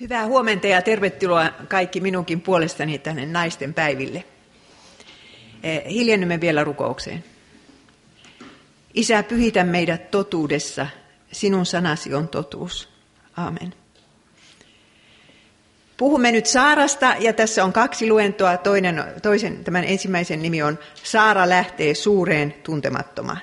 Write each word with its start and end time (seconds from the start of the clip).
Hyvää 0.00 0.26
huomenta 0.26 0.66
ja 0.66 0.82
tervetuloa 0.82 1.50
kaikki 1.68 2.00
minunkin 2.00 2.40
puolestani 2.40 2.98
tänne 2.98 3.26
naisten 3.26 3.74
päiville. 3.74 4.24
Eh, 5.62 5.84
hiljennymme 5.88 6.40
vielä 6.40 6.64
rukoukseen. 6.64 7.24
Isä, 8.94 9.22
pyhitä 9.22 9.64
meidät 9.64 10.10
totuudessa. 10.10 10.86
Sinun 11.32 11.66
sanasi 11.66 12.14
on 12.14 12.28
totuus. 12.28 12.88
Amen. 13.36 13.74
Puhumme 15.96 16.32
nyt 16.32 16.46
Saarasta 16.46 17.14
ja 17.18 17.32
tässä 17.32 17.64
on 17.64 17.72
kaksi 17.72 18.08
luentoa. 18.08 18.56
Toinen, 18.56 19.04
toisen, 19.22 19.64
tämän 19.64 19.84
ensimmäisen 19.84 20.42
nimi 20.42 20.62
on 20.62 20.78
Saara 21.02 21.48
lähtee 21.48 21.94
suureen 21.94 22.54
tuntemattomaan. 22.62 23.40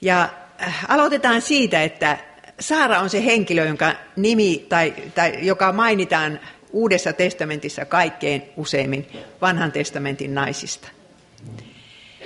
Ja 0.00 0.28
äh, 0.62 0.84
aloitetaan 0.88 1.42
siitä, 1.42 1.82
että 1.82 2.18
Saara 2.60 3.00
on 3.00 3.10
se 3.10 3.24
henkilö, 3.24 3.64
jonka 3.64 3.92
nimi 4.16 4.66
tai, 4.68 4.94
tai 5.14 5.38
joka 5.42 5.72
mainitaan 5.72 6.40
Uudessa 6.74 7.12
testamentissa 7.12 7.84
kaikkein 7.84 8.42
useimmin 8.56 9.06
vanhan 9.40 9.72
testamentin 9.72 10.34
naisista. 10.34 10.88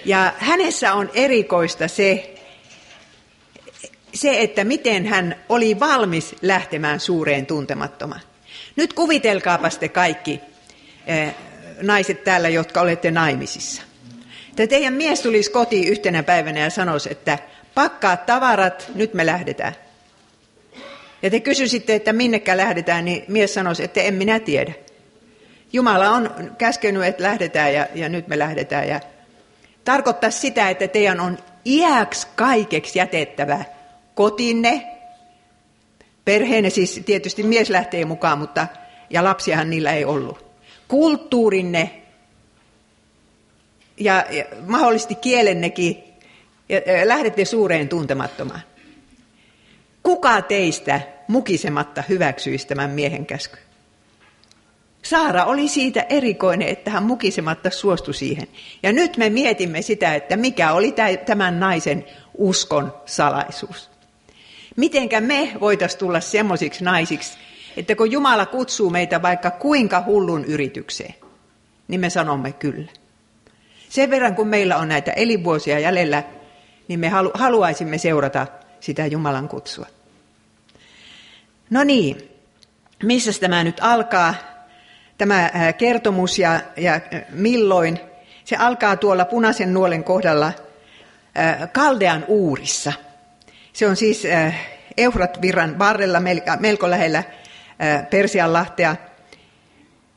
Ja 0.04 0.32
hänessä 0.38 0.94
on 0.94 1.10
erikoista 1.14 1.88
se, 1.88 2.34
se, 4.14 4.40
että 4.40 4.64
miten 4.64 5.06
hän 5.06 5.36
oli 5.48 5.80
valmis 5.80 6.36
lähtemään 6.42 7.00
suureen 7.00 7.46
tuntemattomaan. 7.46 8.20
Nyt 8.76 8.92
kuvitelkaapas 8.92 9.78
te 9.78 9.88
kaikki 9.88 10.40
eh, 11.06 11.34
naiset 11.82 12.24
täällä, 12.24 12.48
jotka 12.48 12.80
olette 12.80 13.10
naimisissa. 13.10 13.82
Että 14.48 14.66
teidän 14.66 14.94
mies 14.94 15.20
tulisi 15.20 15.50
kotiin 15.50 15.88
yhtenä 15.88 16.22
päivänä 16.22 16.60
ja 16.60 16.70
sanoisi, 16.70 17.08
että 17.12 17.38
pakkaa 17.74 18.16
tavarat, 18.16 18.90
nyt 18.94 19.14
me 19.14 19.26
lähdetään. 19.26 19.74
Ja 21.22 21.30
te 21.30 21.40
kysyisitte, 21.40 21.94
että 21.94 22.12
minnekään 22.12 22.58
lähdetään, 22.58 23.04
niin 23.04 23.24
mies 23.28 23.54
sanoisi, 23.54 23.84
että 23.84 24.00
en 24.00 24.14
minä 24.14 24.40
tiedä. 24.40 24.72
Jumala 25.72 26.10
on 26.10 26.54
käskenyt, 26.58 27.04
että 27.04 27.22
lähdetään 27.22 27.74
ja, 27.74 27.86
ja 27.94 28.08
nyt 28.08 28.28
me 28.28 28.38
lähdetään. 28.38 28.88
Ja 28.88 29.00
tarkoittaa 29.84 30.30
sitä, 30.30 30.70
että 30.70 30.88
teidän 30.88 31.20
on 31.20 31.38
iäksi 31.66 32.26
kaikeksi 32.36 32.98
jätettävä 32.98 33.64
kotinne, 34.14 34.86
perheenne, 36.24 36.70
siis 36.70 37.00
tietysti 37.06 37.42
mies 37.42 37.70
lähtee 37.70 38.04
mukaan, 38.04 38.38
mutta 38.38 38.66
ja 39.10 39.24
lapsiahan 39.24 39.70
niillä 39.70 39.92
ei 39.92 40.04
ollut. 40.04 40.44
Kulttuurinne 40.88 42.02
ja, 43.96 44.26
ja 44.30 44.44
mahdollisesti 44.66 45.14
kielennekin, 45.14 46.04
ja, 46.68 46.78
ja 46.78 47.08
lähdette 47.08 47.44
suureen 47.44 47.88
tuntemattomaan. 47.88 48.60
Kuka 50.08 50.42
teistä 50.42 51.00
mukisematta 51.26 52.02
hyväksyisi 52.08 52.66
tämän 52.66 52.90
miehen 52.90 53.26
käsky? 53.26 53.58
Saara 55.02 55.44
oli 55.44 55.68
siitä 55.68 56.06
erikoinen, 56.08 56.68
että 56.68 56.90
hän 56.90 57.02
mukisematta 57.02 57.70
suostui 57.70 58.14
siihen. 58.14 58.48
Ja 58.82 58.92
nyt 58.92 59.16
me 59.16 59.30
mietimme 59.30 59.82
sitä, 59.82 60.14
että 60.14 60.36
mikä 60.36 60.72
oli 60.72 60.94
tämän 61.26 61.60
naisen 61.60 62.04
uskon 62.38 62.92
salaisuus. 63.06 63.90
Mitenkä 64.76 65.20
me 65.20 65.52
voitaisiin 65.60 65.98
tulla 65.98 66.20
semmoisiksi 66.20 66.84
naisiksi, 66.84 67.38
että 67.76 67.94
kun 67.94 68.12
Jumala 68.12 68.46
kutsuu 68.46 68.90
meitä 68.90 69.22
vaikka 69.22 69.50
kuinka 69.50 70.02
hullun 70.06 70.44
yritykseen, 70.44 71.14
niin 71.88 72.00
me 72.00 72.10
sanomme 72.10 72.52
kyllä. 72.52 72.92
Sen 73.88 74.10
verran 74.10 74.34
kun 74.34 74.48
meillä 74.48 74.76
on 74.76 74.88
näitä 74.88 75.12
elinvuosia 75.12 75.78
jäljellä, 75.78 76.22
niin 76.88 77.00
me 77.00 77.08
haluaisimme 77.34 77.98
seurata 77.98 78.46
sitä 78.80 79.06
Jumalan 79.06 79.48
kutsua. 79.48 79.86
No 81.70 81.84
niin, 81.84 82.30
missä 83.02 83.40
tämä 83.40 83.64
nyt 83.64 83.76
alkaa, 83.80 84.34
tämä 85.18 85.50
kertomus 85.78 86.38
ja, 86.38 86.60
ja 86.76 87.00
milloin? 87.30 88.00
Se 88.44 88.56
alkaa 88.56 88.96
tuolla 88.96 89.24
punaisen 89.24 89.74
nuolen 89.74 90.04
kohdalla 90.04 90.52
Kaldean 91.72 92.24
uurissa. 92.28 92.92
Se 93.72 93.86
on 93.86 93.96
siis 93.96 94.22
Eufrat-virran 94.96 95.78
varrella 95.78 96.20
melko 96.60 96.90
lähellä 96.90 97.24
Persianlahtea. 98.10 98.96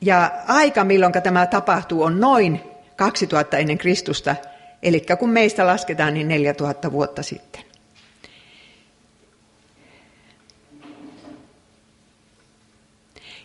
Ja 0.02 0.32
aika, 0.48 0.84
milloin 0.84 1.14
tämä 1.14 1.46
tapahtuu, 1.46 2.04
on 2.04 2.20
noin 2.20 2.62
2000 2.96 3.58
ennen 3.58 3.78
Kristusta, 3.78 4.36
eli 4.84 5.06
kun 5.20 5.30
meistä 5.30 5.68
lasketaan, 5.68 6.14
niin 6.14 6.28
4000 6.28 6.92
vuotta 6.92 7.24
sitten. 7.24 7.71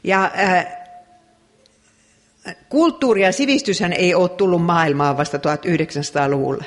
Ja 0.06 0.31
äh, 0.39 0.67
kulttuuri 2.69 3.22
ja 3.22 3.33
sivistyshän 3.33 3.93
ei 3.93 4.15
ole 4.15 4.28
tullut 4.28 4.65
maailmaan 4.65 5.17
vasta 5.17 5.39
1900-luvulla. 5.39 6.65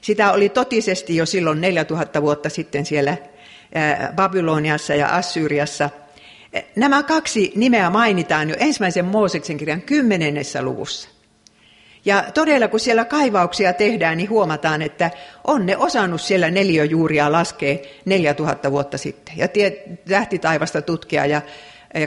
Sitä 0.00 0.32
oli 0.32 0.48
totisesti 0.48 1.16
jo 1.16 1.26
silloin 1.26 1.60
4000 1.60 2.22
vuotta 2.22 2.48
sitten 2.48 2.86
siellä 2.86 3.10
äh, 3.10 4.14
Babyloniassa 4.14 4.94
ja 4.94 5.08
Assyriassa. 5.08 5.90
Nämä 6.76 7.02
kaksi 7.02 7.52
nimeä 7.56 7.90
mainitaan 7.90 8.50
jo 8.50 8.56
ensimmäisen 8.58 9.04
Mooseksen 9.04 9.56
kirjan 9.56 9.82
kymmenennessä 9.82 10.62
luvussa. 10.62 11.08
Ja 12.04 12.24
todella 12.34 12.68
kun 12.68 12.80
siellä 12.80 13.04
kaivauksia 13.04 13.72
tehdään, 13.72 14.16
niin 14.16 14.30
huomataan, 14.30 14.82
että 14.82 15.10
on 15.44 15.66
ne 15.66 15.76
osannut 15.76 16.20
siellä 16.20 16.50
neljöjuuria 16.50 17.32
laskea 17.32 17.76
4000 18.04 18.70
vuotta 18.70 18.98
sitten. 18.98 19.34
Ja 19.38 19.48
lähti 20.08 20.38
taivasta 20.38 20.82
tutkia 20.82 21.26
ja 21.26 21.42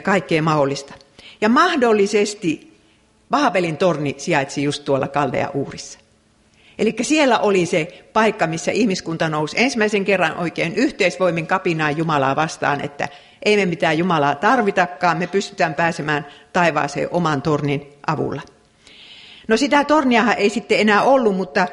kaikkea 0.02 0.42
mahdollista. 0.42 0.94
Ja 1.40 1.48
mahdollisesti 1.48 2.78
Baabelin 3.30 3.76
torni 3.76 4.14
sijaitsi 4.18 4.62
just 4.62 4.84
tuolla 4.84 5.08
Kaldea 5.08 5.50
uurissa. 5.54 5.98
Eli 6.78 6.94
siellä 7.02 7.38
oli 7.38 7.66
se 7.66 8.04
paikka, 8.12 8.46
missä 8.46 8.70
ihmiskunta 8.72 9.28
nousi 9.28 9.56
ensimmäisen 9.60 10.04
kerran 10.04 10.36
oikein 10.36 10.74
yhteisvoimin 10.74 11.46
kapinaan 11.46 11.96
Jumalaa 11.96 12.36
vastaan, 12.36 12.80
että 12.80 13.08
ei 13.42 13.56
me 13.56 13.66
mitään 13.66 13.98
Jumalaa 13.98 14.34
tarvitakaan, 14.34 15.18
me 15.18 15.26
pystytään 15.26 15.74
pääsemään 15.74 16.26
taivaaseen 16.52 17.08
oman 17.10 17.42
tornin 17.42 17.92
avulla. 18.06 18.42
No 19.48 19.56
sitä 19.56 19.84
torniahan 19.84 20.38
ei 20.38 20.50
sitten 20.50 20.80
enää 20.80 21.02
ollut, 21.02 21.36
mutta, 21.36 21.66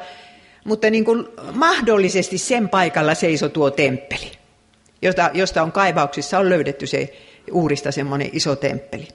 mutta 0.64 0.90
niin 0.90 1.04
kuin 1.04 1.28
mahdollisesti 1.52 2.38
sen 2.38 2.68
paikalla 2.68 3.14
seisoi 3.14 3.50
tuo 3.50 3.70
temppeli, 3.70 4.32
josta, 5.02 5.30
josta 5.34 5.62
on 5.62 5.72
kaivauksissa 5.72 6.38
on 6.38 6.48
löydetty 6.48 6.86
se 6.86 7.12
uurista 7.52 7.92
semmoinen 7.92 8.30
iso 8.32 8.56
temppeli. 8.56 9.08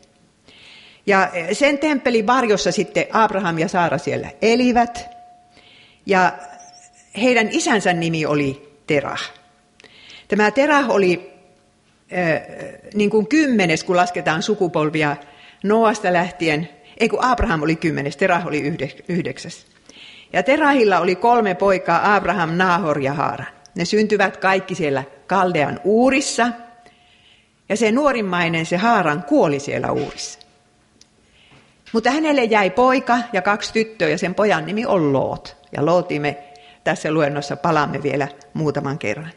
Ja 1.08 1.30
sen 1.54 1.78
temppelin 1.78 2.28
varjossa 2.28 2.72
sitten 2.72 3.06
Abraham 3.12 3.60
ja 3.60 3.68
Saara 3.68 3.98
siellä 3.98 4.30
elivät. 4.42 5.10
Ja 6.06 6.34
heidän 7.22 7.50
isänsä 7.52 7.94
nimi 7.94 8.26
oli 8.26 8.80
Terah. 8.88 9.32
Tämä 10.28 10.52
Terah 10.52 10.90
oli 10.90 11.34
niin 12.94 13.10
kuin 13.10 13.28
kymmenes, 13.28 13.84
kun 13.84 13.96
lasketaan 13.96 14.44
sukupolvia 14.44 15.16
Noasta 15.64 16.14
lähtien. 16.14 16.70
Ei 16.98 17.10
kun 17.10 17.24
Abraham 17.24 17.62
oli 17.62 17.76
kymmenes, 17.76 18.18
Terah 18.18 18.48
oli 18.48 18.74
yhdeksäs. 19.08 19.66
Ja 20.34 20.44
Terahilla 20.44 21.00
oli 21.00 21.16
kolme 21.16 21.56
poikaa, 21.56 22.16
Abraham, 22.16 22.50
Nahor 22.54 23.00
ja 23.00 23.14
Haaran. 23.14 23.48
Ne 23.76 23.86
syntyvät 23.86 24.38
kaikki 24.38 24.76
siellä 24.76 25.04
Kaldean 25.28 25.80
uurissa– 25.84 26.50
ja 27.70 27.78
se 27.78 27.92
nuorimmainen, 27.92 28.66
se 28.66 28.78
Haaran, 28.78 29.24
kuoli 29.24 29.60
siellä 29.60 29.92
uurissa. 29.92 30.40
Mutta 31.94 32.12
hänelle 32.12 32.44
jäi 32.44 32.70
poika 32.70 33.20
ja 33.34 33.42
kaksi 33.42 33.74
tyttöä 33.74 34.10
ja 34.10 34.18
sen 34.18 34.36
pojan 34.36 34.66
nimi 34.66 34.86
on 34.86 35.14
Loot. 35.14 35.58
Ja 35.72 35.86
Lootiin 35.86 36.22
me 36.22 36.38
tässä 36.84 37.12
luennossa 37.12 37.58
palaamme 37.58 38.04
vielä 38.04 38.28
muutaman 38.54 38.98
kerran. 38.98 39.32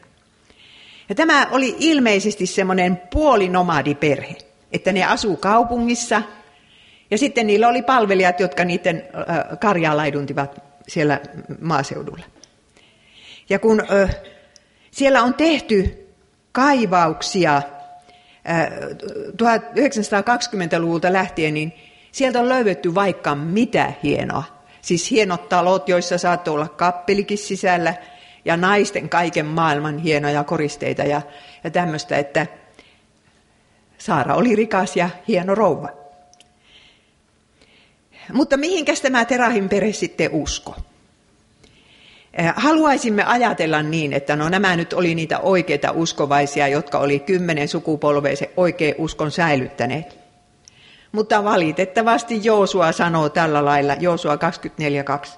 Ja 1.09 1.15
tämä 1.15 1.47
oli 1.51 1.77
ilmeisesti 1.79 2.47
semmoinen 2.47 3.03
puolinomadiperhe, 3.11 4.37
että 4.73 4.93
ne 4.93 5.05
asuu 5.05 5.37
kaupungissa 5.37 6.23
ja 7.11 7.19
sitten 7.19 7.47
niillä 7.47 7.69
oli 7.69 7.83
palvelijat, 7.83 8.41
jotka 8.41 8.65
niiden 8.65 9.09
karjaa 9.61 9.97
laiduntivat 9.97 10.63
siellä 10.89 11.21
maaseudulla. 11.61 12.25
Ja 13.49 13.59
kun 13.59 13.83
siellä 14.91 15.23
on 15.23 15.35
tehty 15.35 16.07
kaivauksia 16.53 17.63
1920-luvulta 19.33 21.13
lähtien, 21.13 21.55
niin 21.55 21.73
sieltä 22.13 22.41
on 22.41 22.49
löydetty 22.49 22.95
vaikka 22.95 23.35
mitä 23.35 23.93
hienoa. 24.03 24.45
Siis 24.83 25.11
hienot 25.11 25.49
talot, 25.49 25.89
joissa 25.89 26.19
saattoi 26.19 26.55
olla 26.55 26.69
kappelikin 26.69 27.39
sisällä 27.39 27.95
ja 28.45 28.57
naisten 28.57 29.09
kaiken 29.09 29.47
maailman 29.47 29.99
hienoja 29.99 30.45
koristeita 30.45 31.03
ja, 31.03 31.23
ja 31.65 31.71
tämmöistä, 31.71 32.19
että 32.19 32.47
Saara 33.99 34.35
oli 34.35 34.57
rikas 34.57 34.97
ja 34.97 35.11
hieno 35.29 35.55
rouva. 35.55 35.89
Mutta 38.33 38.57
mihinkäs 38.57 39.01
tämä 39.01 39.25
Terahin 39.25 39.69
perhe 39.69 39.93
sitten 39.93 40.31
usko? 40.33 40.77
Eh, 42.35 42.53
haluaisimme 42.57 43.25
ajatella 43.25 43.83
niin, 43.83 44.13
että 44.13 44.37
no 44.37 44.49
nämä 44.49 44.77
nyt 44.77 44.93
oli 44.93 45.15
niitä 45.15 45.39
oikeita 45.39 45.91
uskovaisia, 45.91 46.69
jotka 46.69 46.99
oli 46.99 47.19
kymmenen 47.19 47.69
sukupolvea 47.69 48.37
se 48.37 48.51
uskon 48.99 49.31
säilyttäneet. 49.31 50.19
Mutta 51.13 51.45
valitettavasti 51.45 52.41
Joosua 52.45 52.93
sanoo 52.93 53.29
tällä 53.29 53.65
lailla, 53.65 53.95
Joosua 53.95 54.37
24.2. 54.37 55.31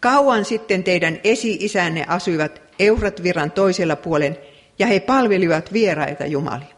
Kauan 0.00 0.44
sitten 0.44 0.84
teidän 0.84 1.20
esi-isänne 1.24 2.04
asuivat 2.08 2.62
Euratvirran 2.78 3.50
toisella 3.50 3.96
puolen 3.96 4.38
ja 4.78 4.86
he 4.86 5.00
palvelivat 5.00 5.72
vieraita 5.72 6.26
jumalia. 6.26 6.74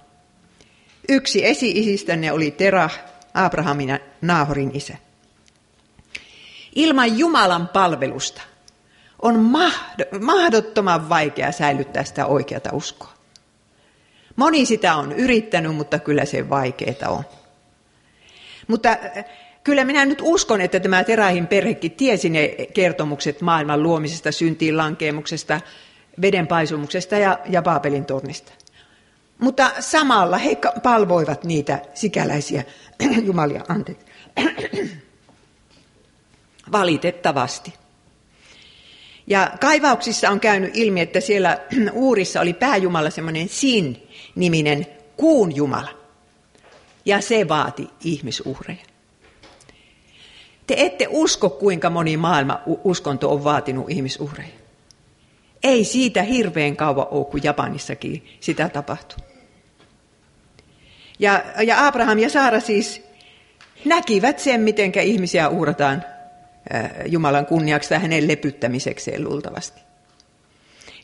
Yksi 1.08 1.46
esi-isistänne 1.46 2.32
oli 2.32 2.50
Terah, 2.50 2.99
Abrahamin 3.34 3.88
ja 3.88 3.99
Naahorin 4.20 4.70
isä. 4.75 4.96
Ilman 6.75 7.19
Jumalan 7.19 7.69
palvelusta 7.69 8.42
on 9.22 9.50
mahdottoman 10.20 11.08
vaikea 11.08 11.52
säilyttää 11.52 12.04
sitä 12.04 12.26
oikeata 12.26 12.70
uskoa. 12.72 13.16
Moni 14.36 14.66
sitä 14.66 14.96
on 14.96 15.12
yrittänyt, 15.12 15.76
mutta 15.76 15.98
kyllä 15.98 16.24
se 16.24 16.48
vaikeaa 16.48 17.08
on. 17.08 17.24
Mutta 18.68 18.88
äh, 18.88 19.24
kyllä 19.64 19.84
minä 19.84 20.04
nyt 20.04 20.18
uskon, 20.22 20.60
että 20.60 20.80
tämä 20.80 21.04
Terahin 21.04 21.46
perhekin 21.46 21.92
tiesi 21.92 22.28
ne 22.28 22.48
kertomukset 22.74 23.40
maailman 23.40 23.82
luomisesta, 23.82 24.32
syntiin 24.32 24.76
lankeemuksesta, 24.76 25.60
vedenpaisumuksesta 26.20 27.16
ja, 27.16 27.38
ja 27.48 27.62
Baabelin 27.62 28.04
tornista. 28.04 28.52
Mutta 29.38 29.70
samalla 29.80 30.38
he 30.38 30.58
palvoivat 30.82 31.44
niitä 31.44 31.82
sikäläisiä 31.94 32.64
jumalia, 33.26 33.64
anteeksi. 33.68 34.06
Valitettavasti. 36.72 37.74
Ja 39.26 39.50
kaivauksissa 39.61 40.31
on 40.31 40.40
käynyt 40.40 40.76
ilmi, 40.76 41.00
että 41.00 41.20
siellä 41.20 41.58
Uurissa 41.93 42.40
oli 42.40 42.52
pääjumala 42.52 43.11
semmoinen 43.11 43.49
Sin-niminen 43.49 44.87
kuun 45.17 45.56
jumala. 45.56 45.90
Ja 47.05 47.20
se 47.20 47.49
vaati 47.49 47.88
ihmisuhreja. 48.05 48.84
Te 50.67 50.75
ette 50.78 51.06
usko, 51.11 51.50
kuinka 51.50 51.90
moni 51.90 52.17
maailma 52.17 52.61
uskonto 52.84 53.32
on 53.32 53.44
vaatinut 53.44 53.90
ihmisuhreja. 53.90 54.49
Ei 55.62 55.84
siitä 55.84 56.23
hirveän 56.23 56.76
kauan 56.76 57.06
ole, 57.11 57.25
kun 57.25 57.40
Japanissakin 57.43 58.26
sitä 58.40 58.69
tapahtui. 58.69 59.19
Ja, 61.19 61.44
ja 61.67 61.87
Abraham 61.87 62.19
ja 62.19 62.31
Saara 62.31 62.61
siis 62.61 63.02
näkivät 63.84 64.38
sen, 64.38 64.61
miten 64.61 64.93
ihmisiä 65.02 65.49
uhrataan 65.49 66.05
Jumalan 67.06 67.46
kunniaksi 67.46 67.88
tai 67.88 67.98
hänen 67.98 68.28
lepyttämisekseen 68.28 69.24
luultavasti. 69.24 69.80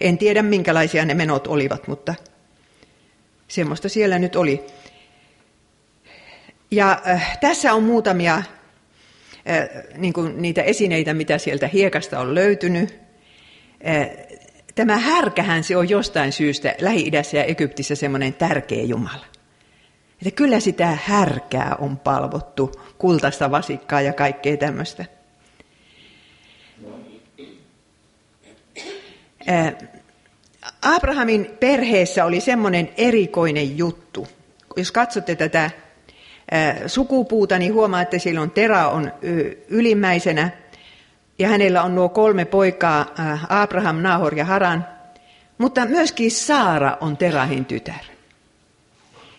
En 0.00 0.18
tiedä, 0.18 0.42
minkälaisia 0.42 1.04
ne 1.04 1.14
menot 1.14 1.46
olivat, 1.46 1.88
mutta 1.88 2.14
semmoista 3.48 3.88
siellä 3.88 4.18
nyt 4.18 4.36
oli. 4.36 4.66
Ja 6.70 7.02
äh, 7.08 7.38
tässä 7.40 7.74
on 7.74 7.82
muutamia 7.82 8.34
äh, 8.34 8.44
niin 9.96 10.12
kuin 10.12 10.42
niitä 10.42 10.62
esineitä, 10.62 11.14
mitä 11.14 11.38
sieltä 11.38 11.68
hiekasta 11.68 12.20
on 12.20 12.34
löytynyt. 12.34 13.00
Äh, 13.88 14.08
tämä 14.74 14.98
härkähän 14.98 15.64
se 15.64 15.76
on 15.76 15.88
jostain 15.88 16.32
syystä 16.32 16.74
Lähi-idässä 16.80 17.36
ja 17.36 17.44
Egyptissä 17.44 17.94
semmoinen 17.94 18.34
tärkeä 18.34 18.82
Jumala. 18.82 19.24
Että 20.12 20.30
kyllä 20.36 20.60
sitä 20.60 20.98
härkää 21.04 21.76
on 21.78 21.98
palvottu, 21.98 22.72
kultaista 22.98 23.50
vasikkaa 23.50 24.00
ja 24.00 24.12
kaikkea 24.12 24.56
tämmöistä. 24.56 25.04
Abrahamin 30.82 31.56
perheessä 31.60 32.24
oli 32.24 32.40
semmoinen 32.40 32.88
erikoinen 32.96 33.78
juttu. 33.78 34.28
Jos 34.76 34.92
katsotte 34.92 35.36
tätä 35.36 35.70
sukupuuta, 36.86 37.58
niin 37.58 37.74
huomaa, 37.74 38.02
että 38.02 38.18
sillä 38.18 38.40
on 38.40 38.50
Tera 38.50 38.88
on 38.88 39.12
ylimmäisenä. 39.68 40.50
Ja 41.38 41.48
hänellä 41.48 41.82
on 41.82 41.94
nuo 41.94 42.08
kolme 42.08 42.44
poikaa, 42.44 43.06
Abraham, 43.48 43.96
Nahor 43.96 44.34
ja 44.34 44.44
Haran. 44.44 44.86
Mutta 45.58 45.84
myöskin 45.84 46.30
Saara 46.30 46.96
on 47.00 47.16
Terahin 47.16 47.64
tytär. 47.64 48.04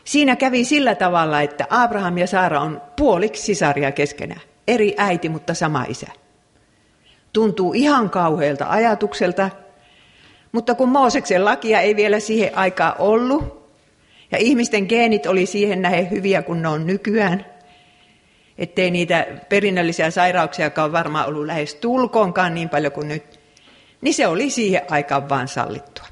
Siinä 0.04 0.36
kävi 0.36 0.66
sillä 0.66 0.96
tavalla, 0.96 1.42
että 1.42 1.66
Abraham 1.70 2.18
ja 2.18 2.28
Saara 2.28 2.62
on 2.62 2.82
puoliksi 2.96 3.44
sisaria 3.44 3.92
keskenään. 3.92 4.42
Eri 4.68 4.96
äiti, 4.98 5.30
mutta 5.30 5.54
sama 5.54 5.86
isä. 5.88 6.08
Tuntuu 7.34 7.74
ihan 7.74 8.10
kauhealta 8.10 8.66
ajatukselta, 8.70 9.50
mutta 10.54 10.76
kun 10.76 10.90
Mooseksen 10.90 11.46
lakia 11.46 11.82
ei 11.82 11.96
vielä 11.96 12.20
siihen 12.20 12.58
aikaan 12.58 12.96
ollut, 13.00 13.70
ja 14.32 14.38
ihmisten 14.38 14.86
geenit 14.86 15.26
oli 15.26 15.46
siihen 15.46 15.82
nähden 15.82 16.12
hyviä 16.12 16.42
kuin 16.42 16.62
ne 16.62 16.68
on 16.68 16.88
nykyään, 16.88 17.46
ettei 18.58 18.92
niitä 18.92 19.28
perinnöllisiä 19.50 20.12
sairauksiakaan 20.12 20.92
varmaan 20.92 21.28
ollut 21.28 21.46
lähes 21.46 21.76
tulkoonkaan 21.76 22.54
niin 22.54 22.70
paljon 22.70 22.94
kuin 22.94 23.08
nyt, 23.08 23.40
niin 24.02 24.14
se 24.14 24.28
oli 24.28 24.50
siihen 24.50 24.82
aikaan 24.90 25.30
vaan 25.30 25.48
sallittua. 25.48 26.06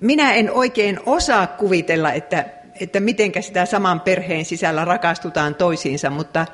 Minä 0.00 0.34
en 0.34 0.50
oikein 0.50 1.00
osaa 1.06 1.46
kuvitella, 1.46 2.12
että, 2.12 2.44
että 2.80 3.00
mitenkä 3.00 3.42
sitä 3.42 3.66
saman 3.66 4.00
perheen 4.00 4.44
sisällä 4.44 4.84
rakastutaan 4.84 5.54
toisiinsa, 5.54 6.10
mutta 6.10 6.46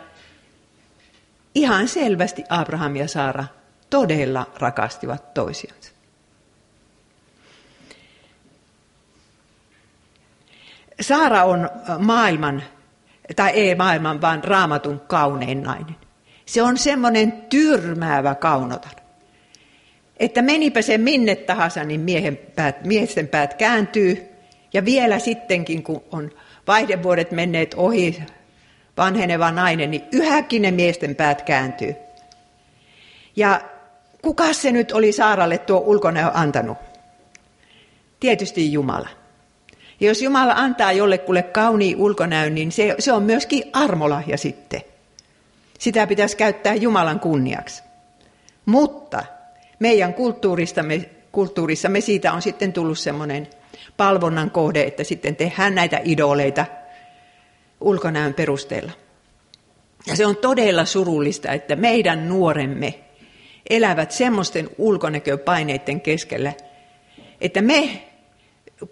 ihan 1.55 1.89
selvästi 1.89 2.45
Abraham 2.49 2.97
ja 2.97 3.09
Saara 3.09 3.45
todella 3.91 4.47
rakastivat 4.59 5.35
toisiansa. 5.35 5.82
Saara 11.03 11.45
on 11.45 11.71
maailman, 11.99 12.63
tai 13.37 13.51
ei 13.51 13.75
maailman, 13.75 14.21
vaan 14.21 14.45
raamatun 14.45 15.01
kaunein 15.01 15.63
nainen. 15.63 15.97
Se 16.47 16.63
on 16.63 16.79
semmoinen 16.79 17.33
tyrmäävä 17.33 18.35
kaunotan. 18.35 18.93
Että 20.17 20.43
menipä 20.43 20.83
se 20.83 20.99
minne 20.99 21.37
tahansa, 21.37 21.85
niin 21.85 22.01
miehen 22.01 22.37
päät, 22.37 22.85
miesten 22.85 23.29
päät 23.29 23.55
kääntyy. 23.55 24.29
Ja 24.73 24.85
vielä 24.85 25.19
sittenkin, 25.19 25.83
kun 25.83 26.03
on 26.13 26.31
vaihdevuodet 26.67 27.31
menneet 27.31 27.75
ohi, 27.75 28.23
vanheneva 28.97 29.51
nainen, 29.51 29.91
niin 29.91 30.05
yhäkin 30.13 30.63
ne 30.63 30.71
miesten 30.71 31.15
päät 31.15 31.43
kääntyy. 31.43 31.95
Ja 33.37 33.61
kuka 34.23 34.53
se 34.53 34.73
nyt 34.73 34.93
oli 34.93 35.13
Saaralle 35.13 35.59
tuo 35.59 35.79
ulkonäö 35.79 36.31
antanut? 36.35 36.79
Tietysti 38.21 38.73
Jumala. 38.73 39.09
Ja 40.03 40.09
jos 40.09 40.23
Jumala 40.23 40.53
antaa 40.53 40.93
jollekulle 40.93 41.43
kauniin 41.43 41.97
ulkonäön, 41.97 42.55
niin 42.55 42.73
se, 42.73 42.95
se 42.99 43.13
on 43.13 43.23
myöskin 43.23 43.65
armolahja 43.73 44.39
sitten. 44.39 44.81
Sitä 45.79 46.07
pitäisi 46.07 46.37
käyttää 46.37 46.75
Jumalan 46.75 47.21
kunniaksi. 47.21 47.83
Mutta 48.67 49.25
meidän 49.79 50.15
kulttuuristamme, 50.15 51.11
kulttuurissamme 51.33 52.01
siitä 52.01 52.33
on 52.33 52.43
sitten 52.43 52.73
tullut 52.73 52.99
semmoinen 52.99 53.49
palvonnan 53.97 54.51
kohde, 54.51 54.83
että 54.83 55.05
sitten 55.05 55.37
tehdään 55.37 55.75
näitä 55.75 56.01
idoleita 56.05 56.67
ulkonäön 57.81 58.35
perusteella. 58.35 58.93
Ja 60.07 60.17
se 60.17 60.27
on 60.27 60.37
todella 60.37 60.85
surullista, 60.85 61.53
että 61.53 61.77
meidän 61.77 62.29
nuoremme 62.29 62.95
elävät 63.71 64.11
semmoisten 64.11 64.71
ulkonäköpaineiden 64.79 66.01
keskellä, 66.01 66.53
että 67.41 67.63
me 67.63 68.12
6-70 68.83 68.87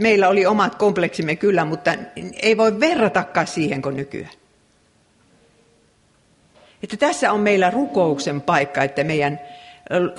meillä 0.00 0.28
oli 0.28 0.46
omat 0.46 0.74
kompleksimme 0.74 1.36
kyllä, 1.36 1.64
mutta 1.64 1.94
ei 2.42 2.56
voi 2.56 2.80
verratakaan 2.80 3.46
siihen 3.46 3.82
kuin 3.82 3.96
nykyään. 3.96 4.32
Että 6.82 6.96
tässä 6.96 7.32
on 7.32 7.40
meillä 7.40 7.70
rukouksen 7.70 8.40
paikka, 8.40 8.82
että 8.82 9.04
meidän 9.04 9.40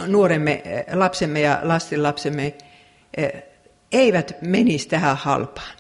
nuoremme, 0.08 0.64
lapsemme 0.94 1.42
ja 1.42 1.60
lastenlapsemme 1.64 2.54
eh, 3.18 3.44
eivät 3.92 4.36
menisi 4.42 4.88
tähän 4.88 5.18
halpaan, 5.18 5.78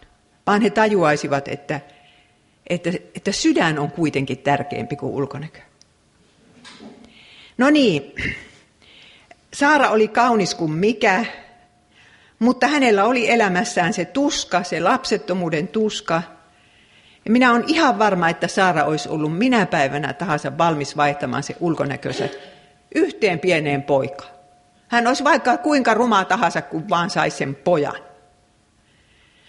vaan 0.47 0.61
he 0.61 0.69
tajuaisivat, 0.69 1.47
että, 1.47 1.81
että, 2.69 2.89
että 3.15 3.31
sydän 3.31 3.79
on 3.79 3.91
kuitenkin 3.91 4.37
tärkeämpi 4.37 4.95
kuin 4.95 5.13
ulkonäkö. 5.13 5.59
No 7.57 7.69
niin, 7.69 8.13
Saara 9.53 9.89
oli 9.89 10.07
kaunis 10.07 10.55
kuin 10.55 10.71
mikä, 10.71 11.25
mutta 12.39 12.67
hänellä 12.67 13.05
oli 13.05 13.29
elämässään 13.29 13.93
se 13.93 14.05
tuska, 14.05 14.63
se 14.63 14.79
lapsettomuuden 14.79 15.67
tuska. 15.67 16.21
Ja 17.25 17.31
minä 17.31 17.51
olen 17.51 17.63
ihan 17.67 17.99
varma, 17.99 18.29
että 18.29 18.47
Saara 18.47 18.83
olisi 18.83 19.09
ollut 19.09 19.37
minä 19.37 19.65
päivänä 19.65 20.13
tahansa 20.13 20.57
valmis 20.57 20.97
vaihtamaan 20.97 21.43
se 21.43 21.55
ulkonäkönsä 21.59 22.29
yhteen 22.95 23.39
pieneen 23.39 23.83
poikaan. 23.83 24.31
Hän 24.87 25.07
olisi 25.07 25.23
vaikka 25.23 25.57
kuinka 25.57 25.93
ruma 25.93 26.25
tahansa, 26.25 26.61
kun 26.61 26.89
vaan 26.89 27.09
saisi 27.09 27.37
sen 27.37 27.55
pojan. 27.55 28.03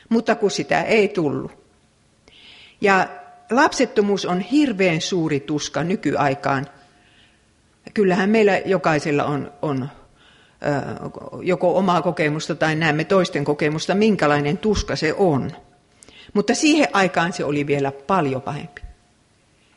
Mutta 0.09 0.35
kun 0.35 0.51
sitä 0.51 0.83
ei 0.83 1.09
tullut. 1.09 1.67
Ja 2.81 3.09
lapsettomuus 3.51 4.27
on 4.27 4.41
hirveän 4.41 5.01
suuri 5.01 5.41
tuska 5.41 5.85
nykyaikaan 5.85 6.67
Kyllähän 7.95 8.31
meillä 8.31 8.59
jokaisella 8.59 9.25
on, 9.25 9.53
on 9.63 9.89
joko 11.43 11.79
omaa 11.79 12.03
kokemusta 12.03 12.55
tai 12.55 12.77
näemme 12.77 13.05
toisten 13.05 13.45
kokemusta, 13.45 13.95
minkälainen 13.95 14.59
tuska 14.59 14.97
se 14.97 15.15
on. 15.15 15.53
Mutta 16.35 16.55
siihen 16.55 16.89
aikaan 16.93 17.33
se 17.33 17.45
oli 17.45 17.67
vielä 17.67 17.93
paljon 17.93 18.43
pahempi. 18.43 18.81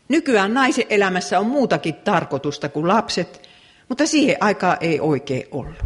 Nykyään 0.08 0.54
naisen 0.54 0.86
elämässä 0.90 1.40
on 1.40 1.46
muutakin 1.46 1.96
tarkoitusta 1.96 2.70
kuin 2.70 2.88
lapset, 2.88 3.50
mutta 3.90 4.06
siihen 4.06 4.38
aikaan 4.40 4.78
ei 4.82 5.00
oikein 5.00 5.44
ollut. 5.52 5.84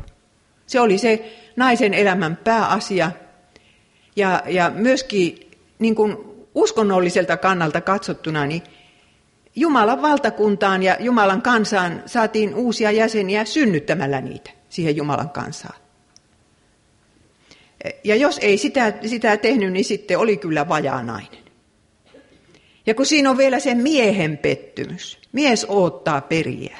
Se 0.65 0.79
oli 0.79 0.97
se 0.97 1.33
naisen 1.55 1.93
elämän 1.93 2.37
pääasia. 2.43 3.11
Ja, 4.15 4.43
ja 4.47 4.71
myöskin 4.75 5.51
niin 5.79 5.95
kuin 5.95 6.17
uskonnolliselta 6.55 7.37
kannalta 7.37 7.81
katsottuna, 7.81 8.45
niin 8.45 8.63
Jumalan 9.55 10.01
valtakuntaan 10.01 10.83
ja 10.83 10.97
Jumalan 10.99 11.41
kansaan 11.41 12.03
saatiin 12.05 12.55
uusia 12.55 12.91
jäseniä 12.91 13.45
synnyttämällä 13.45 14.21
niitä 14.21 14.49
siihen 14.73 14.95
Jumalan 14.95 15.29
kansaan. 15.29 15.79
Ja 18.03 18.15
jos 18.15 18.39
ei 18.41 18.57
sitä, 18.57 18.93
sitä 19.05 19.37
tehnyt, 19.37 19.73
niin 19.73 19.85
sitten 19.85 20.19
oli 20.19 20.37
kyllä 20.37 20.69
vajaa 20.69 21.03
nainen. 21.03 21.43
Ja 22.85 22.95
kun 22.95 23.05
siinä 23.05 23.29
on 23.29 23.37
vielä 23.37 23.59
se 23.59 23.75
miehen 23.75 24.37
pettymys, 24.37 25.19
mies 25.31 25.65
odottaa 25.69 26.21
periä. 26.21 26.77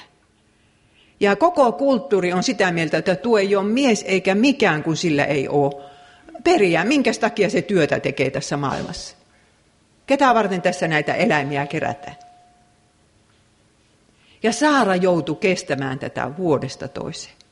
Ja 1.20 1.36
koko 1.36 1.72
kulttuuri 1.72 2.34
on 2.34 2.44
sitä 2.44 2.72
mieltä, 2.72 2.98
että 2.98 3.16
tuo 3.16 3.38
ei 3.38 3.56
ole 3.56 3.68
mies 3.68 4.04
eikä 4.08 4.36
mikään, 4.36 4.84
kun 4.84 4.98
sillä 4.98 5.26
ei 5.26 5.48
ole 5.48 5.84
periä. 6.44 6.86
Minkä 6.86 7.12
takia 7.20 7.50
se 7.50 7.62
työtä 7.62 8.00
tekee 8.00 8.30
tässä 8.30 8.58
maailmassa? 8.58 9.16
Ketä 10.06 10.34
varten 10.34 10.62
tässä 10.62 10.88
näitä 10.88 11.14
eläimiä 11.14 11.68
kerätään? 11.68 12.16
Ja 14.44 14.52
Saara 14.52 14.96
joutui 14.96 15.36
kestämään 15.36 16.00
tätä 16.00 16.38
vuodesta 16.38 16.88
toiseen. 16.88 17.43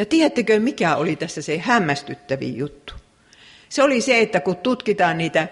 Ja 0.00 0.06
tiedättekö, 0.06 0.60
mikä 0.60 0.96
oli 0.96 1.16
tässä 1.16 1.42
se 1.42 1.58
hämmästyttävin 1.58 2.56
juttu? 2.56 2.94
Se 3.68 3.82
oli 3.82 4.00
se, 4.00 4.20
että 4.20 4.40
kun 4.40 4.56
tutkitaan 4.56 5.18
niitä, 5.18 5.48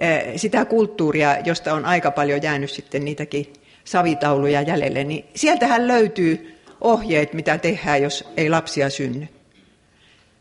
eh, 0.00 0.32
sitä 0.36 0.64
kulttuuria, 0.64 1.36
josta 1.44 1.74
on 1.74 1.84
aika 1.84 2.10
paljon 2.10 2.42
jäänyt 2.42 2.70
sitten 2.70 3.04
niitäkin 3.04 3.52
savitauluja 3.84 4.62
jäljelle, 4.62 5.04
niin 5.04 5.24
sieltähän 5.34 5.88
löytyy 5.88 6.58
ohjeet, 6.80 7.32
mitä 7.32 7.58
tehdään, 7.58 8.02
jos 8.02 8.28
ei 8.36 8.50
lapsia 8.50 8.90
synny. 8.90 9.28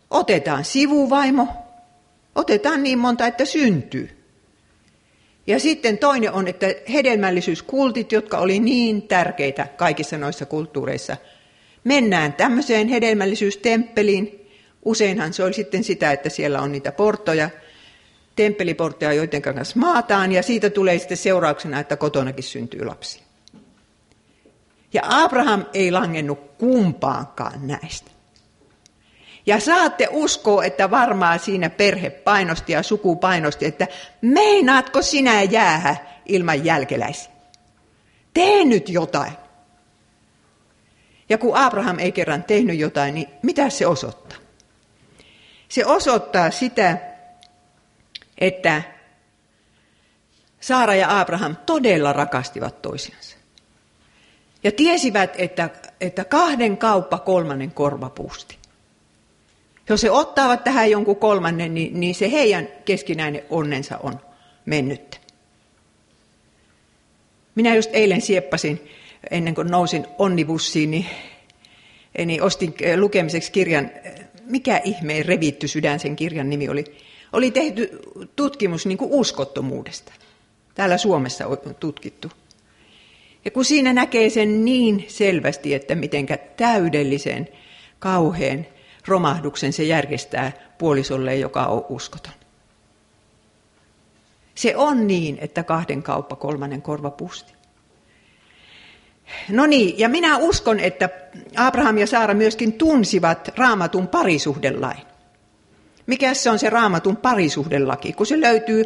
Otetaan 0.10 0.65
sivuvaimo, 0.65 1.48
otetaan 2.36 2.83
niin 2.83 3.00
monta, 3.00 3.27
että 3.27 3.45
syntyy. 3.45 4.10
Ja 5.48 5.60
sitten 5.60 5.98
toinen 5.98 6.31
on, 6.31 6.48
että 6.48 6.67
hedelmällisyyskultit, 6.93 8.12
jotka 8.12 8.38
oli 8.38 8.60
niin 8.60 9.01
tärkeitä 9.01 9.67
kaikissa 9.77 10.17
noissa 10.17 10.45
kulttuureissa, 10.45 11.17
mennään 11.83 12.33
tämmöiseen 12.33 12.88
hedelmällisyystemppeliin. 12.88 14.50
Useinhan 14.85 15.33
se 15.33 15.43
oli 15.43 15.53
sitten 15.53 15.83
sitä, 15.83 16.11
että 16.11 16.29
siellä 16.29 16.61
on 16.61 16.71
niitä 16.71 16.91
portoja, 16.91 17.50
temppeliportteja, 18.35 19.13
joiden 19.13 19.41
kanssa 19.41 19.79
maataan, 19.79 20.31
ja 20.31 20.43
siitä 20.43 20.69
tulee 20.69 21.00
sitten 21.00 21.17
seurauksena, 21.17 21.79
että 21.79 21.97
kotonakin 21.97 22.43
syntyy 22.43 22.85
lapsi. 22.85 23.21
Ja 24.93 25.01
Abraham 25.05 25.65
ei 25.73 25.91
langennut 25.91 26.39
kumpaankaan 26.57 27.67
näistä. 27.67 28.11
Ja 29.45 29.59
saatte 29.59 30.07
uskoa, 30.11 30.63
että 30.63 30.91
varmaan 30.91 31.39
siinä 31.39 31.69
perhe 31.69 32.09
painosti 32.09 32.73
ja 32.73 32.83
suku 32.83 33.15
painosti, 33.15 33.65
että 33.65 33.88
meinaatko 34.21 35.01
sinä 35.01 35.43
jäähä 35.43 35.95
ilman 36.25 36.65
jälkeläisiä? 36.65 37.31
Tee 38.33 38.65
nyt 38.65 38.89
jotain. 38.89 39.31
Ja 41.31 41.38
kun 41.38 41.57
Abraham 41.57 42.00
ei 42.00 42.11
kerran 42.11 42.43
tehnyt 42.43 42.79
jotain, 42.79 43.15
niin 43.15 43.27
mitä 43.41 43.69
se 43.69 43.88
osoittaa? 43.88 44.38
Se 45.69 45.85
osoittaa 45.85 46.51
sitä, 46.51 46.97
että 48.38 48.81
Saara 50.59 50.95
ja 50.95 51.19
Abraham 51.19 51.55
todella 51.65 52.13
rakastivat 52.13 52.81
toisiansa. 52.81 53.38
Ja 54.63 54.71
tiesivät, 54.71 55.33
että, 55.38 55.69
että 56.01 56.25
kahden 56.25 56.77
kauppa 56.77 57.19
kolmannen 57.19 57.71
korva 57.71 58.09
puusti. 58.09 58.57
Jos 59.89 60.03
he 60.03 60.11
ottavat 60.11 60.63
tähän 60.63 60.91
jonkun 60.91 61.15
kolmannen, 61.15 61.73
niin, 61.73 62.00
niin 62.00 62.15
se 62.15 62.31
heidän 62.31 62.67
keskinäinen 62.85 63.43
onnensa 63.50 63.97
on 63.97 64.19
mennyt. 64.65 65.21
Minä 67.55 67.75
just 67.75 67.89
eilen 67.93 68.21
sieppasin, 68.21 68.89
ennen 69.32 69.56
kuin 69.56 69.68
nousin 69.72 70.08
onnibussiin, 70.18 70.92
niin, 70.92 71.06
niin 72.25 72.44
ostin 72.44 72.74
lukemiseksi 72.98 73.51
kirjan, 73.51 73.92
mikä 74.46 74.82
ihmeen 74.84 75.25
revitty 75.25 75.68
sydän 75.68 76.00
sen 76.00 76.16
kirjan 76.16 76.50
nimi 76.50 76.70
oli. 76.70 76.84
Oli 77.34 77.51
tehty 77.51 78.00
tutkimus 78.36 78.86
niin 78.86 78.98
kuin 78.98 79.12
uskottomuudesta. 79.13 80.13
Täällä 80.75 80.98
Suomessa 80.98 81.48
on 81.48 81.58
tutkittu. 81.80 82.32
Ja 83.46 83.51
kun 83.51 83.66
siinä 83.66 83.94
näkee 83.94 84.30
sen 84.30 84.66
niin 84.66 85.06
selvästi, 85.08 85.74
että 85.74 85.96
mitenkä 85.96 86.38
täydellisen, 86.38 87.48
kauheen 88.00 88.68
romahduksen 89.08 89.74
se 89.74 89.84
järjestää 89.84 90.51
puolisolle, 90.78 91.36
joka 91.36 91.66
on 91.66 91.86
uskoton. 91.90 92.34
Se 94.56 94.75
on 94.75 95.08
niin, 95.08 95.38
että 95.42 95.63
kahden 95.63 96.04
kauppa 96.04 96.36
kolmannen 96.36 96.82
korva 96.82 97.12
pusti. 97.12 97.54
No 99.50 99.65
niin, 99.65 100.00
ja 100.00 100.09
minä 100.09 100.38
uskon, 100.38 100.79
että 100.79 101.09
Abraham 101.55 101.97
ja 101.97 102.07
Saara 102.07 102.33
myöskin 102.33 102.73
tunsivat 102.73 103.50
raamatun 103.57 104.07
parisuhdelain. 104.07 105.01
Mikä 106.07 106.33
se 106.33 106.50
on 106.50 106.59
se 106.59 106.69
raamatun 106.69 107.17
parisuhdelaki, 107.17 108.13
kun 108.13 108.25
se 108.25 108.41
löytyy 108.41 108.85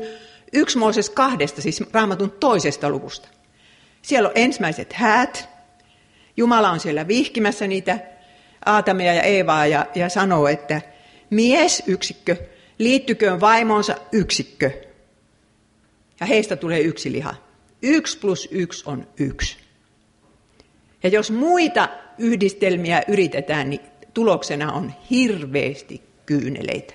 yksi 0.53 0.77
Mooses 0.77 1.09
kahdesta, 1.09 1.61
siis 1.61 1.83
raamatun 1.93 2.31
toisesta 2.31 2.89
luvusta. 2.89 3.27
Siellä 4.01 4.29
on 4.29 4.33
ensimmäiset 4.35 4.93
häät. 4.93 5.49
Jumala 6.37 6.69
on 6.69 6.79
siellä 6.79 7.07
vihkimässä 7.07 7.67
niitä 7.67 7.99
Aatamia 8.65 9.13
ja 9.13 9.21
Eevaa 9.21 9.65
ja, 9.65 9.85
ja 9.95 10.09
sanoo, 10.09 10.47
että 10.47 10.81
mies 11.29 11.83
yksikkö, 11.87 12.35
liittyköön 12.79 13.41
vaimonsa 13.41 13.95
yksikkö. 14.11 14.71
Ja 16.19 16.25
heistä 16.25 16.55
tulee 16.55 16.79
yksi 16.79 17.11
liha. 17.11 17.35
Yksi 17.81 18.19
plus 18.19 18.47
yksi 18.51 18.83
on 18.85 19.07
yksi. 19.19 19.64
Ja 21.05 21.09
jos 21.09 21.31
muita 21.31 21.89
yhdistelmiä 22.17 23.01
yritetään, 23.07 23.69
niin 23.69 23.81
tuloksena 24.13 24.73
on 24.73 24.93
hirveästi 25.09 26.03
kyyneleitä. 26.25 26.93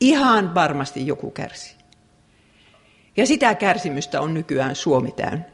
Ihan 0.00 0.54
varmasti 0.54 1.06
joku 1.06 1.30
kärsii. 1.30 1.76
Ja 3.16 3.26
sitä 3.26 3.54
kärsimystä 3.54 4.20
on 4.20 4.34
nykyään 4.34 4.76
Suomi 4.76 5.12
täynnä. 5.12 5.44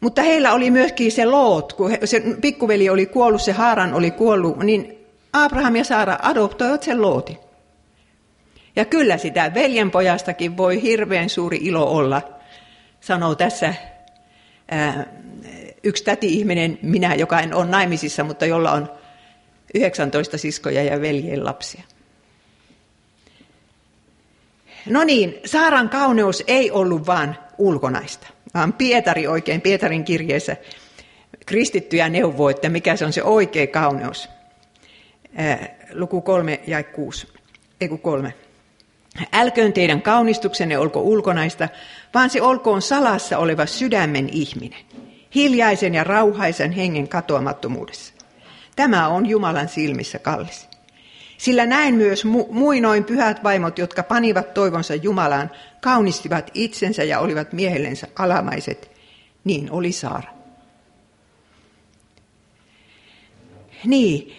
Mutta 0.00 0.22
heillä 0.22 0.52
oli 0.52 0.70
myöskin 0.70 1.12
se 1.12 1.24
Loot, 1.24 1.72
kun 1.72 1.90
se 2.04 2.22
pikkuveli 2.40 2.88
oli 2.88 3.06
kuollut, 3.06 3.42
se 3.42 3.52
Haaran 3.52 3.94
oli 3.94 4.10
kuollut, 4.10 4.58
niin 4.58 5.06
Abraham 5.32 5.76
ja 5.76 5.84
Saara 5.84 6.18
adoptoivat 6.22 6.82
sen 6.82 7.02
Lootin. 7.02 7.38
Ja 8.76 8.84
kyllä 8.84 9.18
sitä 9.18 9.54
veljenpojastakin 9.54 10.56
voi 10.56 10.82
hirveän 10.82 11.28
suuri 11.28 11.58
ilo 11.60 11.84
olla, 11.84 12.22
sanoo 13.00 13.34
tässä 13.34 13.74
yksi 15.82 16.04
täti-ihminen, 16.04 16.78
minä, 16.82 17.14
joka 17.14 17.40
en 17.40 17.54
ole 17.54 17.66
naimisissa, 17.66 18.24
mutta 18.24 18.46
jolla 18.46 18.72
on 18.72 18.90
19 19.74 20.38
siskoja 20.38 20.82
ja 20.82 21.00
veljen 21.00 21.44
lapsia. 21.44 21.82
No 24.86 25.04
niin, 25.04 25.40
Saaran 25.44 25.88
kauneus 25.88 26.44
ei 26.46 26.70
ollut 26.70 27.06
vain 27.06 27.34
ulkonaista 27.58 28.26
vaan 28.54 28.72
Pietari 28.72 29.26
oikein, 29.26 29.60
Pietarin 29.60 30.04
kirjeessä 30.04 30.56
kristittyjä 31.46 32.08
neuvoo, 32.08 32.48
että 32.48 32.68
mikä 32.68 32.96
se 32.96 33.04
on 33.04 33.12
se 33.12 33.22
oikea 33.22 33.66
kauneus. 33.66 34.28
luku 35.92 36.20
kolme 36.20 36.60
ja 36.66 36.82
kuusi, 36.82 37.28
ei 37.80 37.88
kun 37.88 37.98
kolme. 37.98 38.34
Älköön 39.32 39.72
teidän 39.72 40.02
kaunistuksenne 40.02 40.78
olko 40.78 41.00
ulkonaista, 41.00 41.68
vaan 42.14 42.30
se 42.30 42.42
olkoon 42.42 42.82
salassa 42.82 43.38
oleva 43.38 43.66
sydämen 43.66 44.28
ihminen, 44.32 44.84
hiljaisen 45.34 45.94
ja 45.94 46.04
rauhaisen 46.04 46.72
hengen 46.72 47.08
katoamattomuudessa. 47.08 48.14
Tämä 48.76 49.08
on 49.08 49.26
Jumalan 49.26 49.68
silmissä 49.68 50.18
kallis. 50.18 50.68
Sillä 51.38 51.66
näin 51.66 51.94
myös 51.94 52.24
mu- 52.24 52.52
muinoin 52.52 53.04
pyhät 53.04 53.44
vaimot, 53.44 53.78
jotka 53.78 54.02
panivat 54.02 54.54
toivonsa 54.54 54.94
Jumalaan, 54.94 55.50
kaunistivat 55.80 56.50
itsensä 56.54 57.04
ja 57.04 57.20
olivat 57.20 57.52
miehellensä 57.52 58.06
alamaiset. 58.16 58.90
Niin 59.44 59.70
oli 59.70 59.92
Saara. 59.92 60.34
Niin, 63.84 64.36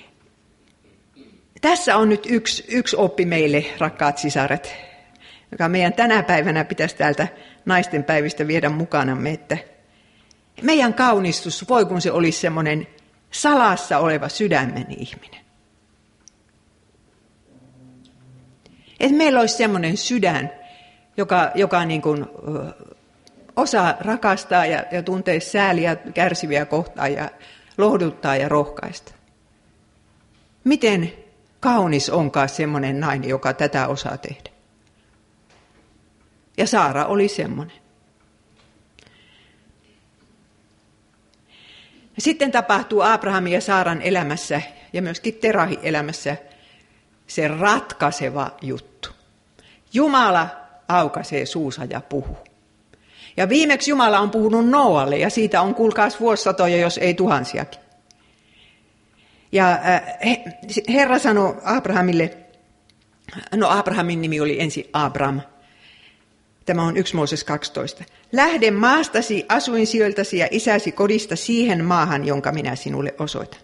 tässä 1.61 1.97
on 1.97 2.09
nyt 2.09 2.25
yksi, 2.29 2.65
yksi 2.67 2.95
oppi 2.95 3.25
meille, 3.25 3.65
rakkaat 3.77 4.17
sisaret, 4.17 4.75
joka 5.51 5.69
meidän 5.69 5.93
tänä 5.93 6.23
päivänä 6.23 6.65
pitäisi 6.65 6.95
täältä 6.95 7.27
naisten 7.65 8.03
päivistä 8.03 8.47
viedä 8.47 8.69
mukanamme, 8.69 9.31
että 9.31 9.57
Meidän 10.61 10.93
kaunistus, 10.93 11.69
voi 11.69 11.85
kun 11.85 12.01
se 12.01 12.11
olisi 12.11 12.39
semmoinen 12.39 12.87
salassa 13.31 13.97
oleva 13.97 14.29
sydämen 14.29 14.85
ihminen. 14.89 15.45
Että 18.99 19.17
meillä 19.17 19.39
olisi 19.39 19.57
semmoinen 19.57 19.97
sydän, 19.97 20.51
joka, 21.17 21.51
joka 21.55 21.85
niin 21.85 22.01
kuin, 22.01 22.25
osaa 23.55 23.97
rakastaa 23.99 24.65
ja, 24.65 24.83
ja 24.91 25.03
tuntee 25.03 25.39
sääliä 25.39 25.95
kärsiviä 25.95 26.65
kohtaa 26.65 27.07
ja 27.07 27.29
lohduttaa 27.77 28.35
ja 28.35 28.49
rohkaista. 28.49 29.13
Miten 30.63 31.13
kaunis 31.59 32.09
onkaan 32.09 32.49
semmoinen 32.49 32.99
nainen, 32.99 33.29
joka 33.29 33.53
tätä 33.53 33.87
osaa 33.87 34.17
tehdä? 34.17 34.54
Ja 36.57 36.67
Saara 36.67 37.05
oli 37.05 37.27
semmoinen. 37.27 37.77
Sitten 42.17 42.51
tapahtuu 42.51 43.01
Abrahamin 43.01 43.53
ja 43.53 43.61
Saaran 43.61 44.01
elämässä 44.01 44.61
ja 44.93 45.01
myöskin 45.01 45.33
Terahin 45.33 45.79
elämässä 45.83 46.37
se 47.27 47.47
ratkaiseva 47.47 48.51
juttu. 48.61 49.09
Jumala 49.93 50.47
aukaisee 50.87 51.45
suusa 51.45 51.85
ja 51.89 52.01
puhuu. 52.01 52.37
Ja 53.37 53.49
viimeksi 53.49 53.91
Jumala 53.91 54.19
on 54.19 54.31
puhunut 54.31 54.69
Noalle 54.69 55.17
ja 55.17 55.29
siitä 55.29 55.61
on 55.61 55.75
kuulkaas 55.75 56.19
vuosisatoja, 56.19 56.77
jos 56.77 56.97
ei 56.97 57.13
tuhansiakin. 57.13 57.81
Ja 59.51 59.71
äh, 59.71 60.01
Herra 60.89 61.19
sanoi 61.19 61.57
Abrahamille, 61.63 62.37
no 63.55 63.69
Abrahamin 63.69 64.21
nimi 64.21 64.39
oli 64.39 64.61
ensin 64.61 64.89
Abram. 64.93 65.41
Tämä 66.65 66.83
on 66.83 66.97
1 66.97 67.15
Mooses 67.15 67.43
12. 67.43 68.03
Lähde 68.31 68.71
maastasi, 68.71 69.45
asuinsijoiltasi 69.49 70.37
ja 70.37 70.47
isäsi 70.51 70.91
kodista 70.91 71.35
siihen 71.35 71.85
maahan, 71.85 72.25
jonka 72.25 72.51
minä 72.51 72.75
sinulle 72.75 73.15
osoitan. 73.19 73.59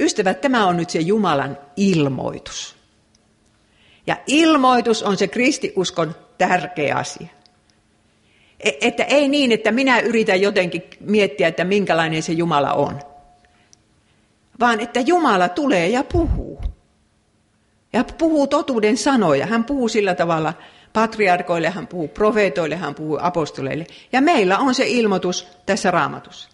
Ystävät, 0.00 0.40
tämä 0.40 0.66
on 0.66 0.76
nyt 0.76 0.90
se 0.90 0.98
Jumalan 0.98 1.58
ilmoitus. 1.76 2.76
Ja 4.06 4.16
ilmoitus 4.26 5.02
on 5.02 5.16
se 5.16 5.28
kristiuskon 5.28 6.14
tärkeä 6.38 6.96
asia. 6.96 7.28
E, 8.60 8.70
että 8.80 9.04
ei 9.04 9.28
niin, 9.28 9.52
että 9.52 9.72
minä 9.72 10.00
yritän 10.00 10.40
jotenkin 10.40 10.82
miettiä, 11.00 11.48
että 11.48 11.64
minkälainen 11.64 12.22
se 12.22 12.32
Jumala 12.32 12.72
on. 12.72 13.00
Vaan 14.60 14.80
että 14.80 15.00
Jumala 15.00 15.48
tulee 15.48 15.88
ja 15.88 16.04
puhuu. 16.04 16.60
Ja 17.92 18.04
puhuu 18.18 18.46
totuuden 18.46 18.96
sanoja. 18.96 19.46
Hän 19.46 19.64
puhuu 19.64 19.88
sillä 19.88 20.14
tavalla 20.14 20.54
patriarkoille, 20.96 21.70
hän 21.70 21.86
puhuu 21.86 22.08
profeetoille, 22.08 22.76
hän 22.76 22.94
puhuu 22.94 23.18
apostoleille. 23.22 23.86
Ja 24.12 24.20
meillä 24.20 24.58
on 24.58 24.74
se 24.74 24.86
ilmoitus 24.86 25.48
tässä 25.66 25.90
raamatussa. 25.90 26.48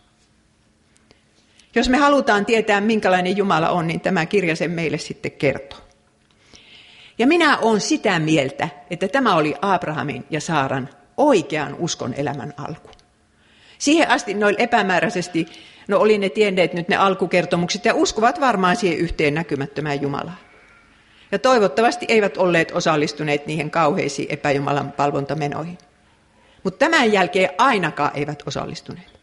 Jos 1.74 1.88
me 1.88 1.96
halutaan 1.96 2.46
tietää, 2.46 2.80
minkälainen 2.80 3.36
Jumala 3.36 3.70
on, 3.70 3.86
niin 3.86 4.00
tämä 4.00 4.26
kirja 4.26 4.56
sen 4.56 4.70
meille 4.70 4.98
sitten 4.98 5.32
kertoo. 5.32 5.78
Ja 7.18 7.26
minä 7.26 7.58
olen 7.58 7.80
sitä 7.80 8.18
mieltä, 8.18 8.68
että 8.90 9.08
tämä 9.08 9.34
oli 9.34 9.54
Abrahamin 9.62 10.24
ja 10.30 10.40
Saaran 10.40 10.88
oikean 11.16 11.76
uskon 11.78 12.14
elämän 12.14 12.54
alku. 12.56 12.90
Siihen 13.78 14.10
asti 14.10 14.34
noin 14.34 14.54
epämääräisesti, 14.58 15.46
no 15.88 15.98
oli 15.98 16.18
ne 16.18 16.28
tienneet 16.28 16.74
nyt 16.74 16.88
ne 16.88 16.96
alkukertomukset 16.96 17.84
ja 17.84 17.94
uskovat 17.94 18.40
varmaan 18.40 18.76
siihen 18.76 18.98
yhteen 18.98 19.34
näkymättömään 19.34 20.02
Jumalaan. 20.02 20.51
Ja 21.32 21.38
toivottavasti 21.38 22.06
eivät 22.08 22.36
olleet 22.36 22.70
osallistuneet 22.70 23.46
niihin 23.46 23.70
kauheisiin 23.70 24.32
epäjumalan 24.32 24.92
palvontamenoihin. 24.92 25.78
Mutta 26.62 26.78
tämän 26.78 27.12
jälkeen 27.12 27.50
ainakaan 27.58 28.10
eivät 28.14 28.42
osallistuneet. 28.46 29.20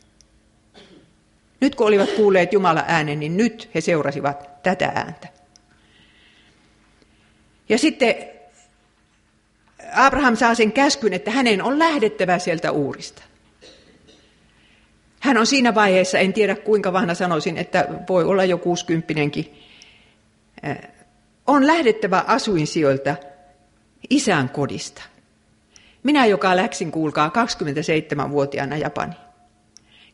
Nyt 1.60 1.76
kun 1.76 1.88
olivat 1.88 2.10
kuulleet 2.10 2.54
Jumalan 2.54 2.84
äänen, 2.88 3.20
niin 3.20 3.38
nyt 3.38 3.70
he 3.76 3.82
seurasivat 3.82 4.64
tätä 4.64 4.92
ääntä. 4.96 5.28
Ja 7.70 7.78
sitten 7.78 8.16
Abraham 9.94 10.36
saa 10.36 10.56
sen 10.56 10.72
käskyn, 10.72 11.14
että 11.14 11.32
hänen 11.32 11.64
on 11.64 11.80
lähdettävä 11.80 12.40
sieltä 12.40 12.72
uurista. 12.72 13.22
Hän 15.20 15.38
on 15.38 15.48
siinä 15.48 15.76
vaiheessa, 15.76 16.18
en 16.20 16.34
tiedä 16.34 16.56
kuinka 16.56 16.94
vanha 16.94 17.14
sanoisin, 17.14 17.58
että 17.58 17.88
voi 18.10 18.24
olla 18.24 18.46
jo 18.46 18.58
60 18.58 19.14
on 21.50 21.68
lähdettävä 21.68 22.24
asuinsijoilta 22.28 23.16
isän 24.10 24.50
kodista. 24.50 25.02
Minä, 26.04 26.26
joka 26.26 26.56
läksin, 26.56 26.92
kuulkaa, 26.92 27.32
27-vuotiaana 28.26 28.78
Japani. 28.78 29.14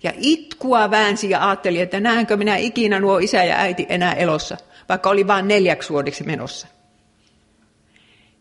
Ja 0.04 0.14
itkua 0.18 0.92
väänsi 0.92 1.30
ja 1.30 1.50
ajatteli, 1.50 1.82
että 1.82 2.00
näenkö 2.00 2.38
minä 2.38 2.58
ikinä 2.58 3.00
nuo 3.00 3.18
isä 3.18 3.44
ja 3.44 3.58
äiti 3.58 3.86
enää 3.90 4.14
elossa, 4.14 4.58
vaikka 4.90 5.10
oli 5.10 5.28
vain 5.28 5.48
neljäksi 5.48 5.90
vuodeksi 5.90 6.24
menossa. 6.24 6.68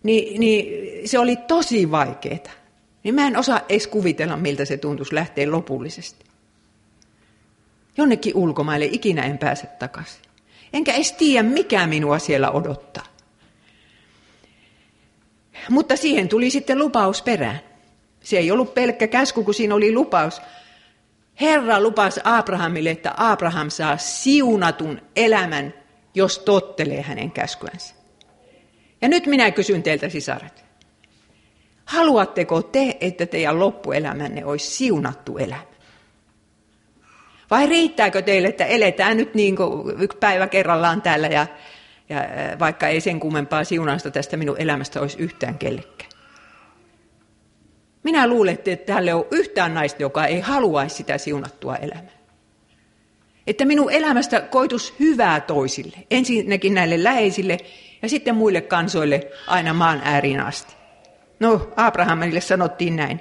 Ni, 0.02 0.38
niin 0.38 0.66
se 1.08 1.18
oli 1.18 1.36
tosi 1.36 1.90
vaikeaa. 1.90 2.38
Niin 3.04 3.14
mä 3.14 3.26
en 3.26 3.36
osaa 3.36 3.60
edes 3.68 3.86
kuvitella, 3.86 4.36
miltä 4.36 4.64
se 4.64 4.76
tuntuisi 4.76 5.14
lähteä 5.14 5.50
lopullisesti. 5.50 6.24
Jonnekin 7.96 8.36
ulkomaille 8.36 8.88
ikinä 8.92 9.22
en 9.22 9.38
pääse 9.38 9.66
takaisin. 9.66 10.23
Enkä 10.74 10.92
edes 10.92 11.12
tiedä, 11.12 11.42
mikä 11.42 11.86
minua 11.86 12.18
siellä 12.18 12.50
odottaa. 12.50 13.04
Mutta 15.70 15.96
siihen 15.96 16.28
tuli 16.28 16.50
sitten 16.50 16.78
lupaus 16.78 17.22
perään. 17.22 17.60
Se 18.20 18.38
ei 18.38 18.50
ollut 18.50 18.74
pelkkä 18.74 19.06
käsku, 19.06 19.44
kun 19.44 19.54
siinä 19.54 19.74
oli 19.74 19.92
lupaus. 19.92 20.42
Herra 21.40 21.80
lupasi 21.80 22.20
Abrahamille, 22.24 22.90
että 22.90 23.14
Abraham 23.16 23.70
saa 23.70 23.96
siunatun 23.96 25.00
elämän, 25.16 25.74
jos 26.14 26.38
tottelee 26.38 27.02
hänen 27.02 27.30
käskyänsä. 27.30 27.94
Ja 29.02 29.08
nyt 29.08 29.26
minä 29.26 29.50
kysyn 29.50 29.82
teiltä, 29.82 30.08
sisaret. 30.08 30.64
Haluatteko 31.84 32.62
te, 32.62 32.96
että 33.00 33.26
teidän 33.26 33.60
loppuelämänne 33.60 34.44
olisi 34.44 34.70
siunattu 34.70 35.38
elämä? 35.38 35.73
Vai 37.50 37.66
riittääkö 37.66 38.22
teille, 38.22 38.48
että 38.48 38.64
eletään 38.64 39.16
nyt 39.16 39.34
niin 39.34 39.56
kuin 39.56 40.02
yksi 40.02 40.18
päivä 40.18 40.46
kerrallaan 40.46 41.02
täällä 41.02 41.26
ja, 41.26 41.46
ja 42.08 42.18
vaikka 42.58 42.88
ei 42.88 43.00
sen 43.00 43.20
kummempaa 43.20 43.64
siunausta 43.64 44.10
tästä 44.10 44.36
minun 44.36 44.56
elämästä 44.58 45.00
olisi 45.00 45.18
yhtään 45.18 45.58
kellekään? 45.58 46.10
Minä 48.02 48.26
luulen, 48.28 48.54
että 48.54 48.76
täällä 48.76 49.16
on 49.16 49.26
yhtään 49.30 49.74
naista, 49.74 50.02
joka 50.02 50.26
ei 50.26 50.40
haluaisi 50.40 50.96
sitä 50.96 51.18
siunattua 51.18 51.76
elämää. 51.76 52.14
Että 53.46 53.64
minun 53.64 53.92
elämästä 53.92 54.40
koitus 54.40 54.94
hyvää 55.00 55.40
toisille. 55.40 55.96
Ensinnäkin 56.10 56.74
näille 56.74 57.04
läheisille 57.04 57.58
ja 58.02 58.08
sitten 58.08 58.34
muille 58.34 58.60
kansoille 58.60 59.20
aina 59.46 59.74
maan 59.74 60.00
ääriin 60.04 60.40
asti. 60.40 60.74
No, 61.40 61.72
Abrahamille 61.76 62.40
sanottiin 62.40 62.96
näin. 62.96 63.20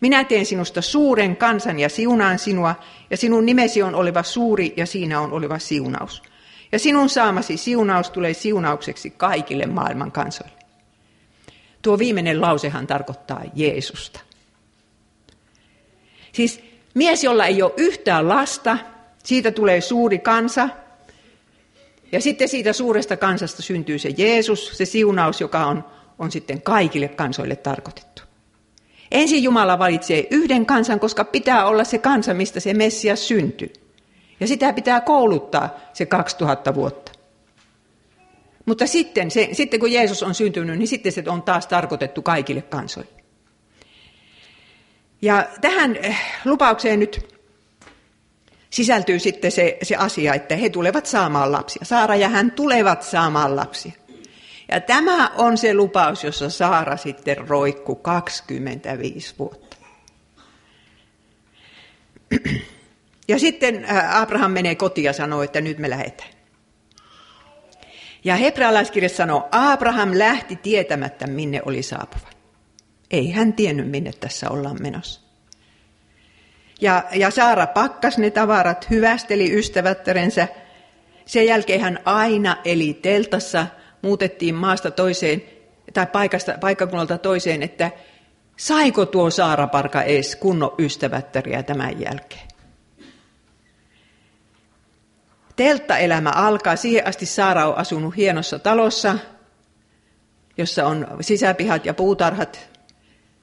Minä 0.00 0.24
teen 0.24 0.46
sinusta 0.46 0.82
suuren 0.82 1.36
kansan 1.36 1.78
ja 1.78 1.88
siunaan 1.88 2.38
sinua, 2.38 2.74
ja 3.10 3.16
sinun 3.16 3.46
nimesi 3.46 3.82
on 3.82 3.94
oleva 3.94 4.22
suuri, 4.22 4.74
ja 4.76 4.86
siinä 4.86 5.20
on 5.20 5.32
oleva 5.32 5.58
siunaus. 5.58 6.22
Ja 6.72 6.78
sinun 6.78 7.08
saamasi 7.08 7.56
siunaus 7.56 8.10
tulee 8.10 8.34
siunaukseksi 8.34 9.10
kaikille 9.10 9.66
maailman 9.66 10.12
kansoille. 10.12 10.56
Tuo 11.82 11.98
viimeinen 11.98 12.40
lausehan 12.40 12.86
tarkoittaa 12.86 13.42
Jeesusta. 13.54 14.20
Siis 16.32 16.60
mies, 16.94 17.24
jolla 17.24 17.46
ei 17.46 17.62
ole 17.62 17.72
yhtään 17.76 18.28
lasta, 18.28 18.78
siitä 19.24 19.50
tulee 19.50 19.80
suuri 19.80 20.18
kansa, 20.18 20.68
ja 22.12 22.20
sitten 22.20 22.48
siitä 22.48 22.72
suuresta 22.72 23.16
kansasta 23.16 23.62
syntyy 23.62 23.98
se 23.98 24.08
Jeesus, 24.16 24.70
se 24.72 24.84
siunaus, 24.84 25.40
joka 25.40 25.66
on, 25.66 25.84
on 26.18 26.30
sitten 26.30 26.62
kaikille 26.62 27.08
kansoille 27.08 27.56
tarkoitettu. 27.56 28.29
Ensin 29.10 29.42
Jumala 29.42 29.78
valitsee 29.78 30.26
yhden 30.30 30.66
kansan, 30.66 31.00
koska 31.00 31.24
pitää 31.24 31.66
olla 31.66 31.84
se 31.84 31.98
kansa, 31.98 32.34
mistä 32.34 32.60
se 32.60 32.74
Messias 32.74 33.28
syntyy. 33.28 33.72
Ja 34.40 34.46
sitä 34.46 34.72
pitää 34.72 35.00
kouluttaa 35.00 35.76
se 35.92 36.06
2000 36.06 36.74
vuotta. 36.74 37.12
Mutta 38.66 38.86
sitten, 38.86 39.30
se, 39.30 39.48
sitten 39.52 39.80
kun 39.80 39.92
Jeesus 39.92 40.22
on 40.22 40.34
syntynyt, 40.34 40.78
niin 40.78 40.88
sitten 40.88 41.12
se 41.12 41.24
on 41.26 41.42
taas 41.42 41.66
tarkoitettu 41.66 42.22
kaikille 42.22 42.62
kansoille. 42.62 43.20
Ja 45.22 45.48
tähän 45.60 45.96
eh, 45.96 46.18
lupaukseen 46.44 47.00
nyt 47.00 47.34
sisältyy 48.70 49.18
sitten 49.18 49.52
se, 49.52 49.78
se 49.82 49.96
asia, 49.96 50.34
että 50.34 50.56
he 50.56 50.68
tulevat 50.68 51.06
saamaan 51.06 51.52
lapsia. 51.52 51.84
Saara 51.84 52.16
ja 52.16 52.28
hän 52.28 52.50
tulevat 52.50 53.02
saamaan 53.02 53.56
lapsia. 53.56 53.92
Ja 54.70 54.80
tämä 54.80 55.28
on 55.28 55.58
se 55.58 55.74
lupaus, 55.74 56.24
jossa 56.24 56.50
Saara 56.50 56.96
sitten 56.96 57.48
roikku 57.48 57.94
25 57.94 59.34
vuotta. 59.38 59.76
Ja 63.28 63.38
sitten 63.38 63.84
äh, 63.84 64.20
Abraham 64.20 64.50
menee 64.50 64.74
kotiin 64.74 65.04
ja 65.04 65.12
sanoo, 65.12 65.42
että 65.42 65.60
nyt 65.60 65.78
me 65.78 65.90
lähdetään. 65.90 66.30
Ja 68.24 68.36
hebrealaiskirja 68.36 69.08
sanoo, 69.08 69.48
Abraham 69.52 70.10
lähti 70.14 70.56
tietämättä, 70.56 71.26
minne 71.26 71.60
oli 71.66 71.82
saapuva. 71.82 72.30
Ei 73.10 73.30
hän 73.30 73.52
tiennyt, 73.52 73.90
minne 73.90 74.12
tässä 74.12 74.50
ollaan 74.50 74.82
menossa. 74.82 75.20
Ja, 76.80 77.04
ja 77.12 77.30
Saara 77.30 77.66
pakkas 77.66 78.18
ne 78.18 78.30
tavarat, 78.30 78.90
hyvästeli 78.90 79.58
ystävättärensä. 79.58 80.48
Sen 81.26 81.46
jälkeen 81.46 81.80
hän 81.80 81.98
aina 82.04 82.56
eli 82.64 82.98
teltassa, 83.02 83.66
muutettiin 84.02 84.54
maasta 84.54 84.90
toiseen 84.90 85.42
tai 85.94 86.06
paikasta, 86.06 86.58
paikkakunnalta 86.60 87.18
toiseen, 87.18 87.62
että 87.62 87.90
saiko 88.56 89.06
tuo 89.06 89.30
Saara 89.30 89.66
Parka 89.66 90.02
edes 90.02 90.36
kunnon 90.36 90.74
ystävättäriä 90.78 91.62
tämän 91.62 92.00
jälkeen. 92.00 92.48
Telttaelämä 95.56 96.30
alkaa. 96.30 96.76
Siihen 96.76 97.06
asti 97.06 97.26
Saara 97.26 97.66
on 97.66 97.78
asunut 97.78 98.16
hienossa 98.16 98.58
talossa, 98.58 99.18
jossa 100.58 100.86
on 100.86 101.06
sisäpihat 101.20 101.86
ja 101.86 101.94
puutarhat. 101.94 102.70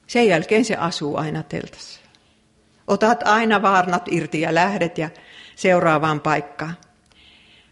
Sen 0.08 0.28
jälkeen 0.28 0.66
se 0.66 0.76
asuu 0.76 1.18
aina 1.18 1.44
teltassa. 1.44 2.00
Otat 2.88 3.24
aina 3.26 3.62
vaarnat 3.62 4.04
irti 4.12 4.42
ja 4.42 4.56
lähdet 4.56 4.98
ja 4.98 5.10
seuraavaan 5.56 6.20
paikkaan. 6.20 6.78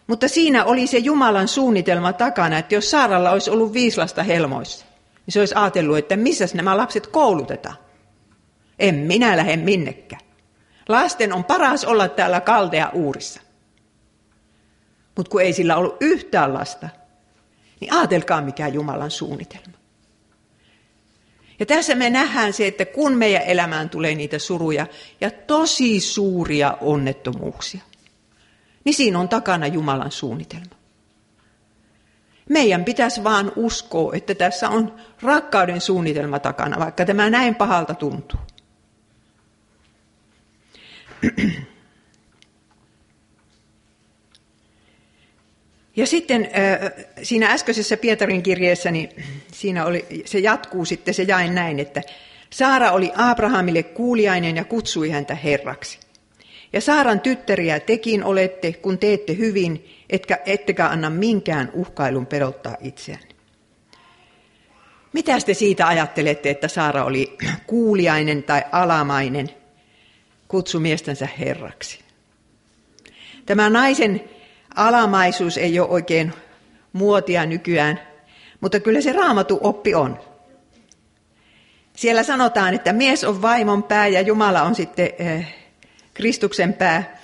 Mutta 0.08 0.28
siinä 0.28 0.66
oli 0.66 0.88
se 0.88 0.98
Jumalan 0.98 1.48
suunnitelma 1.48 2.14
takana, 2.14 2.58
että 2.58 2.76
jos 2.76 2.92
Saaralla 2.92 3.32
olisi 3.32 3.50
ollut 3.50 3.74
viisi 3.74 3.98
lasta 3.98 4.24
helmoissa, 4.24 4.86
niin 5.26 5.34
se 5.34 5.40
olisi 5.40 5.56
ajatellut, 5.56 5.98
että 5.98 6.18
missä 6.18 6.46
nämä 6.54 6.78
lapset 6.78 7.08
koulutetaan. 7.08 7.76
En 8.80 8.96
minä 8.96 9.38
lähde 9.38 9.58
minnekään. 9.58 10.22
Lasten 10.90 11.34
on 11.34 11.44
paras 11.44 11.86
olla 11.86 12.08
täällä 12.08 12.42
kaldea 12.42 12.90
uurissa. 12.94 13.42
Mutta 15.16 15.30
kun 15.30 15.42
ei 15.42 15.54
sillä 15.54 15.76
ollut 15.76 15.98
yhtään 16.02 16.54
lasta, 16.54 16.90
niin 17.80 17.94
ajatelkaa 17.94 18.42
mikä 18.42 18.68
Jumalan 18.68 19.12
suunnitelma. 19.12 19.78
Ja 21.60 21.66
tässä 21.66 21.96
me 21.96 22.10
nähdään 22.10 22.54
se, 22.54 22.68
että 22.68 22.86
kun 22.86 23.14
meidän 23.14 23.42
elämään 23.42 23.90
tulee 23.90 24.16
niitä 24.16 24.40
suruja 24.40 24.88
ja 25.22 25.32
tosi 25.32 26.00
suuria 26.00 26.78
onnettomuuksia, 26.82 27.82
niin 28.86 28.96
siinä 28.96 29.20
on 29.20 29.30
takana 29.30 29.68
Jumalan 29.68 30.12
suunnitelma. 30.12 30.76
Meidän 32.50 32.86
pitäisi 32.86 33.24
vaan 33.24 33.52
uskoa, 33.56 34.16
että 34.16 34.36
tässä 34.36 34.70
on 34.70 34.96
rakkauden 35.22 35.82
suunnitelma 35.82 36.40
takana, 36.40 36.80
vaikka 36.80 37.06
tämä 37.06 37.30
näin 37.30 37.56
pahalta 37.56 37.94
tuntuu. 37.94 38.40
Ja 45.96 46.08
sitten 46.08 46.50
siinä 47.24 47.52
äskeisessä 47.52 47.98
Pietarin 47.98 48.44
kirjeessä, 48.44 48.92
niin 48.92 49.10
siinä 49.52 49.86
oli, 49.86 50.06
se 50.26 50.40
jatkuu 50.40 50.86
sitten, 50.86 51.14
se 51.14 51.24
jain 51.24 51.56
näin, 51.56 51.80
että 51.80 52.02
Saara 52.50 52.92
oli 52.92 53.12
Abrahamille 53.16 53.84
kuuliainen 53.84 54.56
ja 54.56 54.64
kutsui 54.64 55.10
häntä 55.10 55.36
herraksi. 55.36 56.05
Ja 56.76 56.82
Saaran 56.82 57.20
tyttäriä 57.20 57.80
tekin 57.80 58.24
olette, 58.24 58.74
kun 58.74 58.98
teette 58.98 59.38
hyvin, 59.38 59.90
etkä, 60.10 60.40
ettekä 60.46 60.88
anna 60.88 61.10
minkään 61.10 61.72
uhkailun 61.74 62.26
pelottaa 62.26 62.76
itseään. 62.82 63.24
Mitä 65.14 65.38
te 65.46 65.54
siitä 65.54 65.88
ajattelette, 65.88 66.50
että 66.50 66.68
Saara 66.68 67.04
oli 67.04 67.38
kuuliainen 67.68 68.44
tai 68.44 68.64
alamainen, 68.72 69.50
kutsu 70.48 70.80
miestänsä 70.80 71.28
herraksi? 71.40 72.00
Tämä 73.46 73.70
naisen 73.70 74.24
alamaisuus 74.76 75.58
ei 75.58 75.80
ole 75.80 75.90
oikein 75.90 76.34
muotia 76.94 77.46
nykyään, 77.46 78.00
mutta 78.62 78.80
kyllä 78.80 79.02
se 79.02 79.14
raamatu 79.14 79.60
oppi 79.62 79.96
on. 79.96 80.20
Siellä 81.96 82.24
sanotaan, 82.24 82.74
että 82.74 82.94
mies 82.94 83.24
on 83.24 83.42
vaimon 83.42 83.84
pää 83.84 84.08
ja 84.08 84.22
Jumala 84.22 84.62
on 84.62 84.76
sitten 84.76 85.10
eh, 85.20 85.65
Kristuksen 86.16 86.74
pää. 86.74 87.20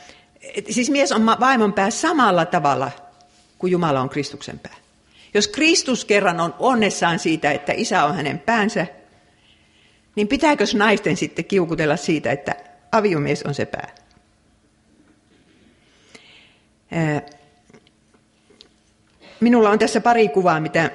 Siis 0.69 0.89
mies 0.89 1.12
on 1.12 1.25
vaimon 1.25 1.73
pää 1.73 1.89
samalla 1.89 2.45
tavalla 2.45 2.91
kuin 3.58 3.71
Jumala 3.71 4.01
on 4.01 4.10
Kristuksen 4.10 4.60
pää. 4.60 4.75
Jos 5.34 5.47
Kristus 5.47 6.06
kerran 6.06 6.39
on 6.39 6.56
onnessaan 6.60 7.19
siitä, 7.19 7.51
että 7.51 7.73
isä 7.75 8.04
on 8.04 8.15
hänen 8.15 8.39
päänsä, 8.39 8.88
niin 10.15 10.27
pitääkö 10.27 10.63
naisten 10.73 11.17
sitten 11.17 11.45
kiukutella 11.45 11.97
siitä, 11.97 12.32
että 12.32 12.56
aviomies 12.91 13.43
on 13.43 13.54
se 13.54 13.65
pää? 13.65 13.95
Minulla 19.39 19.69
on 19.69 19.80
tässä 19.80 20.01
pari 20.01 20.27
kuvaa, 20.27 20.60
mitä, 20.60 20.91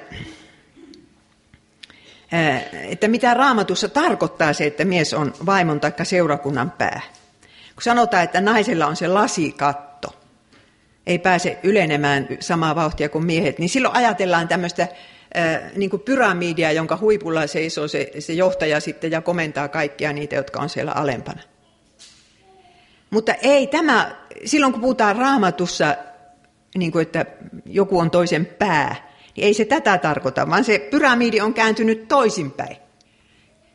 että 2.89 3.07
mitä 3.07 3.33
raamatussa 3.33 3.89
tarkoittaa 3.89 4.53
se, 4.53 4.65
että 4.65 4.85
mies 4.85 5.13
on 5.13 5.33
vaimon 5.45 5.79
tai 5.79 5.91
seurakunnan 6.03 6.71
pää. 6.71 7.01
Kun 7.77 7.83
sanotaan, 7.83 8.23
että 8.23 8.41
naisella 8.41 8.87
on 8.87 8.95
se 8.95 9.07
lasikatto, 9.07 10.15
ei 11.07 11.19
pääse 11.19 11.59
ylenemään 11.63 12.27
samaa 12.39 12.75
vauhtia 12.75 13.09
kuin 13.09 13.25
miehet, 13.25 13.59
niin 13.59 13.69
silloin 13.69 13.95
ajatellaan 13.95 14.47
tämmöistä 14.47 14.87
niin 15.75 15.89
kuin 15.89 15.99
pyramidia, 15.99 16.71
jonka 16.71 16.97
huipulla 16.97 17.47
seisoo 17.47 17.87
se, 17.87 18.11
se 18.19 18.33
johtaja 18.33 18.79
sitten 18.79 19.11
ja 19.11 19.21
komentaa 19.21 19.67
kaikkia 19.67 20.13
niitä, 20.13 20.35
jotka 20.35 20.59
on 20.59 20.69
siellä 20.69 20.91
alempana. 20.91 21.41
Mutta 23.09 23.33
ei 23.33 23.67
tämä, 23.67 24.15
silloin 24.45 24.73
kun 24.73 24.81
puhutaan 24.81 25.15
raamatussa 25.15 25.95
niin 26.77 26.91
kuin, 26.91 27.01
että 27.01 27.25
joku 27.65 27.99
on 27.99 28.11
toisen 28.11 28.45
pää, 28.45 28.95
niin 29.35 29.45
ei 29.47 29.53
se 29.53 29.65
tätä 29.65 29.97
tarkoita, 29.97 30.49
vaan 30.49 30.63
se 30.63 30.79
pyramidi 30.79 31.41
on 31.41 31.53
kääntynyt 31.53 32.07
toisinpäin. 32.07 32.77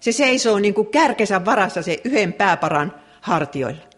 Se 0.00 0.12
seisoo 0.12 0.58
niin 0.58 0.74
kuin 0.74 0.88
kärkesä 0.88 1.44
varassa 1.44 1.82
se 1.82 2.00
yhden 2.04 2.32
pääparan 2.32 2.94
hartioilla. 3.20 3.91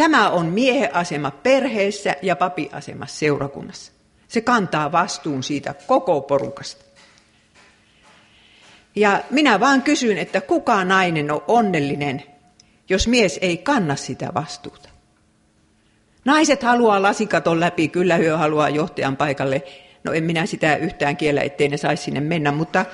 Tämä 0.00 0.30
on 0.30 0.46
miehen 0.46 0.94
asema 0.94 1.30
perheessä 1.30 2.16
ja 2.22 2.36
papiasema 2.36 3.06
seurakunnassa. 3.06 3.92
Se 4.28 4.40
kantaa 4.40 4.92
vastuun 4.92 5.42
siitä 5.42 5.74
koko 5.86 6.20
porukasta. 6.20 6.84
Ja 8.96 9.22
minä 9.30 9.60
vaan 9.60 9.82
kysyn, 9.82 10.18
että 10.18 10.40
kuka 10.40 10.84
nainen 10.84 11.30
on 11.30 11.42
onnellinen, 11.48 12.22
jos 12.88 13.08
mies 13.08 13.38
ei 13.42 13.56
kanna 13.56 13.96
sitä 13.96 14.28
vastuuta. 14.34 14.88
Naiset 16.24 16.62
haluaa 16.62 17.02
lasikaton 17.02 17.60
läpi, 17.60 17.88
kyllä 17.88 18.16
hyö 18.16 18.38
haluaa 18.38 18.68
johtajan 18.68 19.16
paikalle. 19.16 19.62
No 20.04 20.12
en 20.12 20.24
minä 20.24 20.46
sitä 20.46 20.76
yhtään 20.76 21.16
kiellä, 21.16 21.42
ettei 21.42 21.68
ne 21.68 21.76
saisi 21.76 22.02
sinne 22.02 22.20
mennä, 22.20 22.52
mutta, 22.52 22.84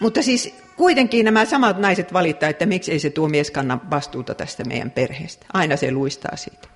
mutta 0.00 0.22
siis 0.22 0.54
kuitenkin 0.80 1.24
nämä 1.24 1.44
samat 1.44 1.78
naiset 1.78 2.12
valittaa, 2.12 2.48
että 2.48 2.66
miksi 2.66 2.92
ei 2.92 2.98
se 2.98 3.10
tuo 3.10 3.28
mies 3.28 3.50
kanna 3.50 3.78
vastuuta 3.90 4.34
tästä 4.34 4.64
meidän 4.64 4.90
perheestä. 4.90 5.46
Aina 5.52 5.76
se 5.76 5.92
luistaa 5.92 6.36
siitä. 6.36 6.68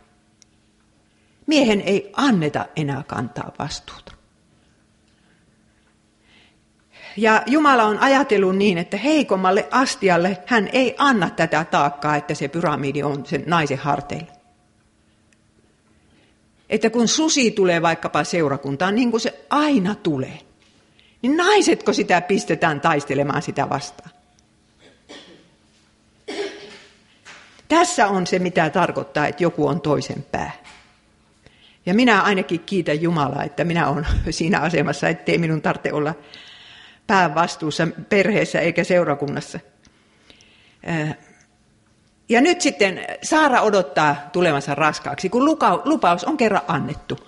Miehen 1.46 1.80
ei 1.80 2.10
anneta 2.12 2.66
enää 2.76 3.02
kantaa 3.06 3.52
vastuuta. 3.58 4.12
Ja 7.16 7.42
Jumala 7.46 7.84
on 7.84 7.98
ajatellut 7.98 8.56
niin, 8.56 8.78
että 8.78 8.96
heikommalle 8.96 9.68
astialle 9.70 10.38
hän 10.46 10.68
ei 10.72 10.94
anna 10.98 11.30
tätä 11.30 11.64
taakkaa, 11.64 12.16
että 12.16 12.34
se 12.34 12.48
pyramidi 12.48 13.02
on 13.02 13.26
sen 13.26 13.44
naisen 13.46 13.78
harteilla 13.78 14.32
että 16.70 16.90
kun 16.90 17.08
susi 17.08 17.50
tulee 17.50 17.82
vaikkapa 17.82 18.24
seurakuntaan, 18.24 18.94
niin 18.94 19.10
kuin 19.10 19.20
se 19.20 19.44
aina 19.50 19.94
tulee, 19.94 20.38
niin 21.24 21.36
naisetko 21.36 21.92
sitä 21.92 22.20
pistetään 22.20 22.80
taistelemaan 22.80 23.42
sitä 23.42 23.68
vastaan? 23.68 24.10
Tässä 27.68 28.06
on 28.06 28.26
se, 28.26 28.38
mitä 28.38 28.70
tarkoittaa, 28.70 29.26
että 29.26 29.42
joku 29.42 29.66
on 29.66 29.80
toisen 29.80 30.26
pää. 30.32 30.52
Ja 31.86 31.94
minä 31.94 32.22
ainakin 32.22 32.60
kiitän 32.60 33.02
Jumalaa, 33.02 33.44
että 33.44 33.64
minä 33.64 33.88
olen 33.88 34.06
siinä 34.30 34.60
asemassa, 34.60 35.08
ettei 35.08 35.38
minun 35.38 35.62
tarvitse 35.62 35.92
olla 35.92 36.14
päävastuussa 37.06 37.88
perheessä 38.08 38.60
eikä 38.60 38.84
seurakunnassa. 38.84 39.60
Ja 42.28 42.40
nyt 42.40 42.60
sitten 42.60 43.06
Saara 43.22 43.60
odottaa 43.60 44.16
tulevansa 44.32 44.74
raskaaksi, 44.74 45.28
kun 45.28 45.44
lupaus 45.84 46.24
on 46.24 46.36
kerran 46.36 46.62
annettu. 46.68 47.18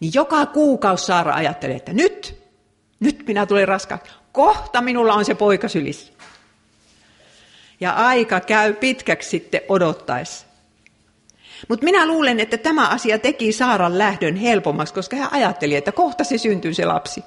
Niin 0.00 0.12
joka 0.14 0.46
kuukausi 0.46 1.06
Saara 1.06 1.34
ajattelee, 1.34 1.76
että 1.76 1.92
nyt, 1.92 2.41
nyt 3.02 3.26
minä 3.26 3.46
tulen 3.46 3.68
raskaaksi. 3.68 4.12
Kohta 4.32 4.80
minulla 4.80 5.14
on 5.14 5.24
se 5.24 5.34
poika 5.34 5.68
sylissä. 5.68 6.12
Ja 7.80 7.92
aika 7.92 8.40
käy 8.40 8.72
pitkäksi 8.72 9.30
sitten 9.30 9.60
odottaessa. 9.68 10.46
Mutta 11.68 11.84
minä 11.84 12.06
luulen, 12.06 12.40
että 12.40 12.58
tämä 12.58 12.88
asia 12.88 13.18
teki 13.18 13.52
Saaran 13.52 13.98
lähdön 13.98 14.36
helpommaksi, 14.36 14.94
koska 14.94 15.16
hän 15.16 15.32
ajatteli, 15.32 15.76
että 15.76 15.92
kohta 15.92 16.24
se 16.24 16.38
syntyy 16.38 16.74
se 16.74 16.84
lapsi. 16.84 17.24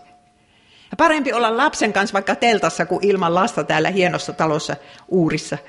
Ja 0.91 0.97
parempi 0.97 1.33
olla 1.33 1.57
lapsen 1.57 1.93
kanssa 1.93 2.13
vaikka 2.13 2.35
teltassa 2.35 2.85
kuin 2.85 3.05
ilman 3.05 3.35
lasta 3.35 3.63
täällä 3.63 3.89
hienossa 3.89 4.33
talossa 4.33 4.75
Uurissa– 5.07 5.57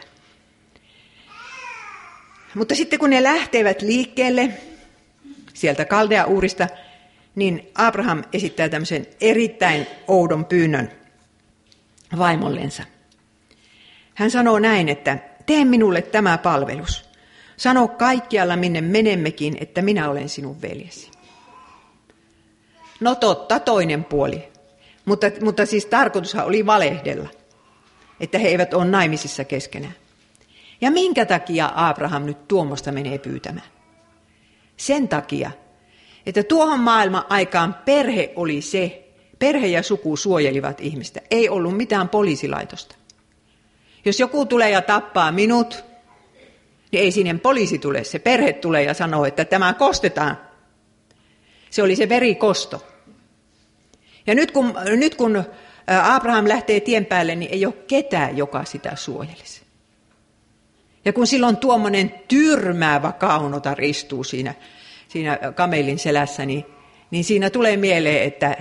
mutta 2.56 2.74
sitten 2.74 2.98
kun 2.98 3.10
ne 3.10 3.22
lähtevät 3.22 3.82
liikkeelle 3.82 4.50
sieltä 5.54 5.84
Kaldea-uurista, 5.84 6.68
niin 7.36 7.70
Abraham 7.74 8.24
esittää 8.32 8.68
tämmöisen 8.68 9.06
erittäin 9.20 9.86
oudon 10.08 10.44
pyynnön 10.44 10.92
vaimollensa. 12.18 12.82
Hän 14.14 14.30
sanoo 14.30 14.58
näin, 14.58 14.88
että 14.88 15.18
tee 15.46 15.64
minulle 15.64 16.02
tämä 16.02 16.38
palvelus. 16.38 17.10
Sano 17.56 17.88
kaikkialla, 17.88 18.56
minne 18.56 18.80
menemmekin, 18.80 19.56
että 19.60 19.82
minä 19.82 20.10
olen 20.10 20.28
sinun 20.28 20.62
veljesi. 20.62 21.10
No 23.00 23.14
totta, 23.14 23.60
toinen 23.60 24.04
puoli. 24.04 24.48
Mutta, 25.04 25.26
mutta 25.40 25.66
siis 25.66 25.86
tarkoitushan 25.86 26.46
oli 26.46 26.66
valehdella, 26.66 27.28
että 28.20 28.38
he 28.38 28.48
eivät 28.48 28.74
ole 28.74 28.84
naimisissa 28.84 29.44
keskenään. 29.44 29.94
Ja 30.80 30.90
minkä 30.90 31.26
takia 31.26 31.72
Abraham 31.74 32.22
nyt 32.22 32.48
tuommoista 32.48 32.92
menee 32.92 33.18
pyytämään? 33.18 33.66
Sen 34.76 35.08
takia, 35.08 35.50
että 36.26 36.42
tuohon 36.42 36.80
maailman 36.80 37.24
aikaan 37.28 37.74
perhe 37.84 38.32
oli 38.36 38.60
se, 38.60 39.08
perhe 39.38 39.66
ja 39.66 39.82
suku 39.82 40.16
suojelivat 40.16 40.80
ihmistä. 40.80 41.20
Ei 41.30 41.48
ollut 41.48 41.76
mitään 41.76 42.08
poliisilaitosta. 42.08 42.96
Jos 44.04 44.20
joku 44.20 44.46
tulee 44.46 44.70
ja 44.70 44.82
tappaa 44.82 45.32
minut, 45.32 45.84
niin 46.92 47.02
ei 47.02 47.12
sinne 47.12 47.34
poliisi 47.34 47.78
tule. 47.78 48.04
Se 48.04 48.18
perhe 48.18 48.52
tulee 48.52 48.82
ja 48.82 48.94
sanoo, 48.94 49.24
että 49.24 49.44
tämä 49.44 49.72
kostetaan. 49.74 50.38
Se 51.70 51.82
oli 51.82 51.96
se 51.96 52.08
verikosto. 52.08 52.86
Ja 54.26 54.34
nyt 54.34 54.50
kun, 54.50 54.74
nyt 54.96 55.14
kun 55.14 55.44
Abraham 56.02 56.48
lähtee 56.48 56.80
tien 56.80 57.06
päälle, 57.06 57.34
niin 57.34 57.52
ei 57.52 57.66
ole 57.66 57.74
ketään, 57.86 58.36
joka 58.36 58.64
sitä 58.64 58.96
suojelisi. 58.96 59.62
Ja 61.04 61.12
kun 61.12 61.26
silloin 61.26 61.56
tuommoinen 61.56 62.14
tyrmäävä 62.28 63.12
kaunota 63.12 63.74
ristuu 63.74 64.24
siinä, 64.24 64.54
siinä 65.16 65.38
kamelin 65.54 65.98
selässä, 65.98 66.46
niin, 66.46 66.64
niin 67.10 67.24
siinä 67.24 67.50
tulee 67.50 67.76
mieleen, 67.76 68.22
että 68.22 68.56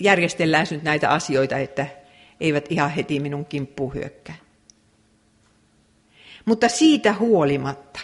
järjestellään 0.00 0.66
nyt 0.70 0.82
näitä 0.82 1.10
asioita, 1.10 1.58
että 1.58 1.86
eivät 2.40 2.72
ihan 2.72 2.90
heti 2.90 3.20
minun 3.20 3.44
kimppuun 3.44 3.94
hyökkää. 3.94 4.34
Mutta 6.44 6.68
siitä 6.68 7.12
huolimatta, 7.12 8.00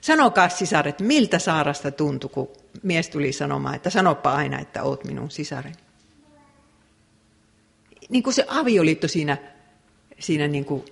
sanokaa 0.00 0.48
sisaret, 0.48 1.00
miltä 1.00 1.38
Saarasta 1.38 1.90
tuntui, 1.90 2.30
kun 2.30 2.48
mies 2.82 3.08
tuli 3.08 3.32
sanomaan, 3.32 3.74
että 3.74 3.90
sanopa 3.90 4.34
aina, 4.34 4.58
että 4.58 4.82
oot 4.82 5.04
minun 5.04 5.30
sisareni. 5.30 5.76
Niin 8.08 8.22
kuin 8.22 8.34
se 8.34 8.44
avioliitto 8.48 9.08
siinä, 9.08 9.36
siinä 10.18 10.48
niin 10.48 10.64
kuin 10.64 10.84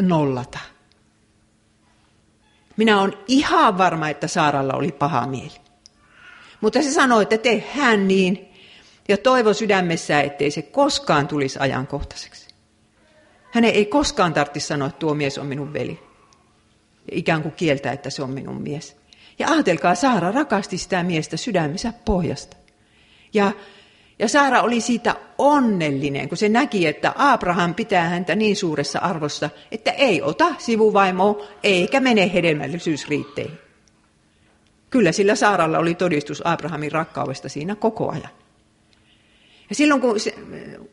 nollata. 0.00 0.58
Minä 2.76 3.00
olen 3.00 3.14
ihan 3.28 3.78
varma, 3.78 4.08
että 4.08 4.26
Saaralla 4.26 4.74
oli 4.74 4.92
paha 4.92 5.26
mieli. 5.26 5.62
Mutta 6.60 6.82
se 6.82 6.92
sanoi, 6.92 7.22
että 7.22 7.38
tee 7.38 7.64
hän 7.74 8.08
niin, 8.08 8.48
ja 9.08 9.16
toivo 9.16 9.52
sydämessä, 9.52 10.20
ettei 10.20 10.50
se 10.50 10.62
koskaan 10.62 11.28
tulisi 11.28 11.58
ajankohtaiseksi. 11.58 12.48
Hänen 13.52 13.74
ei 13.74 13.86
koskaan 13.86 14.34
tarvitsisi 14.34 14.66
sanoa, 14.66 14.88
että 14.88 14.98
tuo 14.98 15.14
mies 15.14 15.38
on 15.38 15.46
minun 15.46 15.72
veli. 15.72 16.02
Ja 17.10 17.16
ikään 17.18 17.42
kuin 17.42 17.52
kieltää, 17.52 17.92
että 17.92 18.10
se 18.10 18.22
on 18.22 18.30
minun 18.30 18.62
mies. 18.62 18.96
Ja 19.38 19.48
ajatelkaa, 19.48 19.94
Saara 19.94 20.32
rakasti 20.32 20.78
sitä 20.78 21.02
miestä 21.02 21.36
sydämensä 21.36 21.92
pohjasta. 22.04 22.56
Ja, 23.34 23.52
ja 24.22 24.28
Saara 24.28 24.62
oli 24.62 24.80
siitä 24.80 25.16
onnellinen, 25.38 26.28
kun 26.28 26.38
se 26.38 26.48
näki, 26.48 26.86
että 26.86 27.12
Abraham 27.16 27.74
pitää 27.74 28.08
häntä 28.08 28.34
niin 28.34 28.56
suuressa 28.56 28.98
arvossa, 28.98 29.50
että 29.72 29.90
ei 29.90 30.22
ota 30.22 30.54
sivuvaimoa 30.58 31.44
eikä 31.62 32.00
mene 32.00 32.32
hedelmällisyysriitteihin. 32.34 33.58
Kyllä 34.90 35.12
sillä 35.12 35.34
Saaralla 35.34 35.78
oli 35.78 35.94
todistus 35.94 36.42
Abrahamin 36.46 36.92
rakkaudesta 36.92 37.48
siinä 37.48 37.74
koko 37.74 38.10
ajan. 38.10 38.28
Ja 39.68 39.74
silloin 39.74 40.00
kun 40.00 40.20
se, 40.20 40.34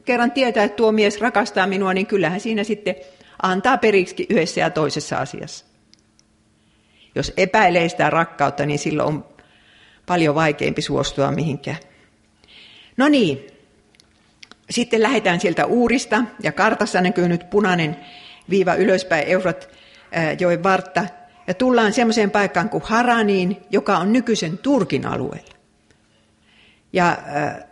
kerran 0.05 0.31
tietää, 0.31 0.63
että 0.63 0.75
tuo 0.75 0.91
mies 0.91 1.21
rakastaa 1.21 1.67
minua, 1.67 1.93
niin 1.93 2.07
kyllähän 2.07 2.39
siinä 2.39 2.63
sitten 2.63 2.95
antaa 3.41 3.77
periksi 3.77 4.25
yhdessä 4.29 4.61
ja 4.61 4.69
toisessa 4.69 5.17
asiassa. 5.17 5.65
Jos 7.15 7.33
epäilee 7.37 7.89
sitä 7.89 8.09
rakkautta, 8.09 8.65
niin 8.65 8.79
silloin 8.79 9.07
on 9.07 9.25
paljon 10.05 10.35
vaikeampi 10.35 10.81
suostua 10.81 11.31
mihinkään. 11.31 11.77
No 12.99 13.09
niin, 13.09 13.47
sitten 14.69 15.01
lähdetään 15.01 15.39
sieltä 15.39 15.65
Uurista, 15.65 16.23
ja 16.43 16.51
kartassa 16.51 17.01
näkyy 17.01 17.27
nyt 17.27 17.49
punainen 17.49 17.97
viiva 18.49 18.75
ylöspäin 18.75 19.27
Eufrat 19.27 19.69
joen 20.39 20.63
vartta, 20.63 21.05
ja 21.47 21.53
tullaan 21.53 21.93
semmoiseen 21.93 22.31
paikkaan 22.31 22.69
kuin 22.69 22.83
Haraniin, 22.85 23.57
joka 23.69 23.97
on 23.97 24.13
nykyisen 24.13 24.57
Turkin 24.57 25.05
alueella. 25.05 25.53
Ja 26.93 27.09
äh, 27.09 27.63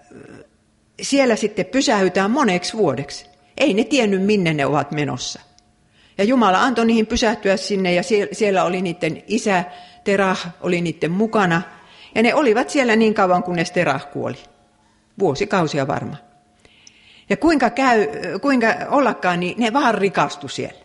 siellä 1.01 1.35
sitten 1.35 1.65
pysähytään 1.65 2.31
moneksi 2.31 2.77
vuodeksi. 2.77 3.25
Ei 3.57 3.73
ne 3.73 3.83
tiennyt, 3.83 4.21
minne 4.21 4.53
ne 4.53 4.65
ovat 4.65 4.91
menossa. 4.91 5.41
Ja 6.17 6.23
Jumala 6.23 6.63
antoi 6.63 6.85
niihin 6.85 7.07
pysähtyä 7.07 7.57
sinne 7.57 7.93
ja 7.93 8.03
siellä 8.31 8.63
oli 8.63 8.81
niiden 8.81 9.23
isä 9.27 9.63
Terah 10.03 10.47
oli 10.61 10.81
niiden 10.81 11.11
mukana. 11.11 11.61
Ja 12.15 12.23
ne 12.23 12.33
olivat 12.33 12.69
siellä 12.69 12.95
niin 12.95 13.13
kauan, 13.13 13.43
kunnes 13.43 13.71
Terah 13.71 14.11
kuoli. 14.11 14.37
Vuosikausia 15.19 15.88
varmaan. 15.88 16.17
Ja 17.30 17.38
kuinka, 17.38 17.69
käy, 17.69 18.08
kuinka 18.41 18.67
ollakaan, 18.89 19.39
niin 19.39 19.56
ne 19.58 19.73
vaan 19.73 19.95
rikastu 19.95 20.47
siellä. 20.47 20.80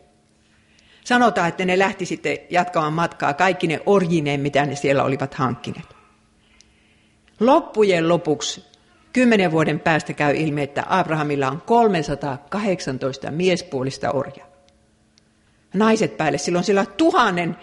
Sanotaan, 1.04 1.48
että 1.48 1.64
ne 1.64 1.78
lähti 1.78 2.06
sitten 2.06 2.38
jatkamaan 2.50 2.92
matkaa 2.92 3.34
kaikki 3.34 3.66
ne 3.66 3.80
orjineen, 3.86 4.40
mitä 4.40 4.66
ne 4.66 4.76
siellä 4.76 5.04
olivat 5.04 5.34
hankkineet. 5.34 5.86
Loppujen 7.40 8.08
lopuksi 8.08 8.64
kymmenen 9.12 9.50
vuoden 9.50 9.80
päästä 9.80 10.12
käy 10.12 10.36
ilmi, 10.36 10.62
että 10.62 10.84
Abrahamilla 10.88 11.48
on 11.48 11.62
318 11.66 13.30
miespuolista 13.30 14.10
orjaa 14.10 14.52
naiset 15.74 16.16
päälle. 16.16 16.38
Silloin 16.38 16.64
siellä 16.64 16.86
tuhannen, 16.86 17.56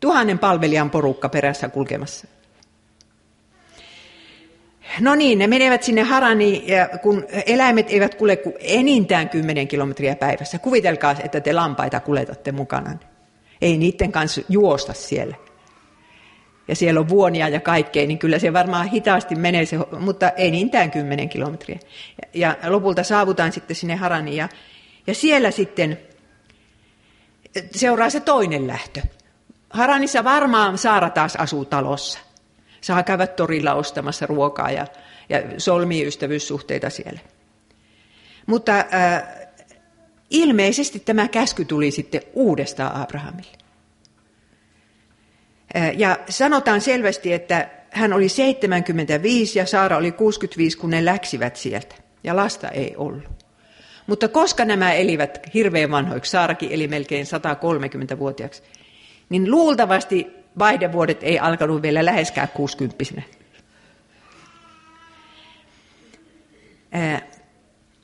tuhannen 0.00 0.38
palvelijan 0.38 0.90
porukka 0.90 1.28
perässä 1.28 1.68
kulkemassa. 1.68 2.26
No 5.00 5.14
niin, 5.14 5.38
ne 5.38 5.46
menevät 5.46 5.82
sinne 5.82 6.02
Haraniin, 6.02 6.68
ja 6.68 6.88
kun 7.02 7.26
eläimet 7.46 7.90
eivät 7.90 8.14
kulje 8.14 8.36
kuin 8.36 8.54
enintään 8.60 9.28
10 9.28 9.68
kilometriä 9.68 10.16
päivässä. 10.16 10.58
Kuvitelkaa, 10.58 11.16
että 11.24 11.40
te 11.40 11.52
lampaita 11.52 12.00
kuletatte 12.00 12.52
mukana. 12.52 12.98
Ei 13.62 13.76
niiden 13.76 14.12
kanssa 14.12 14.40
juosta 14.48 14.92
siellä. 14.92 15.36
Ja 16.68 16.76
siellä 16.76 17.00
on 17.00 17.08
vuonia 17.08 17.48
ja 17.48 17.60
kaikkea, 17.60 18.06
niin 18.06 18.18
kyllä 18.18 18.38
se 18.38 18.52
varmaan 18.52 18.88
hitaasti 18.88 19.34
menee, 19.34 19.66
se, 19.66 19.78
mutta 20.00 20.30
enintään 20.30 20.90
10 20.90 21.28
kilometriä. 21.28 21.78
Ja, 22.34 22.56
ja 22.62 22.72
lopulta 22.72 23.02
saavutaan 23.02 23.52
sitten 23.52 23.76
sinne 23.76 23.96
Haraniin, 23.96 24.36
ja, 24.36 24.48
ja 25.06 25.14
siellä 25.14 25.50
sitten 25.50 25.98
seuraa 27.70 28.10
se 28.10 28.20
toinen 28.20 28.66
lähtö. 28.66 29.00
Haranissa 29.70 30.24
varmaan 30.24 30.78
Saara 30.78 31.10
taas 31.10 31.36
asuu 31.36 31.64
talossa. 31.64 32.18
Saa 32.80 33.02
käydä 33.02 33.26
torilla 33.26 33.74
ostamassa 33.74 34.26
ruokaa 34.26 34.70
ja, 34.70 34.86
ja 35.28 35.42
solmii 35.58 36.06
ystävyyssuhteita 36.06 36.90
siellä. 36.90 37.20
Mutta 38.46 38.72
äh, 38.78 39.22
ilmeisesti 40.30 41.00
tämä 41.00 41.28
käsky 41.28 41.64
tuli 41.64 41.90
sitten 41.90 42.20
uudestaan 42.32 43.02
Abrahamille. 43.02 43.56
Äh, 45.76 45.98
ja 45.98 46.18
sanotaan 46.28 46.80
selvästi, 46.80 47.32
että 47.32 47.68
hän 47.90 48.12
oli 48.12 48.28
75 48.28 49.58
ja 49.58 49.66
Saara 49.66 49.96
oli 49.96 50.12
65, 50.12 50.78
kun 50.78 50.90
ne 50.90 51.04
läksivät 51.04 51.56
sieltä. 51.56 51.94
Ja 52.24 52.36
lasta 52.36 52.68
ei 52.68 52.94
ollut. 52.96 53.46
Mutta 54.06 54.28
koska 54.28 54.64
nämä 54.64 54.92
elivät 54.92 55.38
hirveän 55.54 55.90
vanhoiksi, 55.90 56.30
Saarakin 56.30 56.72
eli 56.72 56.88
melkein 56.88 57.26
130-vuotiaaksi, 57.26 58.62
niin 59.28 59.50
luultavasti 59.50 60.26
vaihdevuodet 60.58 61.22
ei 61.22 61.38
alkanut 61.38 61.82
vielä 61.82 62.04
läheskään 62.04 62.48
60 62.48 63.04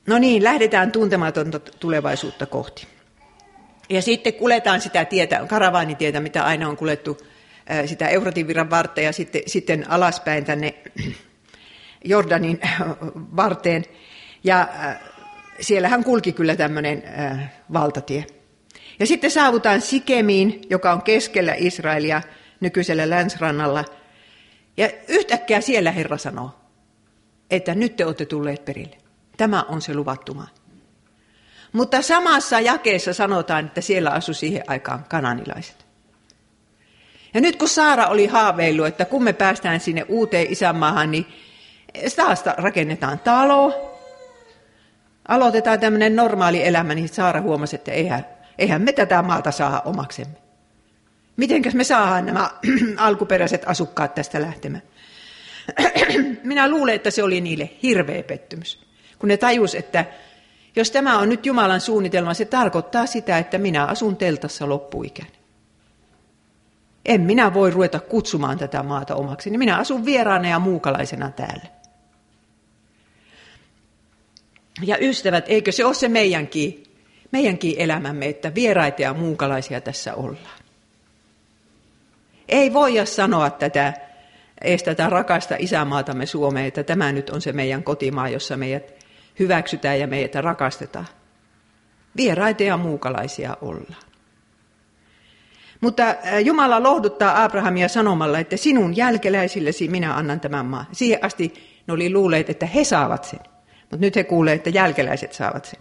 No 0.07 0.19
niin, 0.19 0.45
lähdetään 0.45 0.93
tuntematonta 0.93 1.59
tulevaisuutta 1.59 2.47
kohti. 2.47 2.87
Ja 3.89 4.03
sitten 4.03 4.35
kuletaan 4.35 4.81
sitä 4.81 5.05
tietä, 5.05 5.47
karavaanitietä, 5.49 6.21
mitä 6.21 6.45
aina 6.45 6.69
on 6.69 6.77
kulettu, 6.77 7.19
sitä 7.87 8.09
Eufratin 8.09 8.47
virran 8.47 8.71
vartta 8.71 9.01
ja 9.01 9.13
sitten, 9.13 9.43
sitten 9.47 9.91
alaspäin 9.91 10.45
tänne 10.45 10.75
Jordanin 12.05 12.61
varteen. 13.37 13.85
Ja 14.45 14.69
siellähän 15.61 16.05
kulki 16.05 16.33
kyllä 16.33 16.57
tämmöinen 16.57 17.03
valtatie. 17.73 18.27
Ja 18.99 19.07
sitten 19.07 19.31
saavutaan 19.31 19.81
Sikemiin, 19.81 20.61
joka 20.71 20.93
on 20.93 21.03
keskellä 21.03 21.55
Israelia, 21.57 22.23
nykyisellä 22.63 23.11
länsrannalla. 23.11 23.85
Ja 24.77 24.91
yhtäkkiä 25.09 25.61
siellä 25.61 25.91
Herra 25.91 26.19
sanoo, 26.19 26.51
että 27.51 27.75
nyt 27.75 27.97
te 27.97 28.07
olette 28.07 28.27
tulleet 28.27 28.65
perille. 28.65 28.97
Tämä 29.37 29.63
on 29.69 29.83
se 29.83 29.95
luvattu 29.95 30.35
maa. 30.35 30.49
Mutta 31.73 32.03
samassa 32.03 32.61
jakeessa 32.61 33.13
sanotaan, 33.13 33.67
että 33.67 33.81
siellä 33.81 34.11
asui 34.11 34.35
siihen 34.35 34.65
aikaan 34.67 35.05
kananilaiset. 35.09 35.87
Ja 37.35 37.41
nyt 37.41 37.57
kun 37.57 37.69
Saara 37.69 38.07
oli 38.07 38.27
haaveillut, 38.27 38.87
että 38.87 39.05
kun 39.05 39.23
me 39.23 39.33
päästään 39.33 39.81
sinne 39.81 40.05
uuteen 40.09 40.53
isänmaahan, 40.53 41.11
niin 41.11 41.27
taas 42.17 42.45
rakennetaan 42.57 43.19
talo, 43.19 43.93
aloitetaan 45.29 45.81
tämmöinen 45.81 46.17
normaali 46.17 46.67
elämä, 46.67 46.95
niin 46.95 47.09
Saara 47.09 47.41
huomasi, 47.41 47.77
että 47.77 47.93
eihän, 47.93 48.27
eihän 48.59 48.83
me 48.83 48.93
tätä 48.93 49.23
maata 49.23 49.51
saa 49.51 49.81
omaksemme. 49.85 50.42
Mitenkäs 51.37 51.75
me 51.75 51.85
saadaan 51.85 52.27
nämä 52.27 52.51
alkuperäiset 52.97 53.63
asukkaat 53.67 54.15
tästä 54.15 54.41
lähtemään? 54.41 54.83
Minä 56.43 56.69
luulen, 56.69 56.95
että 56.95 57.11
se 57.11 57.23
oli 57.23 57.41
niille 57.41 57.71
hirveä 57.83 58.23
pettymys. 58.23 58.81
Kun 59.19 59.29
ne 59.29 59.37
tajus, 59.37 59.75
että 59.75 60.05
jos 60.77 60.91
tämä 60.91 61.19
on 61.19 61.29
nyt 61.29 61.47
Jumalan 61.47 61.81
suunnitelma, 61.81 62.35
se 62.35 62.45
tarkoittaa 62.45 63.07
sitä, 63.07 63.39
että 63.39 63.59
minä 63.59 63.85
asun 63.85 64.17
teltassa 64.17 64.69
loppuikään. 64.69 65.29
En 67.05 67.21
minä 67.21 67.55
voi 67.55 67.71
ruveta 67.71 68.01
kutsumaan 68.01 68.59
tätä 68.59 68.83
maata 68.83 69.15
omaksi. 69.15 69.59
Minä 69.59 69.77
asun 69.77 70.05
vieraana 70.05 70.49
ja 70.49 70.59
muukalaisena 70.59 71.31
täällä. 71.31 71.67
Ja 74.83 74.97
ystävät, 75.01 75.45
eikö 75.49 75.73
se 75.73 75.85
ole 75.85 75.95
se 75.95 76.09
meidänkin, 76.09 76.83
meidänkin 77.33 77.75
elämämme, 77.79 78.29
että 78.29 78.55
vieraita 78.55 79.03
ja 79.03 79.15
muukalaisia 79.15 79.81
tässä 79.81 80.15
ollaan. 80.15 80.62
Ei 82.49 82.73
voida 82.73 83.07
sanoa 83.07 83.51
tätä, 83.51 83.93
edes 84.61 84.83
tätä 84.83 85.09
rakasta 85.09 85.57
isämaatamme 85.59 86.27
Suomeen, 86.27 86.67
että 86.67 86.83
tämä 86.83 87.13
nyt 87.13 87.31
on 87.31 87.41
se 87.41 87.53
meidän 87.53 87.83
kotimaa, 87.83 88.29
jossa 88.29 88.57
meidät 88.57 89.05
hyväksytään 89.39 90.01
ja 90.01 90.07
meitä 90.07 90.41
rakastetaan. 90.41 91.07
Vieraita 92.17 92.63
ja 92.63 92.77
muukalaisia 92.77 93.57
ollaan. 93.61 94.03
Mutta 95.81 96.03
Jumala 96.45 96.83
lohduttaa 96.83 97.45
Abrahamia 97.45 97.89
sanomalla, 97.89 98.39
että 98.39 98.57
sinun 98.57 98.97
jälkeläisillesi 98.97 99.89
minä 99.89 100.17
annan 100.17 100.41
tämän 100.41 100.67
maan. 100.67 100.87
Siihen 100.93 101.25
asti 101.25 101.55
ne 101.87 101.95
oli 101.95 102.13
luulleet, 102.13 102.51
että 102.51 102.67
he 102.67 102.85
saavat 102.85 103.25
sen. 103.25 103.41
Mutta 103.81 103.97
nyt 103.97 104.17
he 104.17 104.25
kuulee, 104.25 104.55
että 104.55 104.71
jälkeläiset 104.71 105.33
saavat 105.33 105.65
sen. 105.65 105.81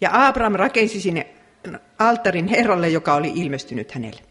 Ja 0.00 0.26
Abraham 0.26 0.52
rakensi 0.52 1.00
sinne 1.00 1.26
alttarin 1.98 2.48
Herralle, 2.48 2.88
joka 2.88 3.14
oli 3.14 3.32
ilmestynyt 3.34 3.92
hänelle. 3.92 4.29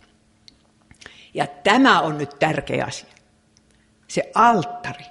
Ja 1.34 1.48
tämä 1.48 2.02
on 2.02 2.18
nyt 2.18 2.40
tärkeä 2.40 2.86
asia. 2.86 3.10
Se 4.08 4.32
alttari. 4.36 5.06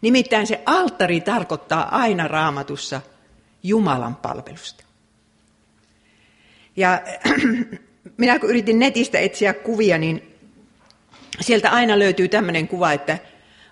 Nimittäin 0.00 0.46
se 0.46 0.62
alttari 0.66 1.20
tarkoittaa 1.20 1.96
aina 1.96 2.28
raamatussa 2.28 3.00
Jumalan 3.62 4.16
palvelusta. 4.16 4.84
Ja 6.76 7.02
minä 8.18 8.38
kun 8.38 8.50
yritin 8.50 8.78
netistä 8.78 9.18
etsiä 9.18 9.54
kuvia, 9.54 9.98
niin 9.98 10.38
sieltä 11.40 11.70
aina 11.70 11.98
löytyy 11.98 12.28
tämmöinen 12.28 12.68
kuva, 12.68 12.92
että 12.92 13.18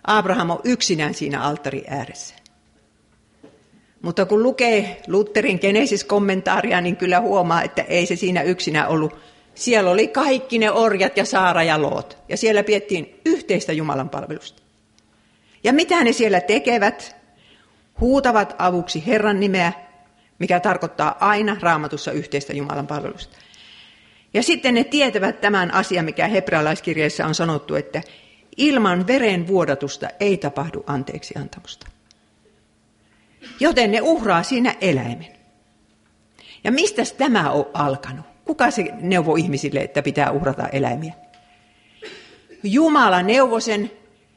Abraham 0.05 0.51
on 0.51 0.61
yksinään 0.65 1.15
siinä 1.15 1.43
alttari 1.43 1.85
ääressä. 1.89 2.35
Mutta 4.03 4.27
kun 4.27 4.43
lukee 4.43 5.03
Lutherin 5.07 5.59
Genesis-kommentaaria, 5.63 6.81
niin 6.81 6.97
kyllä 6.97 7.21
huomaa, 7.21 7.63
että 7.63 7.83
ei 7.83 8.07
se 8.07 8.17
siinä 8.17 8.43
yksinä 8.43 8.87
ollut. 8.87 9.17
Siellä 9.55 9.91
oli 9.91 10.09
kaikki 10.09 10.59
ne 10.59 10.71
orjat 10.71 11.17
ja 11.17 11.25
Saara 11.25 11.63
ja 11.63 11.83
Loot. 11.83 12.19
Ja 12.29 12.37
siellä 12.37 12.63
piettiin 12.63 13.21
yhteistä 13.27 13.73
Jumalan 13.73 14.11
palvelusta. 14.11 14.63
Ja 15.65 15.73
mitä 15.73 16.05
ne 16.05 16.13
siellä 16.13 16.41
tekevät? 16.41 17.17
Huutavat 18.01 18.55
avuksi 18.59 19.07
Herran 19.07 19.41
nimeä, 19.41 19.73
mikä 20.39 20.61
tarkoittaa 20.61 21.17
aina 21.21 21.57
raamatussa 21.61 22.13
yhteistä 22.13 22.53
Jumalan 22.53 22.87
palvelusta. 22.87 23.37
Ja 24.35 24.43
sitten 24.43 24.75
ne 24.75 24.85
tietävät 24.85 25.41
tämän 25.41 25.75
asian, 25.75 26.05
mikä 26.05 26.29
hebrealaiskirjeessä 26.29 27.27
on 27.27 27.35
sanottu, 27.35 27.75
että 27.75 28.03
ilman 28.57 29.07
veren 29.07 29.47
vuodatusta 29.47 30.09
ei 30.21 30.37
tapahdu 30.37 30.85
anteeksi 30.87 31.35
antamusta. 31.39 31.87
Joten 33.61 33.91
ne 33.91 34.01
uhraa 34.01 34.43
siinä 34.43 34.75
eläimen. 34.81 35.33
Ja 36.65 36.73
mistä 36.73 37.03
tämä 37.19 37.51
on 37.51 37.67
alkanut? 37.75 38.32
Kuka 38.53 38.71
se 38.71 38.85
neuvoi 39.01 39.41
ihmisille, 39.41 39.81
että 39.81 40.03
pitää 40.03 40.31
uhrata 40.31 40.69
eläimiä? 40.69 41.13
Jumala 42.63 43.23
neuvoi 43.23 43.61
sen 43.61 43.91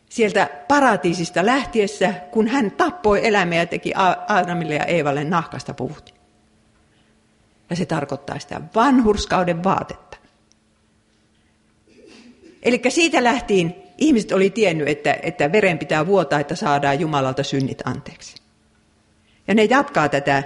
sieltä 0.10 0.49
paratiisista 0.67 1.45
lähtiessä, 1.45 2.13
kun 2.32 2.47
hän 2.47 2.71
tappoi 2.71 3.28
eläimiä 3.28 3.60
ja 3.60 3.65
teki 3.65 3.93
Aadamille 4.28 4.75
ja 4.75 4.86
Eevalle 4.86 5.23
nahkasta 5.23 5.73
puvut. 5.73 6.15
Ja 7.69 7.75
se 7.75 7.86
tarkoittaa 7.86 8.39
sitä 8.39 8.62
vanhurskauden 8.75 9.63
vaatetta. 9.63 10.17
Eli 12.63 12.82
siitä 12.89 13.23
lähtien 13.23 13.75
ihmiset 13.97 14.32
oli 14.32 14.49
tiennyt, 14.49 14.88
että, 14.88 15.17
että 15.23 15.51
veren 15.51 15.80
pitää 15.80 16.08
vuotaa, 16.08 16.39
että 16.39 16.56
saadaan 16.56 16.99
Jumalalta 16.99 17.43
synnit 17.43 17.82
anteeksi. 17.86 18.36
Ja 19.47 19.56
ne 19.56 19.63
jatkaa 19.63 20.10
tätä 20.10 20.43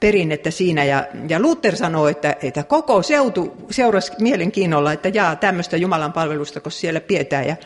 perinnettä 0.00 0.50
siinä. 0.50 0.84
Ja, 0.84 1.06
ja 1.28 1.40
Luther 1.40 1.76
sanoo, 1.76 2.08
että, 2.08 2.36
että 2.42 2.62
koko 2.62 3.02
seutu 3.02 3.66
seurasi 3.70 4.12
mielenkiinnolla, 4.20 4.92
että 4.92 5.08
jaa 5.08 5.36
tämmöistä 5.36 5.76
Jumalan 5.76 6.12
palvelusta, 6.12 6.60
kun 6.60 6.72
siellä 6.72 7.00
pietää. 7.00 7.42
Ja 7.42 7.56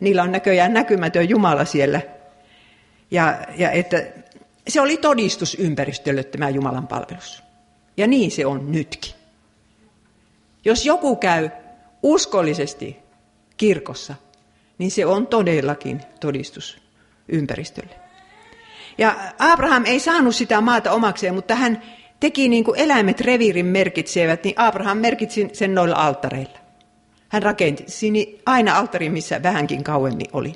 niillä 0.00 0.22
on 0.22 0.32
näköjään 0.32 0.72
näkymätön 0.72 1.28
Jumala 1.28 1.64
siellä. 1.64 2.00
Ja, 3.10 3.38
ja 3.56 3.70
että 3.70 4.04
se 4.68 4.80
oli 4.80 4.96
todistus 4.96 5.54
ympäristölle 5.54 6.24
tämä 6.24 6.48
Jumalan 6.48 6.86
palvelus. 6.86 7.42
Ja 7.96 8.06
niin 8.06 8.30
se 8.30 8.46
on 8.46 8.72
nytkin. 8.72 9.12
Jos 10.64 10.86
joku 10.86 11.16
käy 11.16 11.50
uskollisesti 12.02 12.98
kirkossa, 13.56 14.14
niin 14.78 14.90
se 14.90 15.06
on 15.06 15.26
todellakin 15.26 16.00
todistus 16.20 16.78
ympäristölle. 17.28 18.01
Ja 18.98 19.16
Abraham 19.38 19.84
ei 19.86 20.00
saanut 20.00 20.36
sitä 20.36 20.60
maata 20.60 20.92
omakseen, 20.92 21.34
mutta 21.34 21.54
hän 21.54 21.82
teki 22.20 22.48
niin 22.48 22.64
kuin 22.64 22.80
eläimet 22.80 23.20
reviirin 23.20 23.66
merkitsevät, 23.66 24.44
niin 24.44 24.54
Abraham 24.58 24.98
merkitsi 24.98 25.48
sen 25.52 25.74
noilla 25.74 25.96
alttareilla. 25.96 26.58
Hän 27.28 27.42
rakenti 27.42 27.84
aina 28.46 28.78
alttari, 28.78 29.10
missä 29.10 29.42
vähänkin 29.42 29.84
kauemmin 29.84 30.26
oli. 30.32 30.52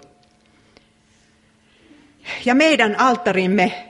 Ja 2.45 2.55
meidän 2.55 3.01
alttarimme, 3.01 3.89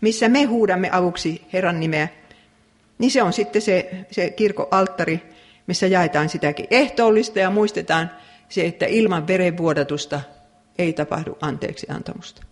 missä 0.00 0.28
me 0.28 0.44
huudamme 0.44 0.88
avuksi 0.92 1.42
Herran 1.52 1.80
nimeä, 1.80 2.08
niin 2.98 3.10
se 3.10 3.22
on 3.22 3.32
sitten 3.32 3.62
se, 3.62 3.90
se 4.10 4.30
kirkon 4.30 4.68
alttari, 4.70 5.22
missä 5.66 5.86
jaetaan 5.86 6.28
sitäkin 6.28 6.66
ehtoollista 6.70 7.38
ja 7.38 7.50
muistetaan 7.50 8.10
se, 8.48 8.66
että 8.66 8.86
ilman 8.86 9.26
verenvuodatusta 9.26 10.20
ei 10.78 10.92
tapahdu 10.92 11.38
anteeksi 11.40 11.86
antamusta. 11.90 12.49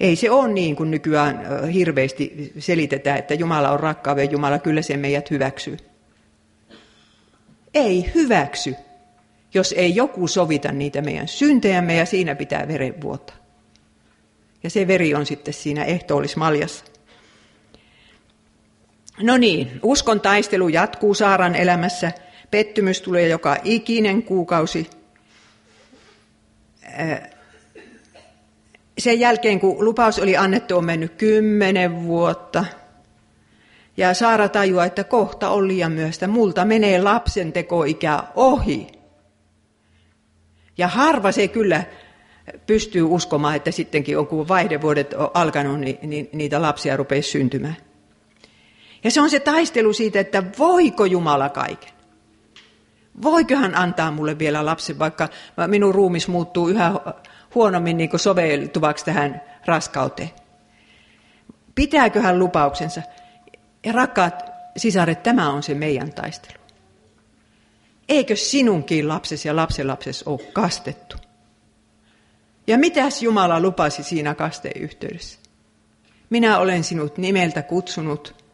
Ei 0.00 0.16
se 0.16 0.30
ole 0.30 0.52
niin 0.52 0.76
kuin 0.76 0.90
nykyään 0.90 1.64
hirveästi 1.68 2.52
selitetään, 2.58 3.18
että 3.18 3.34
Jumala 3.34 3.70
on 3.70 3.80
rakkauden 3.80 4.30
Jumala, 4.30 4.58
kyllä 4.58 4.82
se 4.82 4.96
meidät 4.96 5.30
hyväksyy. 5.30 5.76
Ei 7.74 8.10
hyväksy, 8.14 8.74
jos 9.54 9.74
ei 9.76 9.94
joku 9.94 10.28
sovita 10.28 10.72
niitä 10.72 11.02
meidän 11.02 11.28
syntejämme 11.28 11.96
ja 11.96 12.06
siinä 12.06 12.34
pitää 12.34 12.68
veren 12.68 13.00
vuota. 13.00 13.32
Ja 14.62 14.70
se 14.70 14.86
veri 14.86 15.14
on 15.14 15.26
sitten 15.26 15.54
siinä 15.54 15.84
ehtoollismaljassa. 15.84 16.84
No 19.22 19.36
niin, 19.36 19.80
uskon 19.82 20.20
taistelu 20.20 20.68
jatkuu 20.68 21.14
Saaran 21.14 21.54
elämässä. 21.54 22.12
Pettymys 22.50 23.00
tulee 23.00 23.28
joka 23.28 23.56
ikinen 23.64 24.22
kuukausi 24.22 24.90
sen 28.98 29.20
jälkeen, 29.20 29.60
kun 29.60 29.84
lupaus 29.84 30.18
oli 30.18 30.36
annettu, 30.36 30.76
on 30.76 30.84
mennyt 30.84 31.14
kymmenen 31.14 32.02
vuotta. 32.02 32.64
Ja 33.96 34.14
Saara 34.14 34.48
tajuaa, 34.48 34.84
että 34.84 35.04
kohta 35.04 35.50
on 35.50 35.68
liian 35.68 35.92
myöstä. 35.92 36.28
Multa 36.28 36.64
menee 36.64 37.02
lapsen 37.02 37.52
tekoikä 37.52 38.22
ohi. 38.34 38.86
Ja 40.78 40.88
harva 40.88 41.32
se 41.32 41.48
kyllä 41.48 41.84
pystyy 42.66 43.02
uskomaan, 43.02 43.56
että 43.56 43.70
sittenkin 43.70 44.18
on, 44.18 44.26
kun 44.26 44.48
vaihdevuodet 44.48 45.14
on 45.14 45.30
alkanut, 45.34 45.80
niin, 45.80 45.98
niin 46.02 46.28
niitä 46.32 46.62
lapsia 46.62 46.96
rupeaa 46.96 47.22
syntymään. 47.22 47.76
Ja 49.04 49.10
se 49.10 49.20
on 49.20 49.30
se 49.30 49.40
taistelu 49.40 49.92
siitä, 49.92 50.20
että 50.20 50.42
voiko 50.58 51.04
Jumala 51.04 51.48
kaiken. 51.48 51.92
Voiko 53.22 53.54
hän 53.54 53.74
antaa 53.74 54.10
mulle 54.10 54.38
vielä 54.38 54.66
lapsen, 54.66 54.98
vaikka 54.98 55.28
minun 55.66 55.94
ruumis 55.94 56.28
muuttuu 56.28 56.68
yhä 56.68 56.92
huonommin 57.54 57.96
niin 57.96 58.10
kuin 58.10 58.20
soveltuvaksi 58.20 59.04
tähän 59.04 59.42
raskauteen. 59.66 60.30
Pitääkö 61.74 62.20
hän 62.20 62.38
lupauksensa? 62.38 63.02
Ja 63.84 63.92
rakkaat 63.92 64.44
sisaret, 64.76 65.22
tämä 65.22 65.50
on 65.50 65.62
se 65.62 65.74
meidän 65.74 66.12
taistelu. 66.12 66.58
Eikö 68.08 68.36
sinunkin 68.36 69.08
lapsesi 69.08 69.48
ja 69.48 69.56
lapsenlapsesi 69.56 70.24
ole 70.26 70.40
kastettu? 70.52 71.16
Ja 72.66 72.78
mitäs 72.78 73.22
Jumala 73.22 73.60
lupasi 73.60 74.02
siinä 74.02 74.34
kasteen 74.34 74.82
yhteydessä? 74.82 75.38
Minä 76.30 76.58
olen 76.58 76.84
sinut 76.84 77.18
nimeltä 77.18 77.62
kutsunut, 77.62 78.44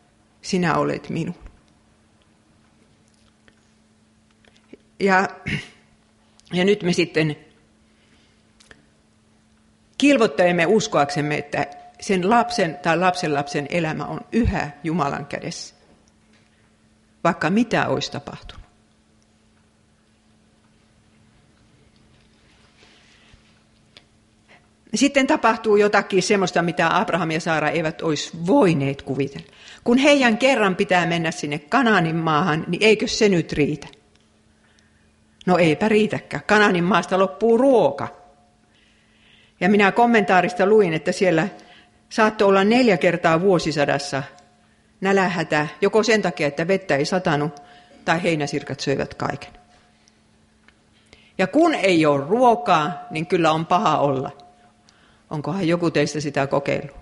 sinä 0.43 0.75
olet 0.75 1.09
minun. 1.09 1.35
Ja, 5.01 5.29
ja 6.53 6.65
nyt 6.65 6.83
me 6.83 6.93
sitten 6.93 7.37
kilvottelemme 9.99 10.67
uskoaksemme, 10.67 11.39
että 11.39 11.67
sen 12.01 12.31
lapsen 12.31 12.79
tai 12.83 12.99
lapsenlapsen 12.99 13.67
elämä 13.71 14.05
on 14.05 14.21
yhä 14.33 14.71
Jumalan 14.85 15.27
kädessä. 15.27 15.75
vaikka 17.25 17.51
mitä 17.51 17.89
olisi 17.89 18.13
tapahtunut. 18.13 18.65
Sitten 24.95 25.27
tapahtuu 25.27 25.77
jotakin 25.77 26.23
semmoista, 26.23 26.63
mitä 26.63 26.99
Abraham 26.99 27.31
ja 27.31 27.41
Saara 27.41 27.71
eivät 27.71 28.03
olisi 28.03 28.31
voineet 28.47 29.03
kuvitella. 29.03 29.47
Kun 29.85 29.99
heidän 29.99 30.39
kerran 30.39 30.77
pitää 30.77 31.07
mennä 31.07 31.31
sinne 31.31 31.59
Kananin 31.59 32.17
maahan, 32.17 32.65
niin 32.69 32.83
eikö 32.83 33.09
se 33.09 33.29
nyt 33.29 33.53
riitä? 33.53 33.87
No 35.47 35.59
eipä 35.59 35.89
riitäkään. 35.89 36.43
Kananin 36.47 36.85
maasta 36.85 37.19
loppuu 37.19 37.59
ruoka. 37.59 38.24
Ja 39.61 39.69
minä 39.69 39.93
kommentaarista 39.93 40.67
luin, 40.67 40.95
että 40.95 41.13
siellä 41.13 41.49
saattoi 42.09 42.49
olla 42.49 42.65
neljä 42.65 42.97
kertaa 42.97 43.41
vuosisadassa 43.41 44.23
nälähätä, 45.01 45.67
joko 45.81 46.03
sen 46.03 46.23
takia, 46.23 46.47
että 46.47 46.69
vettä 46.69 46.97
ei 46.97 47.05
satanut, 47.05 47.63
tai 48.05 48.23
heinäsirkat 48.23 48.81
söivät 48.81 49.15
kaiken. 49.15 49.53
Ja 51.39 51.47
kun 51.47 51.75
ei 51.75 52.07
ole 52.07 52.25
ruokaa, 52.29 53.07
niin 53.11 53.27
kyllä 53.27 53.53
on 53.53 53.67
paha 53.67 53.99
olla. 53.99 54.31
Onkohan 55.31 55.69
joku 55.69 55.91
teistä 55.91 56.21
sitä 56.21 56.47
kokeillut? 56.47 56.97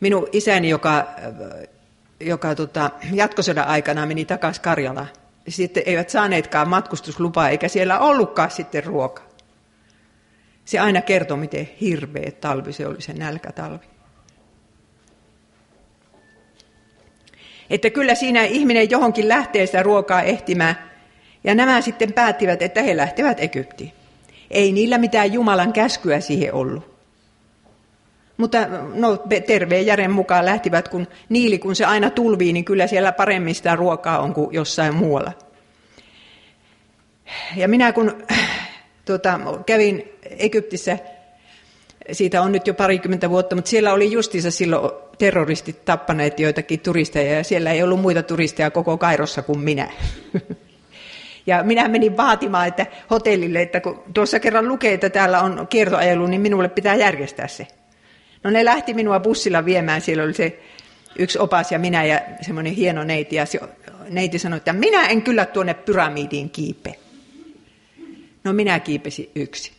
Minun 0.00 0.28
isäni, 0.32 0.68
joka, 0.68 1.06
joka 2.20 2.54
tota, 2.54 2.90
jatkosodan 3.12 3.68
aikana 3.68 4.06
meni 4.06 4.24
takaisin 4.24 4.62
Karjalaan, 4.62 5.08
sitten 5.48 5.82
eivät 5.86 6.10
saaneetkaan 6.10 6.68
matkustuslupaa, 6.68 7.48
eikä 7.48 7.68
siellä 7.68 7.98
ollutkaan 7.98 8.50
sitten 8.50 8.84
ruoka. 8.84 9.25
Se 10.66 10.78
aina 10.78 11.00
kertoo, 11.00 11.36
miten 11.36 11.68
hirveä 11.80 12.30
talvi 12.30 12.72
se 12.72 12.86
oli, 12.86 13.00
se 13.00 13.12
nälkätalvi. 13.12 13.86
Että 17.70 17.90
kyllä 17.90 18.14
siinä 18.14 18.44
ihminen 18.44 18.90
johonkin 18.90 19.28
lähtee 19.28 19.66
sitä 19.66 19.82
ruokaa 19.82 20.22
ehtimään. 20.22 20.76
Ja 21.44 21.54
nämä 21.54 21.80
sitten 21.80 22.12
päättivät, 22.12 22.62
että 22.62 22.82
he 22.82 22.96
lähtevät 22.96 23.40
Egyptiin. 23.40 23.92
Ei 24.50 24.72
niillä 24.72 24.98
mitään 24.98 25.32
Jumalan 25.32 25.72
käskyä 25.72 26.20
siihen 26.20 26.54
ollut. 26.54 26.96
Mutta 28.36 28.58
no, 28.94 29.16
terveen 29.46 29.86
järjen 29.86 30.10
mukaan 30.10 30.44
lähtivät, 30.44 30.88
kun 30.88 31.06
niili, 31.28 31.58
kun 31.58 31.76
se 31.76 31.84
aina 31.84 32.10
tulvii, 32.10 32.52
niin 32.52 32.64
kyllä 32.64 32.86
siellä 32.86 33.12
paremmin 33.12 33.54
sitä 33.54 33.76
ruokaa 33.76 34.18
on 34.18 34.34
kuin 34.34 34.54
jossain 34.54 34.94
muualla. 34.94 35.32
Ja 37.56 37.68
minä 37.68 37.92
kun 37.92 38.22
tuota, 39.06 39.40
kävin 39.66 40.12
Egyptissä, 40.38 40.98
siitä 42.12 42.42
on 42.42 42.52
nyt 42.52 42.66
jo 42.66 42.74
parikymmentä 42.74 43.30
vuotta, 43.30 43.56
mutta 43.56 43.68
siellä 43.68 43.92
oli 43.92 44.12
justiinsa 44.12 44.50
silloin 44.50 44.92
terroristit 45.18 45.84
tappaneet 45.84 46.40
joitakin 46.40 46.80
turisteja, 46.80 47.36
ja 47.36 47.44
siellä 47.44 47.72
ei 47.72 47.82
ollut 47.82 48.00
muita 48.00 48.22
turisteja 48.22 48.70
koko 48.70 48.98
Kairossa 48.98 49.42
kuin 49.42 49.58
minä. 49.58 49.90
Ja 51.48 51.62
minä 51.62 51.88
menin 51.88 52.16
vaatimaan 52.16 52.68
että 52.68 52.86
hotellille, 53.10 53.62
että 53.62 53.80
kun 53.80 54.02
tuossa 54.14 54.40
kerran 54.40 54.68
lukee, 54.68 54.94
että 54.94 55.10
täällä 55.10 55.40
on 55.40 55.66
kiertoajelu, 55.70 56.26
niin 56.26 56.40
minulle 56.40 56.68
pitää 56.68 56.94
järjestää 56.94 57.48
se. 57.48 57.66
No 58.44 58.50
ne 58.50 58.64
lähti 58.64 58.94
minua 58.94 59.20
bussilla 59.20 59.64
viemään, 59.64 60.00
siellä 60.00 60.24
oli 60.24 60.34
se 60.34 60.58
yksi 61.18 61.38
opas 61.38 61.72
ja 61.72 61.78
minä 61.78 62.04
ja 62.04 62.20
semmoinen 62.40 62.72
hieno 62.72 63.04
neiti. 63.04 63.36
Ja 63.36 63.46
se, 63.46 63.60
neiti 64.10 64.38
sanoi, 64.38 64.56
että 64.56 64.72
minä 64.72 65.06
en 65.06 65.22
kyllä 65.22 65.44
tuonne 65.44 65.74
pyramidiin 65.74 66.50
kiipe. 66.50 66.94
No 68.46 68.52
minä 68.52 68.80
kiipesin 68.80 69.30
yksi. 69.34 69.72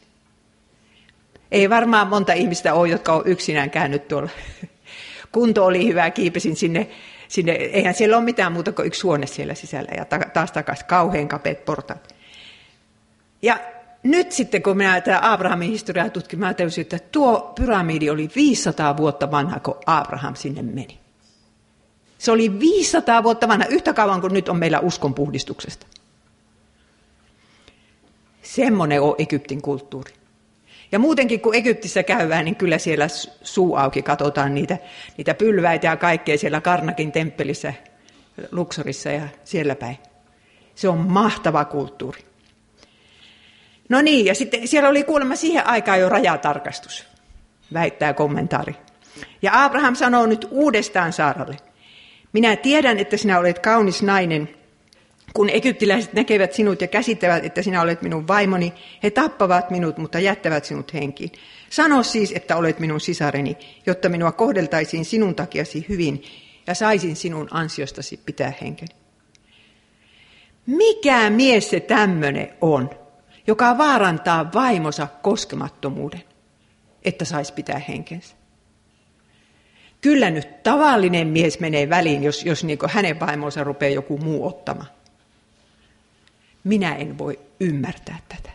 Ei 1.52 1.70
varmaan 1.70 2.08
monta 2.08 2.34
ihmistä 2.34 2.74
ole, 2.74 2.90
jotka 2.90 3.14
on 3.14 3.22
yksinään 3.26 3.70
käynyt 3.70 4.08
tuolla. 4.08 4.30
Kunto 5.32 5.66
oli 5.66 5.88
hyvä, 5.88 6.10
kiipesin 6.10 6.56
sinne, 6.56 6.90
sinne. 7.28 7.52
Eihän 7.52 7.94
siellä 7.94 8.18
ole 8.18 8.26
mitään 8.26 8.52
muuta 8.52 8.72
kuin 8.72 8.86
yksi 8.86 9.02
huone 9.02 9.28
siellä 9.28 9.56
sisällä 9.56 9.92
ja 9.98 10.06
taas 10.06 10.52
takaisin 10.52 10.86
kauhean 10.86 11.28
kapeat 11.28 11.66
portaat. 11.66 12.16
Ja 13.42 13.60
nyt 14.04 14.32
sitten, 14.32 14.64
kun 14.64 14.78
minä 14.78 15.02
tätä 15.02 15.34
Abrahamin 15.34 15.72
historiaa 15.72 16.10
tutkin, 16.10 16.40
mä 16.40 16.54
täysin, 16.54 16.82
että 16.82 17.00
tuo 17.12 17.54
pyramidi 17.56 18.10
oli 18.10 18.30
500 18.36 18.98
vuotta 18.98 19.32
vanha, 19.32 19.60
kun 19.60 19.78
Abraham 19.86 20.36
sinne 20.36 20.62
meni. 20.62 21.00
Se 22.18 22.32
oli 22.32 22.60
500 22.60 23.24
vuotta 23.24 23.48
vanha, 23.48 23.66
yhtä 23.70 23.94
kauan 23.94 24.22
kuin 24.22 24.34
nyt 24.34 24.50
on 24.50 24.58
meillä 24.58 24.80
uskonpuhdistuksesta. 24.80 25.88
Semmoinen 28.48 29.02
on 29.02 29.16
Egyptin 29.18 29.62
kulttuuri. 29.62 30.14
Ja 30.92 31.00
muutenkin 31.00 31.42
kun 31.42 31.56
Egyptissä 31.56 32.04
käydään, 32.04 32.46
niin 32.46 32.56
kyllä 32.56 32.78
siellä 32.78 33.08
suu 33.44 33.76
auki 33.76 34.02
katsotaan 34.02 34.56
niitä, 34.56 34.78
niitä 35.18 35.34
pylväitä 35.34 35.88
ja 35.88 35.98
kaikkea 35.98 36.38
siellä 36.38 36.62
Karnakin 36.62 37.12
temppelissä, 37.12 37.74
Luxorissa 38.52 39.12
ja 39.12 39.28
siellä 39.44 39.76
päin. 39.76 39.98
Se 40.76 40.90
on 40.90 40.98
mahtava 40.98 41.66
kulttuuri. 41.66 42.20
No 43.90 44.02
niin, 44.02 44.26
ja 44.26 44.36
sitten 44.36 44.68
siellä 44.68 44.90
oli 44.90 45.04
kuulemma 45.04 45.36
siihen 45.36 45.68
aikaan 45.68 46.00
jo 46.00 46.10
rajatarkastus, 46.10 47.06
väittää 47.74 48.14
kommentaari. 48.14 48.76
Ja 49.42 49.64
Abraham 49.66 49.96
sanoo 49.96 50.26
nyt 50.26 50.48
uudestaan 50.52 51.14
Saaralle, 51.14 51.58
minä 52.34 52.56
tiedän, 52.56 53.00
että 53.00 53.18
sinä 53.18 53.40
olet 53.40 53.60
kaunis 53.60 54.04
nainen. 54.04 54.50
Kun 55.38 55.50
egyptiläiset 55.50 56.14
näkevät 56.14 56.54
sinut 56.54 56.82
ja 56.82 56.88
käsittävät, 56.88 57.46
että 57.46 57.62
sinä 57.62 57.82
olet 57.82 58.02
minun 58.02 58.28
vaimoni, 58.28 58.74
he 59.04 59.10
tappavat 59.10 59.70
minut, 59.70 59.98
mutta 59.98 60.20
jättävät 60.20 60.66
sinut 60.66 60.94
henkiin. 60.94 61.32
Sano 61.70 62.04
siis, 62.04 62.32
että 62.36 62.56
olet 62.56 62.80
minun 62.80 63.02
sisareni, 63.02 63.58
jotta 63.86 64.10
minua 64.10 64.32
kohdeltaisiin 64.32 65.06
sinun 65.06 65.36
takiasi 65.36 65.86
hyvin 65.90 66.24
ja 66.68 66.76
saisin 66.76 67.16
sinun 67.16 67.48
ansiostasi 67.52 68.20
pitää 68.26 68.54
henkeni. 68.62 68.96
Mikä 70.66 71.30
mies 71.30 71.70
se 71.70 71.80
tämmöinen 71.80 72.54
on? 72.62 72.90
joka 73.48 73.78
vaarantaa 73.78 74.54
vaimonsa 74.54 75.08
koskemattomuuden, 75.22 76.24
että 77.06 77.26
saisi 77.26 77.54
pitää 77.54 77.82
henkensä. 77.88 78.36
Kyllä 80.02 80.30
nyt 80.30 80.64
tavallinen 80.64 81.28
mies 81.28 81.60
menee 81.60 81.90
väliin, 81.90 82.24
jos, 82.24 82.46
jos 82.46 82.64
niin 82.64 82.80
hänen 82.90 83.20
vaimonsa 83.20 83.64
rupeaa 83.64 83.94
joku 83.94 84.18
muu 84.18 84.48
ottamaan. 84.48 84.97
Minä 86.68 86.96
en 86.96 87.18
voi 87.18 87.40
ymmärtää 87.60 88.20
tätä. 88.30 88.50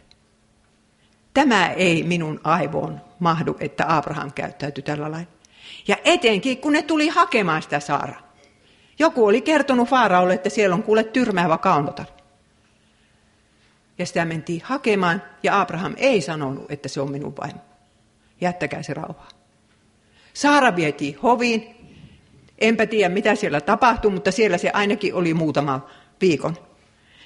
Tämä 1.34 1.70
ei 1.70 2.02
minun 2.02 2.40
aivoon 2.44 3.00
mahdu, 3.18 3.56
että 3.60 3.96
Abraham 3.96 4.32
käyttäytyi 4.32 4.82
tällä 4.82 5.10
lailla. 5.10 5.30
Ja 5.88 5.96
etenkin, 6.04 6.58
kun 6.58 6.72
ne 6.72 6.82
tuli 6.82 7.08
hakemaan 7.08 7.62
sitä 7.62 7.80
Saara. 7.80 8.20
Joku 8.98 9.26
oli 9.26 9.40
kertonut 9.40 9.88
Faaraolle, 9.88 10.34
että 10.34 10.50
siellä 10.50 10.74
on 10.74 10.82
kuule 10.82 11.04
tyrmäävä 11.04 11.58
kaunotar 11.58 12.06
ja 13.98 14.06
sitä 14.06 14.24
mentiin 14.24 14.62
hakemaan, 14.64 15.22
ja 15.42 15.60
Abraham 15.60 15.94
ei 15.96 16.20
sanonut, 16.20 16.70
että 16.70 16.88
se 16.88 17.00
on 17.00 17.10
minun 17.10 17.34
vaimo. 17.36 17.60
Jättäkää 18.40 18.82
se 18.82 18.94
rauhaa. 18.94 19.28
Saara 20.34 20.76
vietiin 20.76 21.18
hoviin. 21.22 21.76
Enpä 22.58 22.86
tiedä, 22.86 23.14
mitä 23.14 23.34
siellä 23.34 23.60
tapahtui, 23.60 24.10
mutta 24.10 24.32
siellä 24.32 24.58
se 24.58 24.70
ainakin 24.70 25.14
oli 25.14 25.34
muutama 25.34 25.86
viikon, 26.20 26.56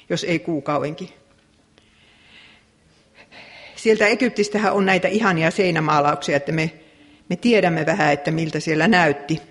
jos 0.08 0.24
ei 0.24 0.38
kuukauenkin. 0.38 1.08
Sieltä 3.76 4.06
Egyptistähän 4.06 4.72
on 4.72 4.86
näitä 4.86 5.08
ihania 5.08 5.50
seinämaalauksia, 5.50 6.36
että 6.36 6.52
me, 6.52 6.72
me 7.28 7.36
tiedämme 7.36 7.86
vähän, 7.86 8.12
että 8.12 8.30
miltä 8.30 8.60
siellä 8.60 8.88
näytti. 8.88 9.42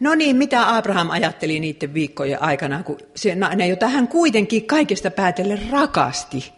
No 0.00 0.14
niin, 0.14 0.36
mitä 0.36 0.76
Abraham 0.76 1.10
ajatteli 1.10 1.60
niiden 1.60 1.94
viikkojen 1.94 2.42
aikana, 2.42 2.82
kun 2.82 2.98
se 3.14 3.34
nainen, 3.34 3.68
jota 3.68 3.88
hän 3.88 4.08
kuitenkin 4.08 4.66
kaikesta 4.66 5.10
päätellen 5.10 5.70
rakasti, 5.70 6.52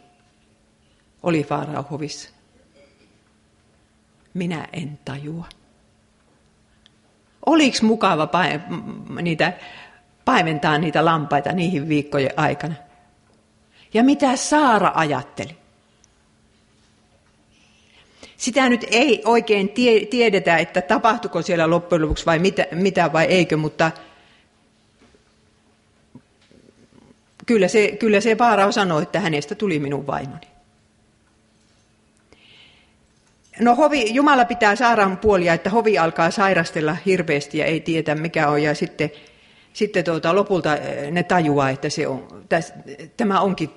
oli 1.22 1.45
Faarauhovissa. 1.45 2.30
Minä 4.34 4.68
en 4.72 4.99
tajua. 5.05 5.47
Oliko 7.47 7.78
mukava 7.82 8.28
niitä, 9.22 9.53
paimentaa 10.28 10.78
niitä 10.78 11.04
lampaita 11.04 11.52
niihin 11.52 11.88
viikkojen 11.88 12.30
aikana? 12.36 12.74
Ja 13.94 14.04
mitä 14.04 14.36
Saara 14.36 14.92
ajatteli? 14.94 15.56
Sitä 18.36 18.68
nyt 18.68 18.84
ei 18.90 19.22
oikein 19.24 19.68
tie, 19.68 20.06
tiedetä, 20.06 20.56
että 20.56 20.82
tapahtuiko 20.82 21.42
siellä 21.42 21.70
loppujen 21.70 22.02
lopuksi 22.02 22.26
vai 22.26 22.38
mitä, 22.38 22.66
mitä 22.72 23.12
vai 23.12 23.24
eikö, 23.24 23.56
mutta 23.56 23.90
kyllä 27.46 27.68
se, 27.68 27.96
kyllä 28.00 28.20
se 28.20 28.38
Vaarao 28.38 28.72
sanoi, 28.72 29.02
että 29.02 29.20
hänestä 29.20 29.54
tuli 29.54 29.78
minun 29.78 30.06
vaimoni. 30.06 30.48
No 33.60 33.74
hovi, 33.74 34.14
Jumala 34.14 34.44
pitää 34.44 34.76
Saaran 34.76 35.18
puolia, 35.18 35.54
että 35.54 35.70
hovi 35.70 35.98
alkaa 35.98 36.30
sairastella 36.30 36.96
hirveästi 37.06 37.58
ja 37.58 37.64
ei 37.64 37.80
tietä 37.80 38.14
mikä 38.14 38.48
on. 38.48 38.62
Ja 38.62 38.74
sitten, 38.74 39.10
sitten 39.78 40.04
tuota, 40.04 40.34
lopulta 40.34 40.76
eh, 40.76 41.10
ne 41.10 41.22
tajuaa, 41.22 41.70
että 41.70 41.88
se 41.88 42.06
on, 42.06 42.44
täs, 42.48 42.72
tämä 43.16 43.40
onkin 43.40 43.70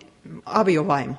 aviovaimo. 0.45 1.15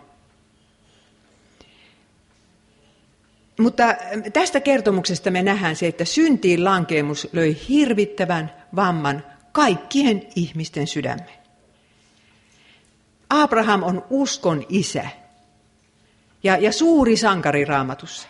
Mutta 3.58 3.94
tästä 4.32 4.60
kertomuksesta 4.60 5.30
me 5.30 5.42
nähdään 5.42 5.76
se, 5.76 5.86
että 5.86 6.04
syntiin 6.04 6.64
lankeemus 6.64 7.28
löi 7.32 7.56
hirvittävän 7.68 8.52
vamman 8.76 9.24
kaikkien 9.52 10.22
ihmisten 10.36 10.86
sydämeen. 10.86 11.42
Abraham 13.30 13.82
on 13.82 14.04
uskon 14.10 14.66
isä 14.68 15.06
ja, 16.42 16.56
ja 16.56 16.72
suuri 16.72 17.16
sankari 17.16 17.64
raamatussa. 17.64 18.28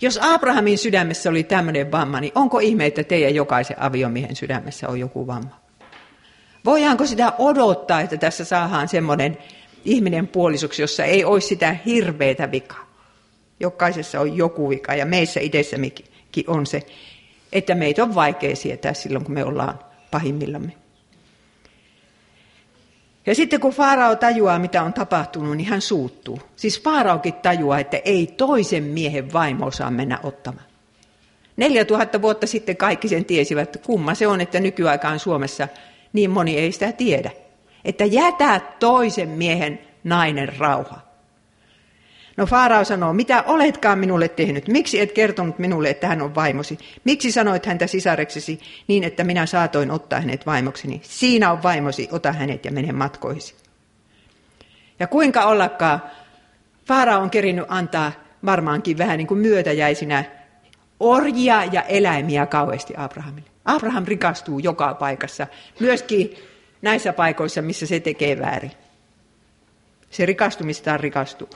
Jos 0.00 0.18
Abrahamin 0.22 0.78
sydämessä 0.78 1.30
oli 1.30 1.42
tämmöinen 1.42 1.92
vamma, 1.92 2.20
niin 2.20 2.32
onko 2.34 2.58
ihme, 2.58 2.86
että 2.86 3.04
teidän 3.04 3.34
jokaisen 3.34 3.82
aviomiehen 3.82 4.36
sydämessä 4.36 4.88
on 4.88 5.00
joku 5.00 5.26
vamma? 5.26 5.60
Voidaanko 6.64 7.06
sitä 7.06 7.32
odottaa, 7.38 8.00
että 8.00 8.16
tässä 8.16 8.44
saadaan 8.44 8.88
semmoinen 8.88 9.38
ihminen 9.84 10.28
puolisoksi, 10.28 10.82
jossa 10.82 11.04
ei 11.04 11.24
olisi 11.24 11.48
sitä 11.48 11.76
hirveätä 11.86 12.50
vikaa? 12.50 12.86
Jokaisessa 13.60 14.20
on 14.20 14.36
joku 14.36 14.70
vika 14.70 14.94
ja 14.94 15.06
meissä 15.06 15.40
itsessämmekin 15.40 16.04
on 16.46 16.66
se, 16.66 16.82
että 17.52 17.74
meitä 17.74 18.02
on 18.02 18.14
vaikea 18.14 18.56
sietää 18.56 18.94
silloin, 18.94 19.24
kun 19.24 19.34
me 19.34 19.44
ollaan 19.44 19.78
pahimmillamme. 20.10 20.72
Ja 23.26 23.34
sitten 23.34 23.60
kun 23.60 23.72
Faarao 23.72 24.16
tajuaa, 24.16 24.58
mitä 24.58 24.82
on 24.82 24.92
tapahtunut, 24.92 25.56
niin 25.56 25.68
hän 25.68 25.80
suuttuu. 25.80 26.40
Siis 26.56 26.82
Faaraokin 26.82 27.34
tajuaa, 27.34 27.78
että 27.78 28.00
ei 28.04 28.26
toisen 28.26 28.82
miehen 28.82 29.32
vaimo 29.32 29.70
saa 29.70 29.90
mennä 29.90 30.18
ottamaan. 30.22 30.66
4000 31.56 32.22
vuotta 32.22 32.46
sitten 32.46 32.76
kaikki 32.76 33.08
sen 33.08 33.24
tiesivät, 33.24 33.76
kumma 33.86 34.14
se 34.14 34.26
on, 34.26 34.40
että 34.40 34.60
nykyaikaan 34.60 35.18
Suomessa 35.18 35.68
niin 36.12 36.30
moni 36.30 36.58
ei 36.58 36.72
sitä 36.72 36.92
tiedä. 36.92 37.30
Että 37.84 38.04
jätä 38.04 38.60
toisen 38.78 39.28
miehen 39.28 39.78
nainen 40.04 40.58
rauha. 40.58 41.05
No 42.36 42.46
Faarao 42.46 42.84
sanoo, 42.84 43.12
mitä 43.12 43.42
oletkaan 43.42 43.98
minulle 43.98 44.28
tehnyt? 44.28 44.68
Miksi 44.68 45.00
et 45.00 45.12
kertonut 45.12 45.58
minulle, 45.58 45.90
että 45.90 46.08
hän 46.08 46.22
on 46.22 46.34
vaimosi? 46.34 46.78
Miksi 47.04 47.32
sanoit 47.32 47.66
häntä 47.66 47.86
sisareksesi 47.86 48.60
niin, 48.88 49.04
että 49.04 49.24
minä 49.24 49.46
saatoin 49.46 49.90
ottaa 49.90 50.20
hänet 50.20 50.46
vaimokseni? 50.46 51.00
Siinä 51.04 51.52
on 51.52 51.62
vaimosi, 51.62 52.08
ota 52.12 52.32
hänet 52.32 52.64
ja 52.64 52.72
mene 52.72 52.92
matkoisi. 52.92 53.54
Ja 55.00 55.06
kuinka 55.06 55.44
ollakaan, 55.44 56.02
Faarao 56.86 57.22
on 57.22 57.30
kerinyt 57.30 57.64
antaa 57.68 58.12
varmaankin 58.44 58.98
vähän 58.98 59.18
niin 59.18 59.26
kuin 59.26 59.40
myötäjäisinä 59.40 60.24
orjia 61.00 61.64
ja 61.64 61.82
eläimiä 61.82 62.46
kauheasti 62.46 62.94
Abrahamille. 62.96 63.50
Abraham 63.64 64.04
rikastuu 64.06 64.58
joka 64.58 64.94
paikassa, 64.94 65.46
myöskin 65.80 66.36
näissä 66.82 67.12
paikoissa, 67.12 67.62
missä 67.62 67.86
se 67.86 68.00
tekee 68.00 68.38
väärin. 68.38 68.72
Se 70.10 70.26
rikastumistaan 70.26 71.00
rikastuu. 71.00 71.48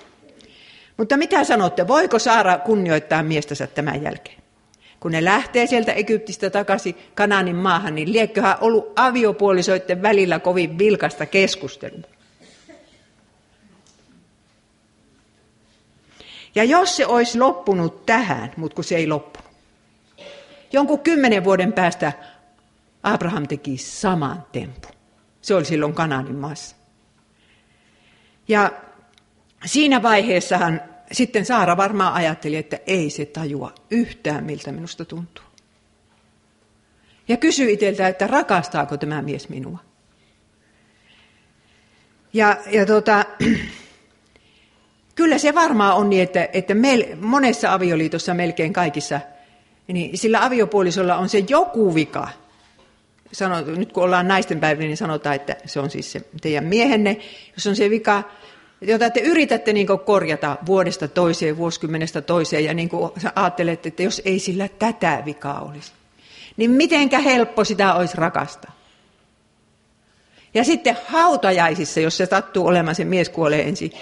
Mutta 1.01 1.17
mitä 1.17 1.45
sanotte, 1.45 1.89
voiko 1.89 2.19
Saara 2.19 2.59
kunnioittaa 2.59 3.23
miestänsä 3.23 3.67
tämän 3.67 4.03
jälkeen? 4.03 4.43
Kun 5.01 5.13
ne 5.13 5.25
lähtee 5.25 5.67
sieltä 5.67 5.93
Egyptistä 5.93 6.51
takaisin 6.51 6.99
Kananin 7.15 7.57
maahan, 7.57 7.95
niin 7.95 8.13
liekköhän 8.13 8.57
ollut 8.61 8.93
aviopuolisoiden 8.97 10.03
välillä 10.03 10.39
kovin 10.39 10.79
vilkasta 10.79 11.27
keskustelua. 11.27 12.11
Ja 16.55 16.65
jos 16.65 16.97
se 16.97 17.07
olisi 17.07 17.39
loppunut 17.39 18.07
tähän, 18.07 18.53
mutta 18.57 18.75
kun 18.75 18.85
se 18.85 18.97
ei 18.97 19.07
loppunut. 19.07 19.51
Jonkun 20.73 21.01
kymmenen 21.01 21.45
vuoden 21.45 21.73
päästä 21.73 22.13
Abraham 23.03 23.49
teki 23.49 23.77
saman 23.77 24.47
tempun. 24.53 24.93
Se 25.43 25.55
oli 25.55 25.65
silloin 25.65 25.95
Kananin 25.95 26.37
maassa. 26.37 26.77
Ja 28.49 28.73
siinä 29.67 30.03
vaiheessahan 30.03 30.90
sitten 31.13 31.47
Saara 31.47 31.77
varmaan 31.77 32.13
ajatteli, 32.13 32.57
että 32.57 32.79
ei 32.87 33.11
se 33.11 33.25
tajua 33.25 33.75
yhtään, 33.91 34.45
miltä 34.45 34.73
minusta 34.73 35.05
tuntuu. 35.05 35.45
Ja 37.29 37.37
kysyi 37.37 37.73
itseltä, 37.73 38.09
että 38.09 38.27
rakastaako 38.27 38.97
tämä 38.97 39.23
mies 39.23 39.49
minua. 39.49 39.79
Ja, 42.33 42.57
ja 42.71 42.87
tota, 42.87 43.25
kyllä 45.15 45.39
se 45.39 45.55
varmaan 45.55 45.97
on 45.97 46.11
niin, 46.11 46.23
että, 46.23 46.49
että 46.53 46.75
mel, 46.75 47.05
monessa 47.21 47.73
avioliitossa 47.73 48.35
melkein 48.35 48.73
kaikissa, 48.73 49.21
niin 49.87 50.19
sillä 50.19 50.45
aviopuolisolla 50.45 51.17
on 51.17 51.29
se 51.29 51.45
joku 51.49 51.95
vika. 51.95 52.29
Sano, 53.33 53.61
nyt 53.61 53.93
kun 53.93 54.03
ollaan 54.03 54.29
naisten 54.29 54.61
päivä, 54.61 54.83
niin 54.83 54.97
sanotaan, 54.97 55.37
että 55.37 55.57
se 55.65 55.81
on 55.81 55.91
siis 55.91 56.13
se 56.13 56.23
teidän 56.41 56.65
miehenne. 56.65 57.17
Jos 57.57 57.67
on 57.67 57.77
se 57.77 57.91
vika, 57.91 58.23
jota 58.81 59.11
te 59.11 59.21
yritätte 59.21 59.73
niin 59.73 59.87
korjata 60.05 60.57
vuodesta 60.67 61.09
toiseen, 61.09 61.57
vuosikymmenestä 61.57 62.23
toiseen, 62.23 62.65
ja 62.65 62.75
niin 62.75 62.91
ajattelette, 63.35 63.89
että 63.89 64.03
jos 64.03 64.23
ei 64.25 64.39
sillä 64.39 64.69
tätä 64.69 65.23
vikaa 65.25 65.61
olisi, 65.61 65.93
niin 66.57 66.71
mitenkä 66.71 67.19
helppo 67.19 67.65
sitä 67.65 67.95
olisi 67.95 68.17
rakastaa. 68.17 68.81
Ja 70.55 70.65
sitten 70.65 70.97
hautajaisissa, 71.07 72.01
jos 72.01 72.17
se 72.17 72.27
sattuu 72.27 72.67
olemaan, 72.67 72.95
se 72.95 73.05
mies 73.05 73.29
kuolee 73.29 73.69
ensin, 73.69 73.93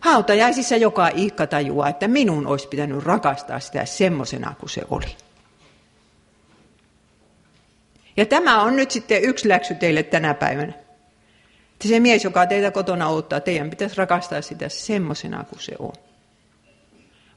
hautajaisissa 0.00 0.76
joka 0.76 1.08
ihka 1.08 1.46
tajuaa, 1.46 1.88
että 1.88 2.08
minun 2.08 2.46
olisi 2.46 2.68
pitänyt 2.68 3.04
rakastaa 3.04 3.60
sitä 3.60 3.84
semmoisena 3.84 4.54
kuin 4.60 4.70
se 4.70 4.82
oli. 4.90 5.16
Ja 8.16 8.26
tämä 8.26 8.62
on 8.62 8.76
nyt 8.76 8.90
sitten 8.90 9.24
yksi 9.24 9.48
läksy 9.48 9.74
teille 9.74 10.02
tänä 10.02 10.34
päivänä. 10.34 10.83
Se 11.80 12.00
mies, 12.00 12.24
joka 12.24 12.46
teitä 12.46 12.70
kotona 12.70 13.06
auttaa, 13.06 13.40
teidän 13.40 13.70
pitäisi 13.70 13.96
rakastaa 13.96 14.42
sitä 14.42 14.68
semmoisena 14.68 15.44
kuin 15.44 15.60
se 15.60 15.72
on. 15.78 15.92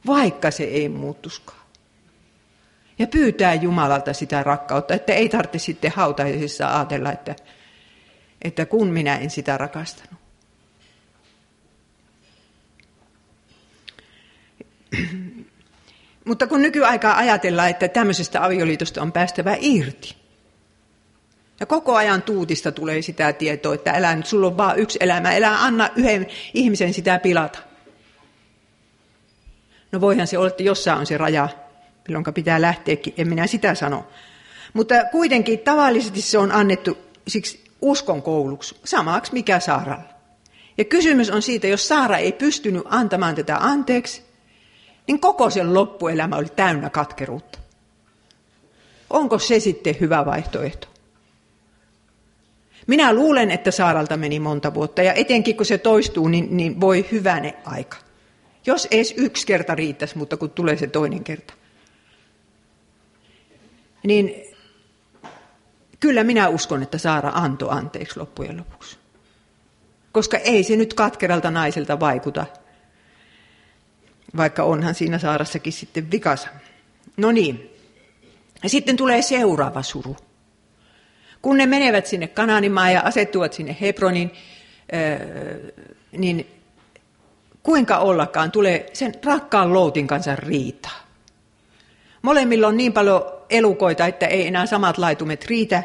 Vaikka 0.08 0.52
se 0.52 0.64
ei 0.64 0.90
muuttuskaan. 0.90 1.68
Ja 3.00 3.08
pyytää 3.08 3.54
Jumalalta 3.54 4.14
sitä 4.14 4.44
rakkautta, 4.44 4.94
että 4.94 5.14
ei 5.14 5.30
tarvitse 5.30 5.60
sitten 5.60 5.92
hautaisissa 5.92 6.76
ajatella, 6.78 7.12
että, 7.12 7.36
että 8.42 8.66
kun 8.66 8.88
minä 8.88 9.18
en 9.18 9.30
sitä 9.30 9.58
rakastanut. 9.58 10.20
Mutta 16.26 16.48
kun 16.48 16.62
nykyaikaa 16.62 17.18
ajatellaan, 17.18 17.70
että 17.70 17.88
tämmöisestä 17.88 18.46
avioliitosta 18.46 19.02
on 19.02 19.12
päästävä 19.12 19.56
irti, 19.60 20.16
ja 21.60 21.66
koko 21.66 21.96
ajan 21.96 22.22
tuutista 22.22 22.72
tulee 22.72 23.02
sitä 23.02 23.34
tietoa, 23.34 23.74
että 23.74 23.92
älä 23.92 24.16
nyt, 24.16 24.26
sulla 24.26 24.48
on 24.48 24.58
vain 24.58 24.80
yksi 24.80 24.98
elämä, 25.02 25.30
älä 25.36 25.64
anna 25.64 25.90
yhden 25.96 26.28
ihmisen 26.54 26.94
sitä 26.94 27.20
pilata. 27.20 27.60
No 29.92 30.02
voihan 30.02 30.28
se 30.28 30.38
olla, 30.38 30.48
että 30.48 30.64
jossain 30.64 31.00
on 31.00 31.06
se 31.06 31.18
raja, 31.18 31.50
milloin 32.08 32.34
pitää 32.34 32.62
lähteäkin, 32.62 33.14
en 33.18 33.30
minä 33.30 33.48
sitä 33.48 33.76
sano. 33.76 34.08
Mutta 34.74 34.96
kuitenkin 35.12 35.60
tavallisesti 35.60 36.22
se 36.22 36.38
on 36.38 36.52
annettu 36.52 36.98
siksi 37.28 37.64
uskon 37.82 38.22
kouluksi, 38.22 38.76
samaksi 38.84 39.34
mikä 39.34 39.60
Saaralla. 39.60 40.18
Ja 40.78 40.84
kysymys 40.84 41.30
on 41.30 41.42
siitä, 41.42 41.68
jos 41.68 41.88
Saara 41.88 42.18
ei 42.18 42.32
pystynyt 42.32 42.84
antamaan 42.86 43.36
tätä 43.36 43.58
anteeksi, 43.58 44.22
niin 45.08 45.20
koko 45.20 45.50
sen 45.50 45.74
loppuelämä 45.74 46.36
oli 46.36 46.50
täynnä 46.56 46.90
katkeruutta. 46.90 47.60
Onko 49.10 49.40
se 49.40 49.60
sitten 49.60 49.96
hyvä 50.00 50.26
vaihtoehto? 50.26 50.88
Minä 52.88 53.14
luulen, 53.14 53.52
että 53.52 53.72
Saaralta 53.72 54.18
meni 54.18 54.40
monta 54.40 54.74
vuotta 54.74 55.02
ja 55.02 55.14
etenkin 55.14 55.58
kun 55.58 55.66
se 55.66 55.78
toistuu, 55.78 56.28
niin, 56.28 56.58
niin 56.58 56.82
voi 56.82 57.06
hyväne 57.12 57.56
aika. 57.66 57.98
Jos 58.66 58.88
edes 58.92 59.14
yksi 59.18 59.48
kerta 59.48 59.76
riittäisi, 59.76 60.18
mutta 60.18 60.38
kun 60.38 60.50
tulee 60.50 60.78
se 60.78 60.88
toinen 60.88 61.24
kerta. 61.24 61.54
Niin 64.04 64.56
kyllä 66.00 66.24
minä 66.24 66.48
uskon, 66.48 66.84
että 66.84 66.98
Saara 66.98 67.32
antoi 67.34 67.70
anteeksi 67.72 68.20
loppujen 68.20 68.58
lopuksi. 68.58 68.98
Koska 70.12 70.38
ei 70.38 70.64
se 70.64 70.76
nyt 70.76 70.94
katkeralta 70.94 71.52
naiselta 71.52 72.00
vaikuta, 72.00 72.46
vaikka 74.38 74.64
onhan 74.64 74.96
siinä 74.96 75.20
Saarassakin 75.20 75.74
sitten 75.74 76.12
vikasa. 76.12 76.50
No 77.18 77.32
niin, 77.32 77.70
ja 78.64 78.70
sitten 78.70 78.98
tulee 78.98 79.22
seuraava 79.22 79.84
suru. 79.84 80.16
Kun 81.42 81.58
ne 81.58 81.66
menevät 81.66 82.06
sinne 82.06 82.28
Kananimaan 82.28 82.94
ja 82.94 83.02
asettuvat 83.02 83.54
sinne 83.54 83.78
Hebronin, 83.82 84.32
niin 86.12 86.48
kuinka 87.64 87.98
ollakaan 87.98 88.52
tulee 88.52 88.90
sen 88.94 89.14
rakkaan 89.26 89.74
loutin 89.74 90.08
kanssa 90.08 90.36
riita. 90.36 90.90
Molemmilla 92.22 92.68
on 92.68 92.78
niin 92.78 92.94
paljon 92.94 93.26
elukoita, 93.50 94.06
että 94.06 94.26
ei 94.26 94.48
enää 94.48 94.66
samat 94.66 94.98
laitumet 94.98 95.46
riitä. 95.46 95.84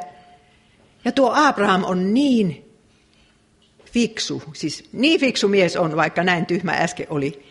Ja 1.04 1.12
tuo 1.12 1.32
Abraham 1.34 1.84
on 1.84 2.14
niin 2.14 2.72
fiksu, 3.92 4.42
siis 4.52 4.88
niin 4.92 5.20
fiksu 5.20 5.48
mies 5.48 5.76
on, 5.76 5.96
vaikka 5.96 6.24
näin 6.24 6.46
tyhmä 6.46 6.72
äsken 6.72 7.06
oli, 7.10 7.46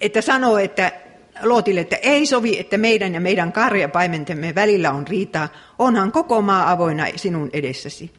että 0.00 0.20
sanoo, 0.20 0.58
että 0.58 0.92
Lootille, 1.42 1.80
että 1.80 1.96
ei 1.96 2.26
sovi, 2.26 2.58
että 2.58 2.78
meidän 2.78 3.14
ja 3.14 3.20
meidän 3.20 3.52
karjapaimentemme 3.52 4.54
välillä 4.54 4.90
on 4.90 5.06
riitaa, 5.06 5.48
onhan 5.78 6.12
koko 6.12 6.42
maa 6.42 6.70
avoinna 6.70 7.06
sinun 7.16 7.50
edessäsi. 7.52 8.10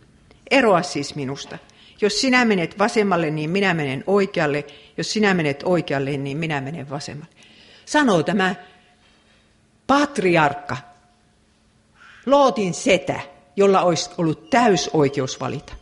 Eroa 0.52 0.82
siis 0.82 1.16
minusta. 1.16 1.58
Jos 2.02 2.22
sinä 2.22 2.46
menet 2.46 2.80
vasemmalle, 2.80 3.32
niin 3.32 3.50
minä 3.50 3.74
menen 3.74 4.04
oikealle. 4.08 4.66
Jos 4.98 5.14
sinä 5.14 5.34
menet 5.34 5.64
oikealle, 5.66 6.18
niin 6.18 6.38
minä 6.38 6.62
menen 6.62 6.90
vasemmalle. 6.90 7.34
sanoo 7.86 8.24
tämä 8.24 8.56
patriarkka, 9.88 10.78
Lootin 12.26 12.74
setä, 12.74 13.20
jolla 13.56 13.82
olisi 13.82 14.10
ollut 14.18 14.50
täysoikeus 14.50 15.40
valita. 15.40 15.74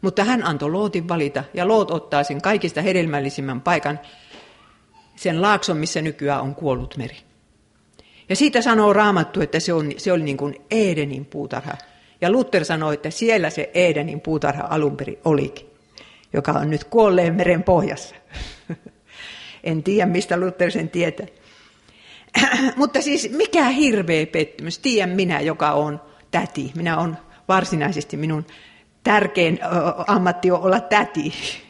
Mutta 0.00 0.24
hän 0.24 0.46
antoi 0.46 0.70
Lootin 0.70 1.08
valita 1.08 1.44
ja 1.54 1.68
Loot 1.68 1.90
ottaa 1.90 2.24
sen 2.24 2.42
kaikista 2.42 2.82
hedelmällisimmän 2.82 3.60
paikan, 3.60 4.00
sen 5.18 5.42
laakson, 5.42 5.76
missä 5.76 6.02
nykyään 6.02 6.40
on 6.40 6.54
kuollut 6.54 6.96
meri. 6.96 7.16
Ja 8.28 8.36
siitä 8.36 8.62
sanoo 8.62 8.92
Raamattu, 8.92 9.40
että 9.40 9.60
se, 9.60 9.72
on, 9.72 9.92
se 9.96 10.12
oli 10.12 10.22
niin 10.22 10.36
kuin 10.36 10.56
Edenin 10.70 11.24
puutarha. 11.24 11.72
Ja 12.20 12.32
Luther 12.32 12.64
sanoi, 12.64 12.94
että 12.94 13.10
siellä 13.10 13.50
se 13.50 13.70
Edenin 13.74 14.20
puutarha 14.20 14.66
alun 14.70 14.96
perin 14.96 15.18
olikin, 15.24 15.66
joka 16.32 16.52
on 16.52 16.70
nyt 16.70 16.84
kuolleen 16.84 17.34
meren 17.34 17.62
pohjassa. 17.62 18.14
en 19.64 19.82
tiedä, 19.82 20.06
mistä 20.06 20.40
Luther 20.40 20.70
sen 20.70 20.88
tietää. 20.88 21.26
Mutta 22.76 23.02
siis 23.02 23.30
mikä 23.32 23.68
hirveä 23.68 24.26
pettymys. 24.26 24.78
Tiedän 24.78 25.10
minä, 25.10 25.40
joka 25.40 25.72
on 25.72 26.00
täti. 26.30 26.72
Minä 26.76 26.98
on 26.98 27.16
varsinaisesti 27.48 28.16
minun 28.16 28.46
tärkein 29.04 29.58
ammatti 30.06 30.50
on 30.50 30.62
olla 30.62 30.80
täti. 30.80 31.32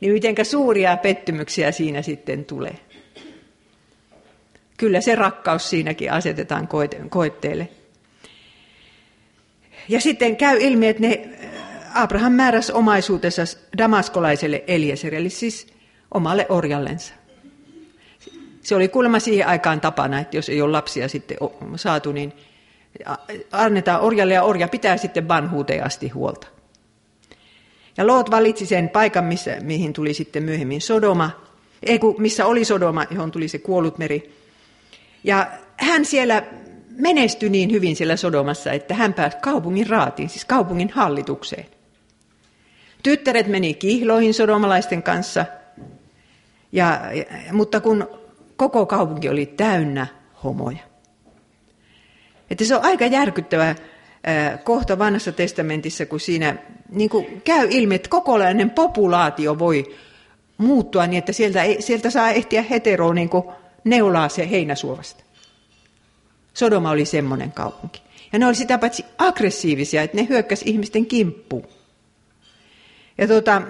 Niin 0.00 0.12
mitenkä 0.12 0.44
suuria 0.44 0.96
pettymyksiä 0.96 1.72
siinä 1.72 2.02
sitten 2.02 2.44
tulee. 2.44 2.74
Kyllä 4.76 5.00
se 5.00 5.14
rakkaus 5.14 5.70
siinäkin 5.70 6.12
asetetaan 6.12 6.68
koetteelle. 7.10 7.68
Ja 9.88 10.00
sitten 10.00 10.36
käy 10.36 10.58
ilmi, 10.60 10.88
että 10.88 11.02
ne 11.02 11.28
Abraham 11.94 12.32
määräsi 12.32 12.72
omaisuutensa 12.72 13.42
damaskolaiselle 13.78 14.64
Elieserille, 14.66 15.28
siis 15.28 15.66
omalle 16.14 16.46
orjallensa. 16.48 17.14
Se 18.62 18.74
oli 18.74 18.88
kuulemma 18.88 19.18
siihen 19.18 19.48
aikaan 19.48 19.80
tapana, 19.80 20.20
että 20.20 20.36
jos 20.36 20.48
ei 20.48 20.62
ole 20.62 20.72
lapsia 20.72 21.08
sitten 21.08 21.36
saatu, 21.76 22.12
niin 22.12 22.32
annetaan 23.52 24.00
orjalle 24.00 24.34
ja 24.34 24.42
orja 24.42 24.68
pitää 24.68 24.96
sitten 24.96 25.28
vanhuuteen 25.28 25.86
asti 25.86 26.08
huolta. 26.08 26.46
Ja 27.96 28.06
Loot 28.06 28.30
valitsi 28.30 28.66
sen 28.66 28.88
paikan, 28.88 29.24
missä, 29.24 29.56
mihin 29.62 29.92
tuli 29.92 30.14
sitten 30.14 30.42
myöhemmin 30.42 30.80
Sodoma, 30.80 31.30
ei 31.82 31.98
kun, 31.98 32.14
missä 32.18 32.46
oli 32.46 32.64
Sodoma, 32.64 33.04
johon 33.10 33.30
tuli 33.30 33.48
se 33.48 33.58
kuollut 33.58 33.98
meri. 33.98 34.34
Ja 35.24 35.50
hän 35.76 36.04
siellä 36.04 36.42
menestyi 36.96 37.48
niin 37.48 37.70
hyvin 37.70 37.96
siellä 37.96 38.16
Sodomassa, 38.16 38.72
että 38.72 38.94
hän 38.94 39.14
pääsi 39.14 39.36
kaupungin 39.42 39.86
raatiin, 39.86 40.28
siis 40.28 40.44
kaupungin 40.44 40.90
hallitukseen. 40.90 41.66
Tyttäret 43.02 43.46
meni 43.46 43.74
kihloihin 43.74 44.34
sodomalaisten 44.34 45.02
kanssa, 45.02 45.46
ja, 46.72 47.00
mutta 47.52 47.80
kun 47.80 48.08
koko 48.56 48.86
kaupunki 48.86 49.28
oli 49.28 49.46
täynnä 49.46 50.06
homoja. 50.44 50.78
Että 52.50 52.64
se 52.64 52.76
on 52.76 52.84
aika 52.84 53.06
järkyttävä 53.06 53.74
kohta 54.64 54.98
vanhassa 54.98 55.32
testamentissa, 55.32 56.06
kun 56.06 56.20
siinä 56.20 56.56
niin 56.92 57.10
kuin 57.10 57.42
käy 57.44 57.68
ilmi, 57.70 57.94
että 57.94 58.08
kokonainen 58.08 58.70
populaatio 58.70 59.58
voi 59.58 59.96
muuttua 60.58 61.06
niin, 61.06 61.18
että 61.18 61.32
sieltä, 61.32 61.62
ei, 61.62 61.82
sieltä 61.82 62.10
saa 62.10 62.30
ehtiä 62.30 62.62
hetero 62.62 63.12
niin 63.12 63.28
kuin 63.28 63.44
neulaa 63.84 64.28
se 64.28 64.50
heinäsuovasta. 64.50 65.24
Sodoma 66.54 66.90
oli 66.90 67.04
semmoinen 67.04 67.52
kaupunki. 67.52 68.02
Ja 68.32 68.38
ne 68.38 68.46
oli 68.46 68.54
sitä 68.54 68.78
paitsi 68.78 69.04
aggressiivisia, 69.18 70.02
että 70.02 70.16
ne 70.16 70.26
hyökkäsi 70.28 70.64
ihmisten 70.70 71.06
kimppuun. 71.06 71.66
Ja 73.18 73.26
tuota, 73.26 73.62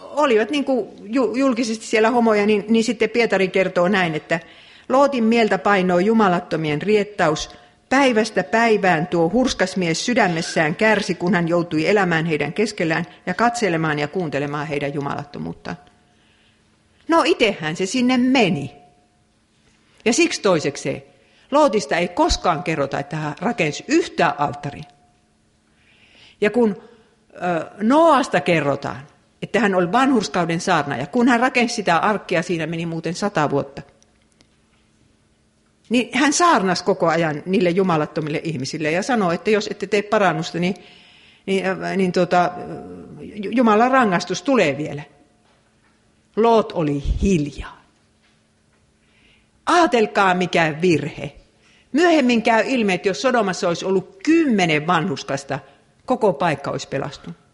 olivat 0.00 0.50
niin 0.50 0.64
kuin 0.64 0.88
julkisesti 1.34 1.86
siellä 1.86 2.10
homoja, 2.10 2.46
niin, 2.46 2.64
niin 2.68 2.84
sitten 2.84 3.10
Pietari 3.10 3.48
kertoo 3.48 3.88
näin, 3.88 4.14
että 4.14 4.40
Lootin 4.88 5.24
mieltä 5.24 5.58
painoi 5.58 6.06
jumalattomien 6.06 6.82
riettaus. 6.82 7.50
Päivästä 7.88 8.44
päivään 8.44 9.06
tuo 9.06 9.30
hurskas 9.30 9.76
mies 9.76 10.06
sydämessään 10.06 10.76
kärsi, 10.76 11.14
kun 11.14 11.34
hän 11.34 11.48
joutui 11.48 11.88
elämään 11.88 12.26
heidän 12.26 12.52
keskellään 12.52 13.04
ja 13.26 13.34
katselemaan 13.34 13.98
ja 13.98 14.08
kuuntelemaan 14.08 14.66
heidän 14.66 14.94
jumalattomuuttaan. 14.94 15.76
No 17.08 17.22
itehän 17.26 17.76
se 17.76 17.86
sinne 17.86 18.16
meni. 18.16 18.74
Ja 20.04 20.12
siksi 20.12 20.42
toisekseen, 20.42 21.02
Lootista 21.50 21.96
ei 21.96 22.08
koskaan 22.08 22.62
kerrota, 22.62 22.98
että 22.98 23.16
hän 23.16 23.34
rakensi 23.40 23.84
yhtään 23.88 24.34
alttaria. 24.38 24.84
Ja 26.40 26.50
kun 26.50 26.82
Noasta 27.82 28.40
kerrotaan, 28.40 29.06
että 29.42 29.60
hän 29.60 29.74
oli 29.74 29.92
vanhurskauden 29.92 30.60
saarna, 30.60 30.96
ja 30.96 31.06
kun 31.06 31.28
hän 31.28 31.40
rakensi 31.40 31.74
sitä 31.74 31.96
arkkia, 31.96 32.42
siinä 32.42 32.66
meni 32.66 32.86
muuten 32.86 33.14
sata 33.14 33.50
vuotta. 33.50 33.82
Niin 35.88 36.18
hän 36.18 36.32
saarnas 36.32 36.82
koko 36.82 37.08
ajan 37.08 37.42
niille 37.46 37.70
jumalattomille 37.70 38.40
ihmisille 38.44 38.90
ja 38.90 39.02
sanoi, 39.02 39.34
että 39.34 39.50
jos 39.50 39.68
ette 39.70 39.86
tee 39.86 40.02
parannusta, 40.02 40.58
niin, 40.58 40.74
niin, 41.46 41.64
niin 41.96 42.12
tuota, 42.12 42.50
Jumalan 43.50 43.90
rangaistus 43.90 44.42
tulee 44.42 44.76
vielä. 44.76 45.02
Loot 46.36 46.72
oli 46.72 47.02
hiljaa. 47.22 47.82
Aatelkaa 49.66 50.34
mikä 50.34 50.74
virhe. 50.80 51.32
Myöhemmin 51.92 52.42
käy 52.42 52.64
ilmi, 52.66 52.92
että 52.92 53.08
jos 53.08 53.22
Sodomassa 53.22 53.68
olisi 53.68 53.84
ollut 53.84 54.16
kymmenen 54.24 54.86
vanhuskasta, 54.86 55.58
koko 56.06 56.32
paikka 56.32 56.70
olisi 56.70 56.88
pelastunut. 56.88 57.45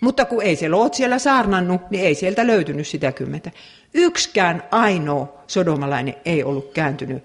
Mutta 0.00 0.24
kun 0.24 0.42
ei 0.42 0.56
se 0.56 0.68
Loot 0.68 0.94
siellä 0.94 1.18
saarnannut, 1.18 1.90
niin 1.90 2.04
ei 2.04 2.14
sieltä 2.14 2.46
löytynyt 2.46 2.86
sitä 2.86 3.12
kymmentä. 3.12 3.50
Yksikään 3.94 4.62
ainoa 4.70 5.42
sodomalainen 5.46 6.14
ei 6.24 6.44
ollut 6.44 6.72
kääntynyt 6.72 7.24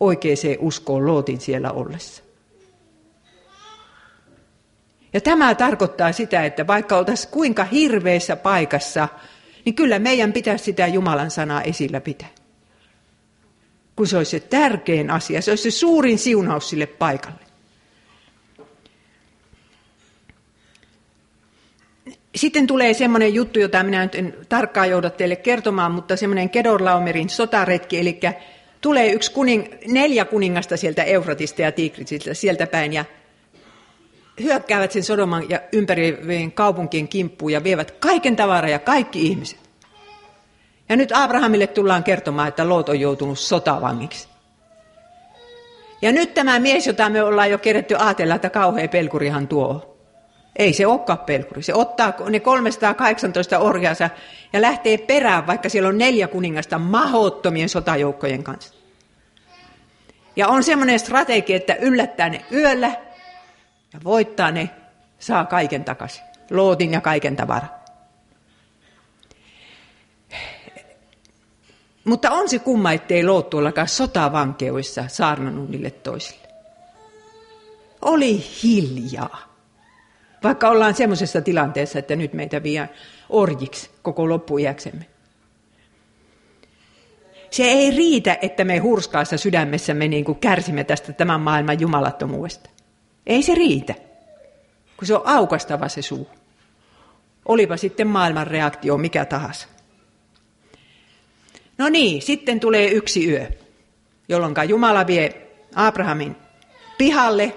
oikeaan 0.00 0.36
uskoon 0.58 1.06
Lootin 1.06 1.40
siellä 1.40 1.72
ollessa. 1.72 2.22
Ja 5.12 5.20
tämä 5.20 5.54
tarkoittaa 5.54 6.12
sitä, 6.12 6.44
että 6.44 6.66
vaikka 6.66 6.96
oltaisiin 6.96 7.30
kuinka 7.30 7.64
hirveässä 7.64 8.36
paikassa, 8.36 9.08
niin 9.64 9.74
kyllä 9.74 9.98
meidän 9.98 10.32
pitäisi 10.32 10.64
sitä 10.64 10.86
Jumalan 10.86 11.30
sanaa 11.30 11.62
esillä 11.62 12.00
pitää. 12.00 12.28
Kun 13.96 14.06
se 14.06 14.16
olisi 14.16 14.30
se 14.30 14.40
tärkein 14.40 15.10
asia, 15.10 15.42
se 15.42 15.50
olisi 15.50 15.70
se 15.70 15.78
suurin 15.78 16.18
siunaus 16.18 16.70
sille 16.70 16.86
paikalle. 16.86 17.45
Sitten 22.36 22.66
tulee 22.66 22.94
semmoinen 22.94 23.34
juttu, 23.34 23.58
jota 23.58 23.82
minä 23.82 24.02
nyt 24.02 24.14
en 24.14 24.34
tarkkaan 24.48 24.90
jouda 24.90 25.10
teille 25.10 25.36
kertomaan, 25.36 25.92
mutta 25.92 26.16
semmoinen 26.16 26.50
Kedorlaumerin 26.50 27.30
sotaretki, 27.30 27.98
eli 27.98 28.20
tulee 28.80 29.10
yksi 29.10 29.32
kuning, 29.32 29.64
neljä 29.86 30.24
kuningasta 30.24 30.76
sieltä 30.76 31.02
Eufratista 31.02 31.62
ja 31.62 31.72
Tigrisistä 31.72 32.34
sieltä 32.34 32.66
päin 32.66 32.92
ja 32.92 33.04
hyökkäävät 34.42 34.92
sen 34.92 35.02
Sodoman 35.02 35.50
ja 35.50 35.60
ympäröivien 35.72 36.52
kaupunkien 36.52 37.08
kimppuun 37.08 37.52
ja 37.52 37.64
vievät 37.64 37.90
kaiken 37.90 38.36
tavaraa 38.36 38.70
ja 38.70 38.78
kaikki 38.78 39.26
ihmiset. 39.26 39.58
Ja 40.88 40.96
nyt 40.96 41.12
Abrahamille 41.14 41.66
tullaan 41.66 42.04
kertomaan, 42.04 42.48
että 42.48 42.68
Loot 42.68 42.88
on 42.88 43.00
joutunut 43.00 43.38
sotavangiksi. 43.38 44.28
Ja 46.02 46.12
nyt 46.12 46.34
tämä 46.34 46.58
mies, 46.58 46.86
jota 46.86 47.10
me 47.10 47.22
ollaan 47.22 47.50
jo 47.50 47.58
kerätty 47.58 47.96
ajatella, 47.98 48.34
että 48.34 48.50
kauhea 48.50 48.88
pelkurihan 48.88 49.48
tuo 49.48 49.95
ei 50.56 50.72
se 50.72 50.86
olekaan 50.86 51.18
pelkuri. 51.18 51.62
Se 51.62 51.74
ottaa 51.74 52.12
ne 52.30 52.40
318 52.40 53.58
orjansa 53.58 54.10
ja 54.52 54.62
lähtee 54.62 54.98
perään, 54.98 55.46
vaikka 55.46 55.68
siellä 55.68 55.88
on 55.88 55.98
neljä 55.98 56.28
kuningasta 56.28 56.78
mahottomien 56.78 57.68
sotajoukkojen 57.68 58.44
kanssa. 58.44 58.74
Ja 60.36 60.48
on 60.48 60.62
semmoinen 60.62 60.98
strategia, 60.98 61.56
että 61.56 61.74
yllättää 61.74 62.28
ne 62.28 62.44
yöllä 62.52 62.90
ja 63.92 64.00
voittaa 64.04 64.50
ne, 64.50 64.70
saa 65.18 65.44
kaiken 65.44 65.84
takaisin. 65.84 66.24
Lootin 66.50 66.92
ja 66.92 67.00
kaiken 67.00 67.36
tavara. 67.36 67.66
Mutta 72.04 72.30
on 72.30 72.48
se 72.48 72.58
kumma, 72.58 72.92
ettei 72.92 73.24
Loot 73.24 73.50
tuollakaan 73.50 73.88
sotavankeuissa 73.88 75.04
saarnannut 75.08 75.70
niille 75.70 75.90
toisille. 75.90 76.48
Oli 78.02 78.44
hiljaa. 78.62 79.45
Vaikka 80.42 80.68
ollaan 80.68 80.94
semmoisessa 80.94 81.40
tilanteessa, 81.40 81.98
että 81.98 82.16
nyt 82.16 82.32
meitä 82.32 82.62
vie 82.62 82.88
orjiksi 83.28 83.90
koko 84.02 84.28
loppuiäksemme. 84.28 85.06
Se 87.50 87.64
ei 87.64 87.90
riitä, 87.90 88.38
että 88.42 88.64
me 88.64 88.78
hurskaassa 88.78 89.36
sydämessämme 89.36 90.08
niin 90.08 90.24
kuin 90.24 90.38
kärsimme 90.38 90.84
tästä 90.84 91.12
tämän 91.12 91.40
maailman 91.40 91.80
jumalattomuudesta. 91.80 92.70
Ei 93.26 93.42
se 93.42 93.54
riitä, 93.54 93.94
kun 94.96 95.06
se 95.06 95.14
on 95.14 95.22
aukastava 95.24 95.88
se 95.88 96.02
suu. 96.02 96.28
Olipa 97.44 97.76
sitten 97.76 98.06
maailman 98.06 98.46
reaktio 98.46 98.96
mikä 98.96 99.24
tahansa. 99.24 99.68
No 101.78 101.88
niin, 101.88 102.22
sitten 102.22 102.60
tulee 102.60 102.90
yksi 102.90 103.30
yö, 103.30 103.46
jolloin 104.28 104.54
Jumala 104.68 105.06
vie 105.06 105.48
Abrahamin 105.74 106.36
pihalle 106.98 107.54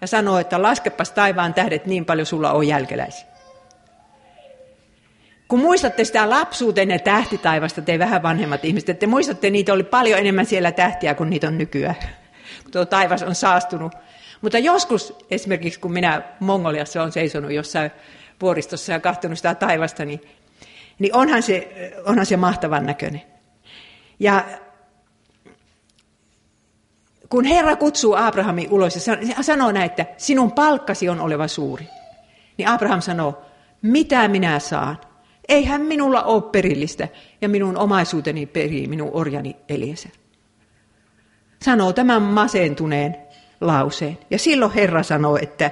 ja 0.00 0.06
sanoo, 0.06 0.38
että 0.38 0.62
laskepas 0.62 1.10
taivaan 1.10 1.54
tähdet 1.54 1.86
niin 1.86 2.04
paljon 2.04 2.26
sulla 2.26 2.52
on 2.52 2.66
jälkeläisiä. 2.66 3.26
kun 5.48 5.60
muistatte 5.60 6.04
sitä 6.04 6.30
lapsuutenne 6.30 6.98
tähtitaivasta, 6.98 7.82
te 7.82 7.98
vähän 7.98 8.22
vanhemmat 8.22 8.64
ihmiset, 8.64 8.88
että 8.88 9.00
te 9.00 9.06
muistatte, 9.06 9.50
niitä 9.50 9.72
oli 9.72 9.82
paljon 9.82 10.18
enemmän 10.18 10.46
siellä 10.46 10.72
tähtiä 10.72 11.14
kuin 11.14 11.30
niitä 11.30 11.48
on 11.48 11.58
nykyään, 11.58 11.96
kun 12.62 12.72
tuo 12.72 12.84
taivas 12.84 13.22
on 13.22 13.34
saastunut. 13.34 13.92
Mutta 14.40 14.58
joskus 14.58 15.16
esimerkiksi, 15.30 15.80
kun 15.80 15.92
minä 15.92 16.22
Mongoliassa 16.40 17.00
olen 17.00 17.12
seisonut 17.12 17.52
jossain 17.52 17.90
vuoristossa 18.40 18.92
ja 18.92 19.00
katsonut 19.00 19.38
sitä 19.38 19.54
taivasta, 19.54 20.04
niin, 20.04 20.20
niin 20.98 21.16
onhan, 21.16 21.42
se, 21.42 21.92
onhan 22.04 22.26
se 22.26 22.36
mahtavan 22.36 22.86
näköinen. 22.86 23.22
Ja 24.18 24.44
kun 27.30 27.44
Herra 27.44 27.76
kutsuu 27.76 28.14
Abrahamin 28.14 28.70
ulos 28.70 29.08
ja 29.36 29.42
sanoo 29.42 29.72
näin, 29.72 29.86
että 29.86 30.06
sinun 30.16 30.52
palkkasi 30.52 31.08
on 31.08 31.20
oleva 31.20 31.48
suuri, 31.48 31.86
niin 32.58 32.68
Abraham 32.68 33.00
sanoo, 33.00 33.42
mitä 33.82 34.28
minä 34.28 34.58
saan? 34.58 34.98
Eihän 35.48 35.80
minulla 35.80 36.22
ole 36.22 36.42
perillistä 36.42 37.08
ja 37.40 37.48
minun 37.48 37.76
omaisuuteni 37.76 38.46
perii 38.46 38.86
minun 38.86 39.10
orjani 39.12 39.56
Eliezer. 39.68 40.10
Sanoo 41.62 41.92
tämän 41.92 42.22
masentuneen 42.22 43.16
lauseen. 43.60 44.18
Ja 44.30 44.38
silloin 44.38 44.72
Herra 44.72 45.02
sanoo, 45.02 45.38
että 45.42 45.70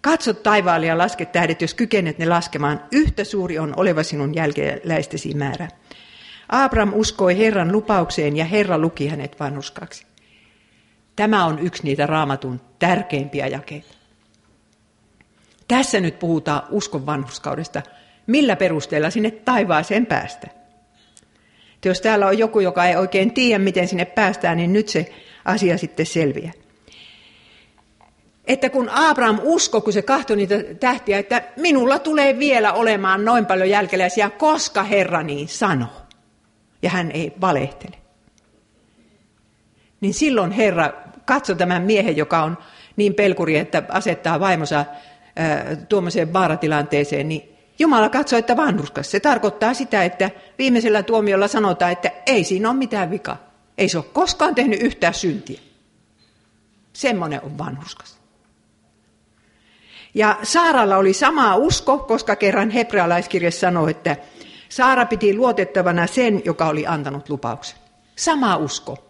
katso 0.00 0.32
taivaalle 0.32 0.86
ja 0.86 0.98
laske 0.98 1.24
tähdet, 1.24 1.62
jos 1.62 1.74
kykenet 1.74 2.18
ne 2.18 2.26
laskemaan. 2.26 2.82
Yhtä 2.92 3.24
suuri 3.24 3.58
on 3.58 3.74
oleva 3.76 4.02
sinun 4.02 4.34
jälkeläistesi 4.34 5.34
määrä. 5.34 5.68
Abraham 6.48 6.92
uskoi 6.94 7.38
Herran 7.38 7.72
lupaukseen 7.72 8.36
ja 8.36 8.44
Herra 8.44 8.78
luki 8.78 9.08
hänet 9.08 9.40
vanhuskaksi. 9.40 10.07
Tämä 11.18 11.44
on 11.44 11.58
yksi 11.58 11.82
niitä 11.82 12.06
raamatun 12.06 12.60
tärkeimpiä 12.78 13.46
jakeita. 13.46 13.94
Tässä 15.68 16.00
nyt 16.00 16.18
puhutaan 16.18 16.62
uskon 16.70 17.06
vanhuskaudesta. 17.06 17.82
Millä 18.26 18.56
perusteella 18.56 19.10
sinne 19.10 19.30
taivaaseen 19.30 20.06
päästä? 20.06 20.46
jos 21.84 22.00
täällä 22.00 22.26
on 22.26 22.38
joku, 22.38 22.60
joka 22.60 22.84
ei 22.84 22.96
oikein 22.96 23.34
tiedä, 23.34 23.58
miten 23.58 23.88
sinne 23.88 24.04
päästään, 24.04 24.56
niin 24.56 24.72
nyt 24.72 24.88
se 24.88 25.12
asia 25.44 25.78
sitten 25.78 26.06
selviää. 26.06 26.52
Että 28.44 28.70
kun 28.70 28.88
Abraham 28.88 29.38
usko, 29.42 29.80
kun 29.80 29.92
se 29.92 30.02
kahtoi 30.02 30.36
niitä 30.36 30.54
tähtiä, 30.80 31.18
että 31.18 31.42
minulla 31.56 31.98
tulee 31.98 32.38
vielä 32.38 32.72
olemaan 32.72 33.24
noin 33.24 33.46
paljon 33.46 33.70
jälkeläisiä, 33.70 34.30
koska 34.30 34.82
Herra 34.82 35.22
niin 35.22 35.48
sanoo. 35.48 36.02
Ja 36.82 36.90
hän 36.90 37.10
ei 37.10 37.32
valehtele. 37.40 37.96
Niin 40.00 40.14
silloin 40.14 40.50
Herra 40.50 41.07
katsoi 41.28 41.56
tämän 41.56 41.82
miehen, 41.82 42.16
joka 42.16 42.42
on 42.42 42.58
niin 42.96 43.14
pelkuri, 43.14 43.58
että 43.58 43.82
asettaa 43.88 44.40
vaimonsa 44.40 44.84
tuommoiseen 45.88 46.32
vaaratilanteeseen, 46.32 47.28
niin 47.28 47.58
Jumala 47.78 48.08
katsoi, 48.08 48.38
että 48.38 48.56
vanhuskas. 48.56 49.10
Se 49.10 49.20
tarkoittaa 49.20 49.74
sitä, 49.74 50.04
että 50.04 50.30
viimeisellä 50.58 51.02
tuomiolla 51.02 51.48
sanotaan, 51.48 51.92
että 51.92 52.10
ei 52.26 52.44
siinä 52.44 52.70
ole 52.70 52.76
mitään 52.76 53.10
vikaa. 53.10 53.36
Ei 53.78 53.88
se 53.88 53.98
ole 53.98 54.04
koskaan 54.12 54.54
tehnyt 54.54 54.82
yhtään 54.82 55.14
syntiä. 55.14 55.60
Semmoinen 56.92 57.42
on 57.42 57.58
vanhuskas. 57.58 58.18
Ja 60.14 60.36
Saaralla 60.42 60.96
oli 60.96 61.12
sama 61.12 61.56
usko, 61.56 61.98
koska 61.98 62.36
kerran 62.36 62.70
hebrealaiskirja 62.70 63.50
sanoi, 63.50 63.90
että 63.90 64.16
Saara 64.68 65.06
piti 65.06 65.36
luotettavana 65.36 66.06
sen, 66.06 66.42
joka 66.44 66.68
oli 66.68 66.86
antanut 66.86 67.28
lupauksen. 67.28 67.78
Sama 68.16 68.56
usko. 68.56 69.07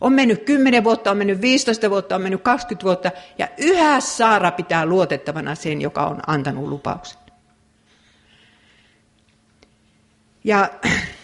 On 0.00 0.12
mennyt 0.12 0.42
10 0.44 0.84
vuotta, 0.84 1.10
on 1.10 1.16
mennyt 1.16 1.40
15 1.40 1.90
vuotta, 1.90 2.14
on 2.14 2.22
mennyt 2.22 2.42
20 2.42 2.84
vuotta, 2.84 3.10
ja 3.38 3.48
yhä 3.58 4.00
Saara 4.00 4.50
pitää 4.50 4.86
luotettavana 4.86 5.54
sen, 5.54 5.80
joka 5.80 6.06
on 6.06 6.20
antanut 6.26 6.68
lupauksen. 6.68 7.20
Ja 10.44 10.70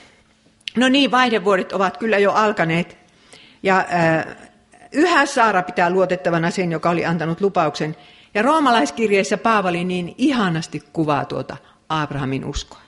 no 0.77 0.89
niin, 0.89 1.11
vaihdevuodet 1.11 1.72
ovat 1.72 1.97
kyllä 1.97 2.18
jo 2.18 2.33
alkaneet. 2.33 2.99
Ja 3.62 3.79
äh, 3.79 4.37
yhä 4.93 5.27
Saara 5.27 5.62
pitää 5.62 5.91
luotettavana 5.91 6.51
sen, 6.51 6.72
joka 6.72 6.91
oli 6.91 7.05
antanut 7.05 7.41
lupauksen. 7.41 7.97
Ja 8.35 8.43
roomalaiskirjeessä 8.43 9.39
Paavali 9.39 9.85
niin 9.85 10.14
ihanasti 10.18 10.83
kuvaa 10.93 11.24
tuota 11.24 11.57
Abrahamin 11.89 12.45
uskoa. 12.45 12.81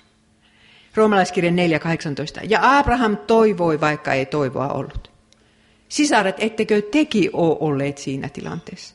Roomalaiskirje 0.94 1.50
4.18. 1.50 1.56
Ja 2.48 2.78
Abraham 2.78 3.16
toivoi, 3.16 3.80
vaikka 3.80 4.12
ei 4.12 4.26
toivoa 4.26 4.68
ollut. 4.68 5.07
Sisaret, 5.88 6.36
ettekö 6.38 6.82
teki 6.82 7.30
ole 7.32 7.56
olleet 7.60 7.98
siinä 7.98 8.28
tilanteessa? 8.28 8.94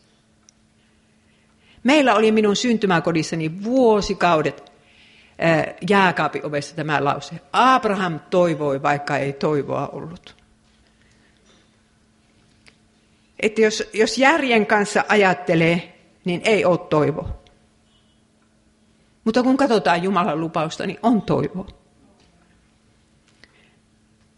Meillä 1.84 2.16
oli 2.16 2.32
minun 2.32 2.56
syntymäkodissani 2.56 3.64
vuosikaudet 3.64 4.72
jääkaapin 5.90 6.46
ovessa 6.46 6.76
tämä 6.76 7.04
lause. 7.04 7.36
Abraham 7.54 8.20
toivoi, 8.30 8.82
vaikka 8.82 9.18
ei 9.18 9.34
toivoa 9.34 9.88
ollut. 9.88 10.36
Että 13.40 13.62
jos, 13.62 13.84
jos 13.94 14.18
järjen 14.18 14.66
kanssa 14.66 15.04
ajattelee, 15.10 16.00
niin 16.26 16.42
ei 16.46 16.66
ole 16.66 16.78
toivo. 16.78 17.30
Mutta 19.24 19.44
kun 19.44 19.58
katsotaan 19.58 20.04
Jumalan 20.04 20.40
lupausta, 20.40 20.86
niin 20.88 21.00
on 21.04 21.22
toivo. 21.22 21.83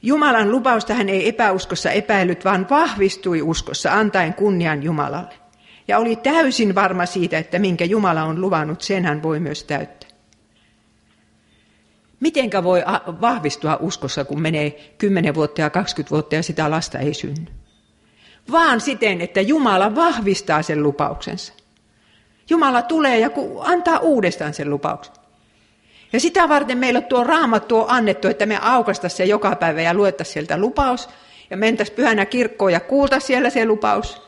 Jumalan 0.06 0.52
lupausta 0.52 0.94
hän 0.94 1.10
ei 1.10 1.30
epäuskossa 1.30 1.92
epäillyt, 1.92 2.46
vaan 2.46 2.68
vahvistui 2.70 3.42
uskossa 3.42 3.94
antaen 3.94 4.34
kunnian 4.34 4.84
Jumalalle. 4.84 5.34
Ja 5.88 5.98
oli 5.98 6.16
täysin 6.16 6.76
varma 6.76 7.06
siitä, 7.06 7.38
että 7.38 7.60
minkä 7.60 7.86
Jumala 7.86 8.24
on 8.24 8.42
luvannut, 8.42 8.82
sen 8.82 9.06
hän 9.06 9.24
voi 9.24 9.40
myös 9.40 9.64
täyttää. 9.64 10.10
Mitenkä 12.20 12.64
voi 12.64 12.84
vahvistua 13.22 13.78
uskossa, 13.82 14.26
kun 14.26 14.42
menee 14.42 14.94
10 14.98 15.36
vuotta 15.36 15.62
ja 15.62 15.70
20 15.70 16.12
vuotta 16.12 16.36
ja 16.36 16.44
sitä 16.44 16.72
lasta 16.72 17.00
ei 17.00 17.14
synny? 17.14 17.52
Vaan 18.52 18.82
siten, 18.82 19.22
että 19.22 19.42
Jumala 19.42 19.96
vahvistaa 19.96 20.62
sen 20.62 20.84
lupauksensa. 20.84 21.54
Jumala 22.50 22.82
tulee 22.82 23.20
ja 23.20 23.30
antaa 23.60 24.00
uudestaan 24.00 24.54
sen 24.54 24.70
lupauksen. 24.70 25.25
Ja 26.16 26.20
sitä 26.20 26.50
varten 26.50 26.78
meillä 26.78 27.02
tuo 27.02 27.24
raamattu 27.24 27.78
on 27.78 27.86
annettu, 27.88 28.28
että 28.28 28.46
me 28.46 28.60
aukasta 28.62 29.10
se 29.10 29.26
joka 29.26 29.56
päivä 29.56 29.82
ja 29.82 29.94
luettaisiin 29.94 30.34
sieltä 30.34 30.58
lupaus. 30.58 31.10
Ja 31.50 31.58
mentäisi 31.58 31.92
pyhänä 31.92 32.26
kirkkoon 32.26 32.72
ja 32.72 32.80
kuulta 32.80 33.20
siellä 33.20 33.50
se 33.50 33.66
lupaus. 33.66 34.22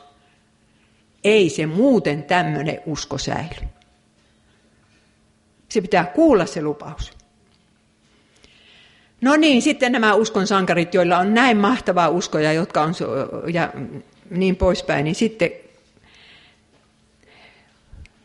Ei 1.23 1.49
se 1.49 1.65
muuten 1.65 2.23
tämmöinen 2.23 2.79
usko 2.85 3.17
säily. 3.17 3.67
Se 5.69 5.81
pitää 5.81 6.05
kuulla 6.05 6.45
se 6.45 6.61
lupaus. 6.61 7.11
No 9.21 9.35
niin, 9.35 9.61
sitten 9.61 9.91
nämä 9.91 10.13
uskon 10.13 10.47
sankarit, 10.47 10.93
joilla 10.93 11.17
on 11.17 11.33
näin 11.33 11.57
mahtavaa 11.57 12.09
uskoja, 12.09 12.53
jotka 12.53 12.81
on 12.81 12.93
ja 13.53 13.73
niin 14.29 14.55
poispäin, 14.55 15.03
niin 15.03 15.15
sitten 15.15 15.51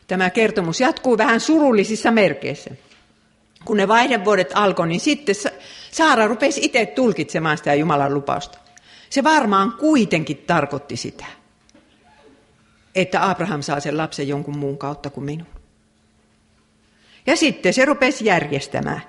tämä 0.07 0.31
kertomus 0.31 0.81
jatkuu 0.81 1.19
vähän 1.19 1.41
surullisissa 1.41 2.11
merkeissä. 2.11 2.71
Kun 3.65 3.77
ne 3.77 3.89
vaihdevuodet 3.89 4.51
alkoi, 4.55 4.89
niin 4.89 5.01
sitten 5.01 5.35
Saara 5.91 6.27
rupesi 6.27 6.61
itse 6.65 6.87
tulkitsemaan 6.87 7.59
sitä 7.59 7.75
Jumalan 7.75 8.15
lupausta. 8.15 8.59
Se 9.11 9.25
varmaan 9.25 9.73
kuitenkin 9.73 10.37
tarkoitti 10.37 10.97
sitä, 10.97 11.25
että 12.95 13.31
Abraham 13.31 13.63
saa 13.63 13.81
sen 13.81 13.97
lapsen 13.97 14.29
jonkun 14.29 14.59
muun 14.59 14.79
kautta 14.79 15.11
kuin 15.11 15.25
minun. 15.25 15.47
Ja 17.27 17.37
sitten 17.37 17.75
se 17.75 17.85
rupesi 17.85 18.25
järjestämään. 18.25 19.03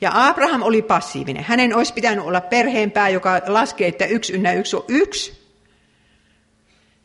Ja 0.00 0.10
Abraham 0.14 0.62
oli 0.62 0.82
passiivinen. 0.82 1.44
Hänen 1.44 1.76
olisi 1.76 1.94
pitänyt 1.94 2.24
olla 2.24 2.40
perheenpää, 2.40 3.08
joka 3.08 3.40
laskee, 3.46 3.88
että 3.88 4.04
yksi 4.04 4.32
ynnä 4.32 4.52
yksi 4.52 4.76
on 4.76 4.84
yksi. 4.88 5.42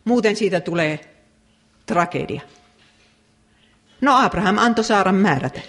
Muuten 0.06 0.36
siitä 0.36 0.60
tulee 0.60 1.00
tragedia. 1.86 2.42
No 4.02 4.26
Abraham 4.26 4.58
antoi 4.58 4.84
Saaran 4.84 5.16
määrätä. 5.16 5.62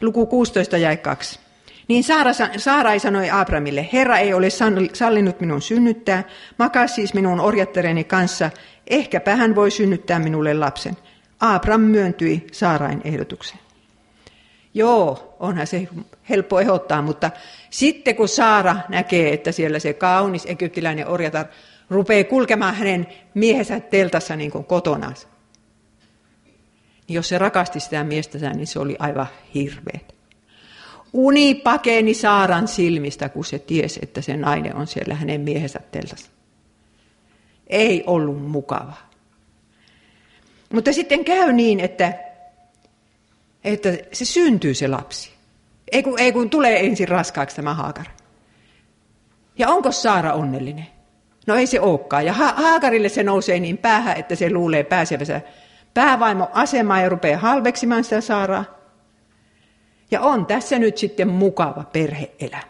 Luku 0.00 0.26
16 0.26 0.76
jäi 0.76 0.96
2. 0.96 1.40
Niin 1.88 2.04
Saara, 2.04 2.32
Saarai 2.56 3.00
sanoi 3.00 3.30
Abramille, 3.30 3.88
Herra 3.92 4.18
ei 4.18 4.34
ole 4.34 4.48
sallinut 4.92 5.40
minun 5.40 5.62
synnyttää, 5.62 6.24
makaa 6.58 6.86
siis 6.86 7.14
minun 7.14 7.40
orjattereni 7.40 8.04
kanssa, 8.04 8.50
ehkäpä 8.86 9.36
hän 9.36 9.54
voi 9.54 9.70
synnyttää 9.70 10.18
minulle 10.18 10.54
lapsen. 10.54 10.96
Abram 11.40 11.80
myöntyi 11.80 12.46
Saarain 12.52 13.00
ehdotukseen. 13.04 13.60
Joo, 14.74 15.36
onhan 15.40 15.66
se 15.66 15.88
helppo 16.28 16.60
ehdottaa, 16.60 17.02
mutta 17.02 17.30
sitten 17.70 18.16
kun 18.16 18.28
Saara 18.28 18.76
näkee, 18.88 19.32
että 19.32 19.52
siellä 19.52 19.78
se 19.78 19.92
kaunis 19.92 20.46
egyptiläinen 20.46 21.08
orjatar 21.08 21.46
rupeaa 21.90 22.24
kulkemaan 22.24 22.74
hänen 22.74 23.06
miehensä 23.34 23.80
teltassa 23.80 24.36
niin 24.36 24.50
kuin 24.50 24.64
kotona, 24.64 25.12
niin 27.08 27.14
jos 27.14 27.28
se 27.28 27.38
rakasti 27.38 27.80
sitä 27.80 28.04
miestä, 28.04 28.38
niin 28.38 28.66
se 28.66 28.78
oli 28.78 28.96
aivan 28.98 29.26
hirveä. 29.54 30.00
Uni 31.12 31.54
pakeni 31.54 32.14
Saaran 32.14 32.68
silmistä, 32.68 33.28
kun 33.28 33.44
se 33.44 33.58
tiesi, 33.58 34.00
että 34.02 34.20
se 34.20 34.36
nainen 34.36 34.76
on 34.76 34.86
siellä 34.86 35.14
hänen 35.14 35.40
miehensä 35.40 35.80
teltassa. 35.92 36.30
Ei 37.66 38.04
ollut 38.06 38.48
mukava. 38.48 38.92
Mutta 40.72 40.92
sitten 40.92 41.24
käy 41.24 41.52
niin, 41.52 41.80
että, 41.80 42.12
että 43.64 43.88
se 44.12 44.24
syntyy 44.24 44.74
se 44.74 44.88
lapsi. 44.88 45.30
Ei 45.92 46.02
kun, 46.02 46.20
ei 46.20 46.32
kun 46.32 46.50
tulee 46.50 46.86
ensin 46.86 47.08
raskaaksi 47.08 47.56
tämä 47.56 47.74
Haakar. 47.74 48.06
Ja 49.58 49.68
onko 49.68 49.92
Saara 49.92 50.32
onnellinen? 50.32 50.86
No 51.46 51.54
ei 51.54 51.66
se 51.66 51.80
olekaan. 51.80 52.26
Ja 52.26 52.32
ha- 52.32 52.54
Haakarille 52.56 53.08
se 53.08 53.22
nousee 53.22 53.60
niin 53.60 53.78
päähän, 53.78 54.16
että 54.16 54.34
se 54.34 54.50
luulee 54.50 54.84
pääsevänsä 54.84 55.40
päävaimo 55.96 56.50
asemaan 56.52 57.02
ja 57.02 57.08
rupeaa 57.08 57.40
halveksimaan 57.40 58.04
sitä 58.04 58.20
Saaraa. 58.20 58.64
Ja 60.10 60.20
on 60.20 60.46
tässä 60.46 60.78
nyt 60.78 60.98
sitten 60.98 61.28
mukava 61.28 61.84
perheelämä. 61.92 62.62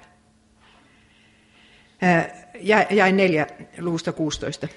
Jäi 2.91 3.13
neljä 3.13 3.47
luusta 3.79 4.13
16. 4.13 4.69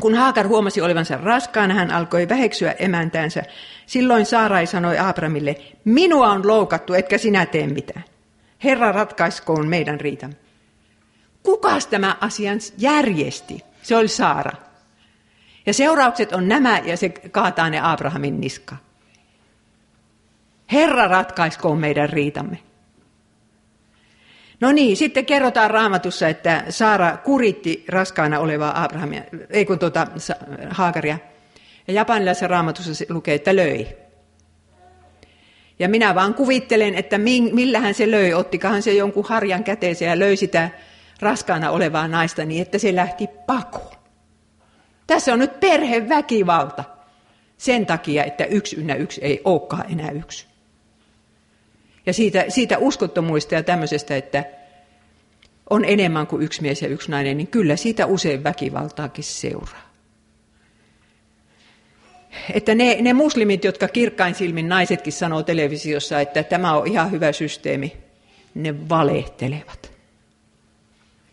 Kun 0.00 0.14
Haakar 0.14 0.46
huomasi 0.46 0.80
olevansa 0.80 1.16
raskaana, 1.16 1.74
hän 1.74 1.90
alkoi 1.90 2.28
väheksyä 2.28 2.72
emäntäänsä. 2.72 3.42
Silloin 3.86 4.26
Saarai 4.26 4.66
sanoi 4.66 4.98
Abramille, 4.98 5.56
minua 5.84 6.32
on 6.32 6.48
loukattu, 6.48 6.94
etkä 6.94 7.18
sinä 7.18 7.46
tee 7.46 7.66
mitään. 7.66 8.04
Herra 8.64 8.92
ratkaiskoon 8.92 9.68
meidän 9.68 10.00
riitamme. 10.00 10.36
Kukas 11.42 11.86
tämä 11.86 12.16
asian 12.20 12.58
järjesti? 12.78 13.64
Se 13.82 13.96
oli 13.96 14.08
Saara. 14.08 14.52
Ja 15.66 15.74
seuraukset 15.74 16.32
on 16.32 16.48
nämä, 16.48 16.78
ja 16.78 16.96
se 16.96 17.08
kaataa 17.08 17.70
ne 17.70 17.80
Abrahamin 17.82 18.40
niska. 18.40 18.76
Herra 20.72 21.08
ratkaiskoon 21.08 21.78
meidän 21.78 22.08
riitamme. 22.08 22.58
No 24.60 24.72
niin, 24.72 24.96
sitten 24.96 25.26
kerrotaan 25.26 25.70
raamatussa, 25.70 26.28
että 26.28 26.64
Saara 26.68 27.16
kuritti 27.16 27.84
raskaana 27.88 28.38
olevaa 28.38 28.84
Abrahamia, 28.84 29.22
ei 29.50 29.64
kun 29.64 29.78
tuota, 29.78 30.06
Haakaria. 30.70 31.18
Ja 31.88 31.94
japanilaisessa 31.94 32.46
raamatussa 32.46 33.04
lukee, 33.08 33.34
että 33.34 33.56
löi. 33.56 33.88
Ja 35.78 35.88
minä 35.88 36.14
vaan 36.14 36.34
kuvittelen, 36.34 36.94
että 36.94 37.18
millähän 37.52 37.94
se 37.94 38.10
löi, 38.10 38.34
ottikahan 38.34 38.82
se 38.82 38.92
jonkun 38.92 39.24
harjan 39.28 39.64
käteeseen 39.64 40.08
ja 40.08 40.18
löi 40.18 40.36
sitä 40.36 40.70
raskaana 41.20 41.70
olevaa 41.70 42.08
naista 42.08 42.44
niin, 42.44 42.62
että 42.62 42.78
se 42.78 42.94
lähti 42.94 43.28
pakoon. 43.46 43.95
Tässä 45.06 45.32
on 45.32 45.38
nyt 45.38 45.60
perheväkivalta 45.60 46.84
sen 47.58 47.86
takia, 47.86 48.24
että 48.24 48.44
yksi 48.44 48.76
ynnä 48.76 48.94
yksi 48.94 49.20
ei 49.24 49.40
olekaan 49.44 49.92
enää 49.92 50.10
yksi. 50.10 50.46
Ja 52.06 52.12
siitä, 52.12 52.44
siitä 52.48 52.78
uskottomuista 52.78 53.54
ja 53.54 53.62
tämmöisestä, 53.62 54.16
että 54.16 54.44
on 55.70 55.84
enemmän 55.84 56.26
kuin 56.26 56.42
yksi 56.42 56.62
mies 56.62 56.82
ja 56.82 56.88
yksi 56.88 57.10
nainen, 57.10 57.36
niin 57.36 57.46
kyllä 57.46 57.76
siitä 57.76 58.06
usein 58.06 58.44
väkivaltaakin 58.44 59.24
seuraa. 59.24 59.86
Että 62.54 62.74
ne, 62.74 62.96
ne 63.00 63.12
muslimit, 63.12 63.64
jotka 63.64 63.88
kirkkain 63.88 64.34
silmin 64.34 64.68
naisetkin 64.68 65.12
sanoo 65.12 65.42
televisiossa, 65.42 66.20
että 66.20 66.42
tämä 66.42 66.72
on 66.72 66.86
ihan 66.86 67.10
hyvä 67.10 67.32
systeemi, 67.32 67.96
ne 68.54 68.88
valehtelevat. 68.88 69.90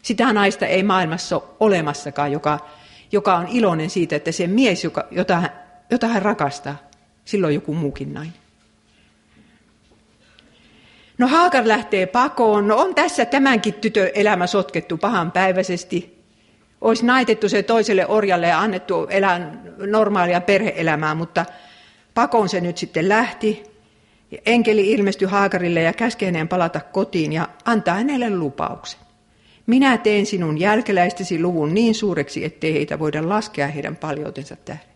Sitä 0.01 0.33
naista 0.33 0.65
ei 0.65 0.83
maailmassa 0.83 1.35
ole 1.35 1.43
olemassakaan, 1.59 2.31
joka, 2.31 2.59
joka 3.13 3.35
on 3.35 3.47
iloinen 3.47 3.89
siitä, 3.89 4.15
että 4.15 4.31
se 4.31 4.47
mies, 4.47 4.83
joka, 4.83 5.07
jota, 5.11 5.43
jota 5.89 6.07
hän 6.07 6.21
rakastaa, 6.21 6.75
silloin 7.25 7.55
joku 7.55 7.73
muukin 7.73 8.13
nainen. 8.13 8.43
No 11.17 11.27
Haakar 11.27 11.67
lähtee 11.67 12.05
pakoon. 12.05 12.67
No 12.67 12.77
on 12.77 12.95
tässä 12.95 13.25
tämänkin 13.25 13.73
tytön 13.73 14.09
elämä 14.13 14.47
sotkettu 14.47 14.97
pahanpäiväisesti. 14.97 16.23
Olisi 16.81 17.05
naitettu 17.05 17.49
se 17.49 17.63
toiselle 17.63 18.07
orjalle 18.07 18.47
ja 18.47 18.59
annettu 18.59 19.07
elää 19.09 19.51
normaalia 19.77 20.41
perheelämää, 20.41 21.15
mutta 21.15 21.45
pakoon 22.13 22.49
se 22.49 22.61
nyt 22.61 22.77
sitten 22.77 23.09
lähti. 23.09 23.63
Enkeli 24.45 24.91
ilmestyi 24.91 25.27
Haakarille 25.27 25.81
ja 25.81 25.93
käski 25.93 26.25
hänen 26.25 26.47
palata 26.47 26.79
kotiin 26.79 27.33
ja 27.33 27.47
antaa 27.65 27.95
hänelle 27.95 28.29
lupauksen. 28.29 28.99
Minä 29.67 29.97
teen 29.97 30.25
sinun 30.25 30.59
jälkeläistesi 30.59 31.41
luvun 31.41 31.73
niin 31.73 31.95
suureksi, 31.95 32.45
ettei 32.45 32.73
heitä 32.73 32.99
voida 32.99 33.29
laskea 33.29 33.67
heidän 33.67 33.95
paljoutensa 33.95 34.55
tähden. 34.55 34.93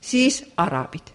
Siis 0.00 0.52
arabit. 0.56 1.14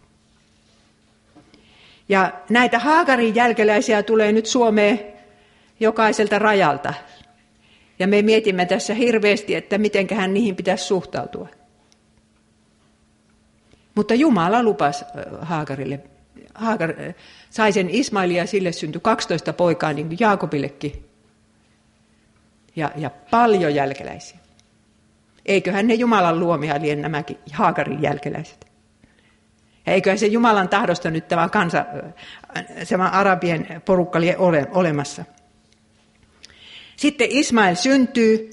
Ja 2.09 2.33
näitä 2.49 2.79
Haagarin 2.79 3.35
jälkeläisiä 3.35 4.03
tulee 4.03 4.31
nyt 4.31 4.45
Suomeen 4.45 4.99
jokaiselta 5.79 6.39
rajalta. 6.39 6.93
Ja 7.99 8.07
me 8.07 8.21
mietimme 8.21 8.65
tässä 8.65 8.93
hirveästi, 8.93 9.55
että 9.55 9.77
mitenköhän 9.77 10.33
niihin 10.33 10.55
pitäisi 10.55 10.85
suhtautua. 10.85 11.47
Mutta 13.95 14.13
Jumala 14.13 14.63
lupasi 14.63 15.05
Haagarille. 15.41 15.99
Haagar 16.53 16.93
sai 17.49 17.71
sen 17.71 17.89
Ismailia 17.89 18.37
ja 18.37 18.47
sille 18.47 18.71
syntyi 18.71 19.01
12 19.01 19.53
poikaa, 19.53 19.93
niin 19.93 20.07
kuin 20.07 20.17
Jaakobillekin. 20.19 21.10
Ja, 22.75 22.91
ja 22.95 23.09
paljon 23.09 23.75
jälkeläisiä. 23.75 24.39
Eiköhän 25.45 25.87
ne 25.87 25.93
Jumalan 25.93 26.39
luomia 26.39 26.81
lien 26.81 27.01
nämäkin 27.01 27.37
Haagarin 27.53 28.01
jälkeläiset. 28.01 28.71
Eiköhän 29.87 30.19
se 30.19 30.27
Jumalan 30.27 30.69
tahdosta 30.69 31.11
nyt 31.11 31.27
tämä 31.27 31.49
kansa, 31.49 31.85
tämä 32.89 33.09
arabien 33.09 33.81
porukka 33.85 34.19
ole 34.37 34.67
olemassa. 34.71 35.25
Sitten 36.95 37.27
Ismail 37.31 37.75
syntyy. 37.75 38.49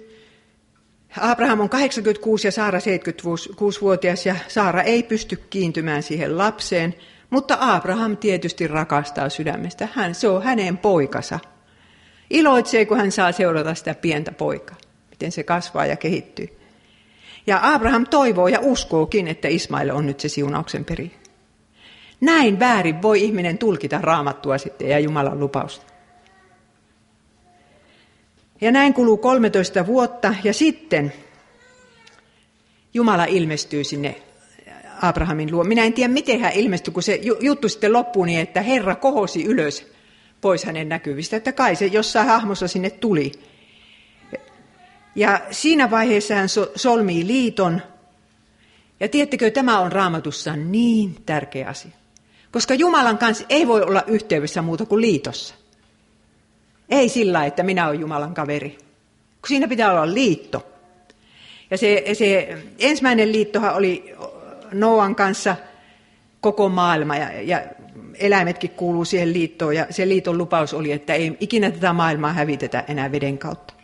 Abraham 1.21 1.61
on 1.61 1.69
86 1.69 2.47
ja 2.47 2.53
Saara 2.53 2.79
76-vuotias 2.79 4.27
ja 4.27 4.37
Saara 4.49 4.83
ei 4.83 5.03
pysty 5.03 5.37
kiintymään 5.37 6.03
siihen 6.03 6.39
lapseen, 6.39 6.95
mutta 7.31 7.59
Abraham 7.61 8.17
tietysti 8.17 8.67
rakastaa 8.67 9.29
sydämestä. 9.29 9.89
Hän, 9.93 10.15
se 10.15 10.29
on 10.29 10.43
hänen 10.43 10.79
poikansa. 10.79 11.39
Iloitsee, 12.31 12.85
kun 12.87 12.97
hän 12.97 13.13
saa 13.13 13.33
seurata 13.33 13.75
sitä 13.75 13.95
pientä 13.95 14.33
poikaa, 14.33 14.77
miten 15.11 15.33
se 15.33 15.43
kasvaa 15.43 15.87
ja 15.87 15.97
kehittyy. 15.97 16.49
Ja 17.47 17.61
Abraham 17.63 18.07
toivoo 18.07 18.49
ja 18.49 18.59
uskookin, 18.63 19.29
että 19.29 19.49
Ismail 19.49 19.91
on 19.91 20.07
nyt 20.07 20.21
se 20.21 20.29
siunauksen 20.29 20.85
peri. 20.85 21.11
Näin 22.21 22.59
väärin 22.59 23.03
voi 23.03 23.25
ihminen 23.25 23.59
tulkita 23.59 23.99
raamattua 24.03 24.59
sitten 24.59 24.89
ja 24.89 24.99
Jumalan 24.99 25.41
lupausta. 25.41 25.87
Ja 28.61 28.73
näin 28.73 28.95
kuluu 28.95 29.17
13 29.17 29.87
vuotta 29.87 30.35
ja 30.45 30.53
sitten 30.53 31.13
Jumala 32.95 33.25
ilmestyy 33.25 33.85
sinne 33.85 34.23
Abrahamin 35.03 35.53
luo. 35.53 35.65
Minä 35.65 35.85
en 35.85 35.93
tiedä, 35.93 36.13
miten 36.13 36.41
hän 36.41 36.53
ilmestyi, 36.53 36.95
kun 36.95 37.03
se 37.03 37.21
juttu 37.41 37.69
sitten 37.69 37.93
loppui 37.93 38.27
niin, 38.27 38.41
että 38.41 38.63
Herra 38.63 38.95
kohosi 38.95 39.45
ylös 39.45 39.93
pois 40.41 40.65
hänen 40.65 40.89
näkyvistä. 40.89 41.37
Että 41.37 41.53
kai 41.53 41.77
se 41.77 41.87
jossain 41.87 42.29
hahmossa 42.29 42.69
sinne 42.69 42.91
tuli. 42.91 43.33
Ja 45.15 45.41
siinä 45.51 45.91
vaiheessa 45.91 46.35
hän 46.35 46.49
solmii 46.77 47.27
liiton. 47.27 47.83
Ja 49.01 49.09
tiedättekö, 49.09 49.51
tämä 49.51 49.79
on 49.79 49.93
raamatussa 49.93 50.57
niin 50.57 51.17
tärkeä 51.27 51.69
asia. 51.69 51.91
Koska 52.53 52.75
Jumalan 52.75 53.19
kanssa 53.19 53.45
ei 53.49 53.69
voi 53.69 53.83
olla 53.83 54.03
yhteydessä 54.07 54.63
muuta 54.63 54.87
kuin 54.87 55.01
liitossa. 55.01 55.55
Ei 56.89 57.09
sillä, 57.09 57.45
että 57.45 57.63
minä 57.63 57.89
olen 57.89 58.01
Jumalan 58.01 58.35
kaveri. 58.35 58.71
Kun 59.41 59.49
siinä 59.49 59.69
pitää 59.69 59.93
olla 59.93 60.15
liitto. 60.15 60.67
Ja 61.71 61.79
se, 61.79 62.05
se 62.13 62.59
ensimmäinen 62.79 63.33
liittohan 63.33 63.75
oli 63.75 64.15
Noan 64.73 65.15
kanssa 65.15 65.57
koko 66.41 66.69
maailma 66.69 67.17
ja, 67.17 67.43
ja 67.43 67.63
eläimetkin 68.21 68.71
kuuluu 68.71 69.05
siihen 69.05 69.33
liittoon. 69.33 69.77
Ja 69.77 69.87
se 69.91 70.09
liiton 70.09 70.39
lupaus 70.39 70.75
oli, 70.75 70.93
että 70.93 71.15
ei 71.15 71.37
ikinä 71.41 71.71
tätä 71.71 71.93
maailmaa 71.93 72.33
hävitetä 72.33 72.85
enää 72.89 73.13
veden 73.13 73.39
kautta. 73.39 73.75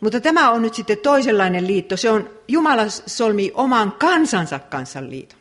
Mutta 0.00 0.20
tämä 0.20 0.50
on 0.50 0.62
nyt 0.62 0.74
sitten 0.74 0.98
toisenlainen 0.98 1.66
liitto. 1.66 1.96
Se 1.96 2.10
on, 2.10 2.30
Jumala 2.48 2.88
solmii 2.88 3.52
oman 3.54 3.92
kansansa 3.92 4.58
kanssa 4.58 5.08
liiton. 5.08 5.38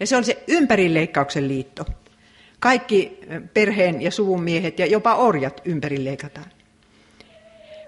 Ja 0.00 0.06
se 0.06 0.16
on 0.16 0.24
se 0.24 0.42
ympärileikkauksen 0.48 1.48
liitto. 1.48 1.84
Kaikki 2.60 3.20
perheen 3.54 4.02
ja 4.02 4.10
suvun 4.10 4.42
miehet 4.42 4.78
ja 4.78 4.86
jopa 4.86 5.14
orjat 5.14 5.60
ympärileikataan. 5.64 6.46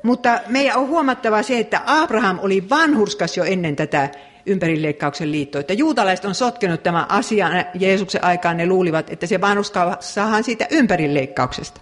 Mutta 0.02 0.40
meidän 0.48 0.76
on 0.76 0.88
huomattava 0.88 1.42
se, 1.42 1.58
että 1.58 1.82
Abraham 1.86 2.38
oli 2.42 2.68
vanhurskas 2.70 3.36
jo 3.36 3.44
ennen 3.44 3.76
tätä 3.76 4.11
ympärileikkauksen 4.51 5.32
liittoa. 5.32 5.61
Että 5.61 5.72
juutalaiset 5.72 6.24
on 6.24 6.34
sotkenut 6.34 6.82
tämän 6.82 7.11
asian 7.11 7.53
Jeesuksen 7.74 8.24
aikaan, 8.24 8.57
ne 8.57 8.66
luulivat, 8.66 9.11
että 9.11 9.26
se 9.26 9.40
vanhuskaus 9.40 10.14
saadaan 10.14 10.44
siitä 10.44 10.66
ympärileikkauksesta. 10.70 11.80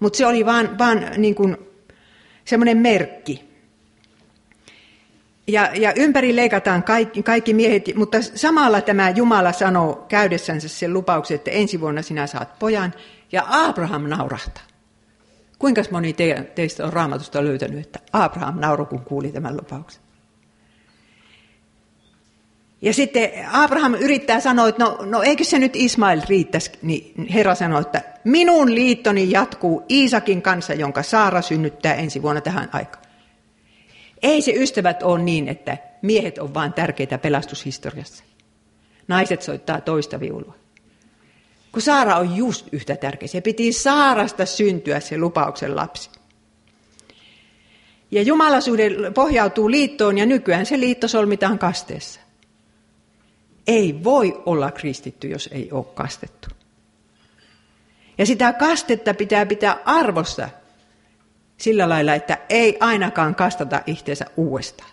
Mutta 0.00 0.16
se 0.16 0.26
oli 0.26 0.46
vaan, 0.46 0.78
vaan 0.78 1.06
niin 1.16 1.34
kuin 1.34 1.56
semmoinen 2.44 2.76
merkki. 2.76 3.46
Ja, 5.48 5.70
ja 5.74 5.92
ympäri 5.96 6.36
leikataan 6.36 6.82
kaikki, 6.82 7.22
kaikki 7.22 7.54
miehet, 7.54 7.84
mutta 7.94 8.22
samalla 8.22 8.80
tämä 8.80 9.10
Jumala 9.10 9.52
sanoo 9.52 10.04
käydessänsä 10.08 10.68
sen 10.68 10.92
lupauksen, 10.92 11.34
että 11.34 11.50
ensi 11.50 11.80
vuonna 11.80 12.02
sinä 12.02 12.26
saat 12.26 12.58
pojan, 12.58 12.94
ja 13.32 13.46
Abraham 13.48 14.02
naurahtaa. 14.02 14.62
Kuinka 15.58 15.82
moni 15.90 16.12
te, 16.12 16.52
teistä 16.54 16.86
on 16.86 16.92
raamatusta 16.92 17.44
löytänyt, 17.44 17.86
että 17.86 17.98
Abraham 18.12 18.60
nauroi, 18.60 18.86
kun 18.86 19.00
kuuli 19.00 19.32
tämän 19.32 19.56
lupauksen? 19.56 20.05
Ja 22.82 22.94
sitten 22.94 23.30
Abraham 23.52 23.94
yrittää 23.94 24.40
sanoa, 24.40 24.68
että 24.68 24.84
no, 24.84 24.98
no 25.04 25.22
eikö 25.22 25.44
se 25.44 25.58
nyt 25.58 25.76
Ismail 25.76 26.22
riittäisi, 26.28 26.72
niin 26.82 27.28
Herra 27.28 27.54
sanoi, 27.54 27.80
että 27.80 28.02
minun 28.24 28.74
liittoni 28.74 29.30
jatkuu 29.30 29.84
Iisakin 29.90 30.42
kanssa, 30.42 30.74
jonka 30.74 31.02
Saara 31.02 31.42
synnyttää 31.42 31.94
ensi 31.94 32.22
vuonna 32.22 32.40
tähän 32.40 32.68
aikaan. 32.72 33.04
Ei 34.22 34.42
se 34.42 34.52
ystävät 34.52 35.02
ole 35.02 35.22
niin, 35.22 35.48
että 35.48 35.78
miehet 36.02 36.38
on 36.38 36.54
vain 36.54 36.72
tärkeitä 36.72 37.18
pelastushistoriassa. 37.18 38.24
Naiset 39.08 39.42
soittaa 39.42 39.80
toista 39.80 40.20
viulua. 40.20 40.54
Kun 41.72 41.82
Saara 41.82 42.16
on 42.16 42.36
just 42.36 42.66
yhtä 42.72 42.96
tärkeä. 42.96 43.28
Se 43.28 43.40
piti 43.40 43.72
Saarasta 43.72 44.46
syntyä 44.46 45.00
se 45.00 45.18
lupauksen 45.18 45.76
lapsi. 45.76 46.10
Ja 48.10 48.22
jumalaisuuden 48.22 49.14
pohjautuu 49.14 49.70
liittoon 49.70 50.18
ja 50.18 50.26
nykyään 50.26 50.66
se 50.66 50.80
liitto 50.80 51.08
solmitaan 51.08 51.58
kasteessa. 51.58 52.25
Ei 53.66 54.04
voi 54.04 54.42
olla 54.46 54.70
kristitty, 54.70 55.28
jos 55.28 55.48
ei 55.52 55.68
ole 55.72 55.84
kastettu. 55.84 56.48
Ja 58.18 58.26
sitä 58.26 58.52
kastetta 58.52 59.14
pitää 59.14 59.46
pitää 59.46 59.78
arvossa 59.84 60.48
sillä 61.56 61.88
lailla, 61.88 62.14
että 62.14 62.38
ei 62.48 62.76
ainakaan 62.80 63.34
kastata 63.34 63.82
itseensä 63.86 64.26
uudestaan. 64.36 64.90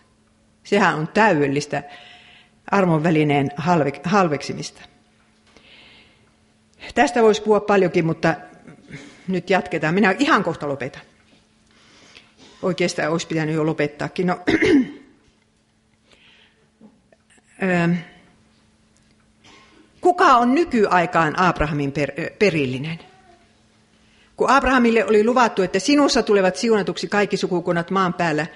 Sehän 0.63 0.95
on 0.95 1.07
täydellistä 1.07 1.84
armon 2.71 3.03
välineen 3.03 3.49
halveksimista. 4.03 4.82
Tästä 6.95 7.21
voisi 7.21 7.41
puhua 7.41 7.59
paljonkin, 7.59 8.05
mutta 8.05 8.36
nyt 9.28 9.49
jatketaan. 9.49 9.93
Minä 9.93 10.15
ihan 10.19 10.43
kohta 10.43 10.67
lopetan. 10.67 11.01
Oikeastaan 12.61 13.11
olisi 13.11 13.28
pitänyt 13.28 13.55
jo 13.55 13.65
lopettaakin. 13.65 14.28
No, 14.28 14.39
Kuka 20.04 20.26
on 20.26 20.56
nykyaikaan 20.56 21.39
Abrahamin 21.39 21.91
per, 21.91 22.12
perillinen? 22.39 22.99
Kun 24.38 24.49
Abrahamille 24.49 25.06
oli 25.06 25.24
luvattu, 25.24 25.62
että 25.62 25.80
sinussa 25.80 26.24
tulevat 26.24 26.56
siunatuksi 26.56 27.08
kaikki 27.08 27.38
sukukunnat 27.38 27.91
maan 27.91 28.14
päällä, 28.14 28.47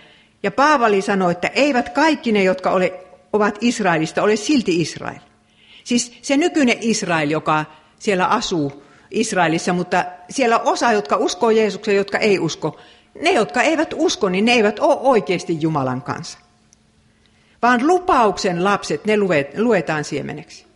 ja 0.44 0.52
Paavali 0.52 1.02
sanoi, 1.02 1.32
että 1.32 1.48
eivät 1.48 1.90
kaikki 1.90 2.32
ne, 2.32 2.44
jotka 2.44 2.72
ole, 2.72 2.94
ovat 3.34 3.58
Israelista, 3.62 4.24
ole 4.24 4.36
silti 4.36 4.82
Israel. 4.82 5.20
Siis 5.84 6.18
se 6.22 6.38
nykyinen 6.38 6.78
Israel, 6.82 7.30
joka 7.30 7.66
siellä 8.00 8.26
asuu 8.26 8.84
Israelissa, 9.12 9.74
mutta 9.74 10.06
siellä 10.30 10.60
osa, 10.60 10.92
jotka 10.92 11.16
uskoo 11.16 11.50
Jeesukseen, 11.50 11.98
jotka 11.98 12.18
ei 12.18 12.40
usko. 12.40 12.80
Ne, 13.22 13.32
jotka 13.32 13.62
eivät 13.62 13.94
usko, 13.96 14.30
niin 14.30 14.46
ne 14.46 14.52
eivät 14.52 14.80
ole 14.80 14.98
oikeasti 15.00 15.58
Jumalan 15.62 16.02
kanssa. 16.02 16.40
Vaan 17.62 17.88
lupauksen 17.88 18.64
lapset, 18.64 19.06
ne 19.06 19.14
luetaan 19.58 20.04
siemeneksi. 20.04 20.67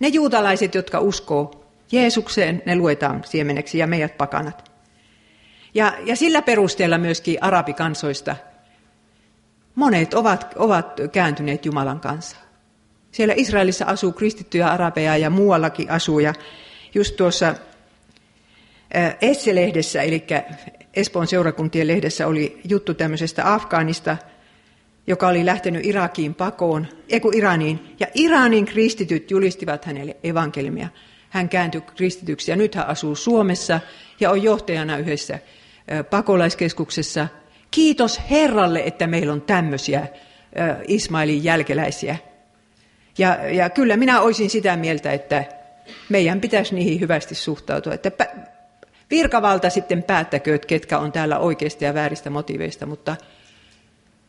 Ne 0.00 0.08
juutalaiset, 0.08 0.74
jotka 0.74 1.00
uskoo 1.00 1.64
Jeesukseen, 1.92 2.62
ne 2.66 2.76
luetaan 2.76 3.24
siemeneksi 3.24 3.78
ja 3.78 3.86
meidät 3.86 4.18
pakanat. 4.18 4.70
Ja, 5.74 5.92
ja 6.04 6.16
sillä 6.16 6.42
perusteella 6.42 6.98
myöskin 6.98 7.42
arabikansoista 7.42 8.36
monet 9.74 10.14
ovat, 10.14 10.54
ovat 10.56 11.00
kääntyneet 11.12 11.66
Jumalan 11.66 12.00
kanssa. 12.00 12.36
Siellä 13.12 13.34
Israelissa 13.36 13.84
asuu 13.84 14.12
kristittyjä 14.12 14.68
arabeja 14.68 15.16
ja 15.16 15.30
muuallakin 15.30 15.90
asuu. 15.90 16.18
Ja 16.18 16.34
just 16.94 17.16
tuossa 17.16 17.54
Esse-lehdessä, 19.20 20.02
eli 20.02 20.26
Espoon 20.94 21.26
seurakuntien 21.26 21.86
lehdessä 21.86 22.26
oli 22.26 22.60
juttu 22.68 22.94
tämmöisestä 22.94 23.54
Afgaanista, 23.54 24.16
joka 25.08 25.28
oli 25.28 25.46
lähtenyt 25.46 25.86
Irakiin 25.86 26.34
pakoon, 26.34 26.86
eiku 27.08 27.30
Iraniin, 27.34 27.94
ja 28.00 28.06
Iranin 28.14 28.64
kristityt 28.64 29.30
julistivat 29.30 29.84
hänelle 29.84 30.16
evankeliumia. 30.22 30.88
Hän 31.30 31.48
kääntyi 31.48 31.80
kristityksi 31.80 32.50
ja 32.50 32.56
nyt 32.56 32.74
hän 32.74 32.86
asuu 32.86 33.14
Suomessa 33.14 33.80
ja 34.20 34.30
on 34.30 34.42
johtajana 34.42 34.98
yhdessä 34.98 35.38
pakolaiskeskuksessa. 36.10 37.28
Kiitos 37.70 38.20
Herralle, 38.30 38.82
että 38.86 39.06
meillä 39.06 39.32
on 39.32 39.42
tämmöisiä 39.42 40.06
Ismailin 40.88 41.44
jälkeläisiä. 41.44 42.16
Ja, 43.18 43.38
ja 43.50 43.70
kyllä 43.70 43.96
minä 43.96 44.20
olisin 44.20 44.50
sitä 44.50 44.76
mieltä, 44.76 45.12
että 45.12 45.44
meidän 46.08 46.40
pitäisi 46.40 46.74
niihin 46.74 47.00
hyvästi 47.00 47.34
suhtautua. 47.34 47.94
Että 47.94 48.10
virkavalta 49.10 49.70
sitten 49.70 50.02
päättäkö, 50.02 50.58
ketkä 50.58 50.98
on 50.98 51.12
täällä 51.12 51.38
oikeista 51.38 51.84
ja 51.84 51.94
vääristä 51.94 52.30
motiveista, 52.30 52.86
mutta 52.86 53.16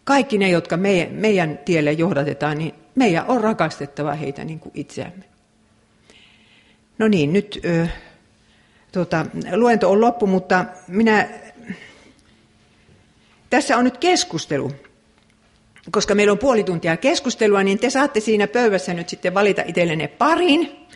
kaikki 0.03 0.37
ne, 0.37 0.49
jotka 0.49 0.77
meidän, 0.77 1.13
meidän 1.13 1.59
tielle 1.65 1.91
johdatetaan, 1.91 2.57
niin 2.57 2.75
meidän 2.95 3.25
on 3.27 3.41
rakastettava 3.41 4.13
heitä 4.13 4.43
niin 4.43 4.59
kuin 4.59 4.71
itseämme. 4.75 5.23
No 6.97 7.07
niin, 7.07 7.33
nyt 7.33 7.59
ö, 7.65 7.87
tuota, 8.91 9.25
luento 9.55 9.91
on 9.91 10.01
loppu, 10.01 10.27
mutta 10.27 10.65
minä, 10.87 11.29
tässä 13.49 13.77
on 13.77 13.83
nyt 13.83 13.97
keskustelu. 13.97 14.71
Koska 15.91 16.15
meillä 16.15 16.31
on 16.31 16.37
puoli 16.37 16.63
tuntia 16.63 16.97
keskustelua, 16.97 17.63
niin 17.63 17.79
te 17.79 17.89
saatte 17.89 18.19
siinä 18.19 18.47
pöydässä 18.47 18.93
nyt 18.93 19.09
sitten 19.09 19.33
valita 19.33 19.61
itsellenne 19.65 20.07
parin. 20.07 20.87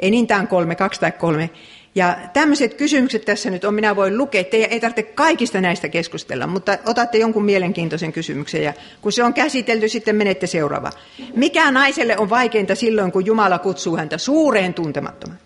Enintään 0.00 0.48
kolme, 0.48 0.74
kaksi 0.74 1.00
tai 1.00 1.12
kolme. 1.12 1.50
Ja 1.98 2.16
tämmöiset 2.32 2.74
kysymykset 2.74 3.24
tässä 3.24 3.50
nyt 3.50 3.64
on, 3.64 3.74
minä 3.74 3.96
voin 3.96 4.18
lukea, 4.18 4.44
teidän 4.44 4.70
ei 4.70 4.80
tarvitse 4.80 5.02
kaikista 5.02 5.60
näistä 5.60 5.88
keskustella, 5.88 6.46
mutta 6.46 6.78
otatte 6.86 7.18
jonkun 7.18 7.44
mielenkiintoisen 7.44 8.12
kysymyksen 8.12 8.62
ja 8.62 8.72
kun 9.00 9.12
se 9.12 9.24
on 9.24 9.34
käsitelty, 9.34 9.88
sitten 9.88 10.16
menette 10.16 10.46
seuraavaan. 10.46 10.92
Mikä 11.34 11.70
naiselle 11.70 12.18
on 12.18 12.30
vaikeinta 12.30 12.74
silloin, 12.74 13.12
kun 13.12 13.26
Jumala 13.26 13.58
kutsuu 13.58 13.96
häntä 13.96 14.18
suureen 14.18 14.74
tuntemattomaan? 14.74 15.40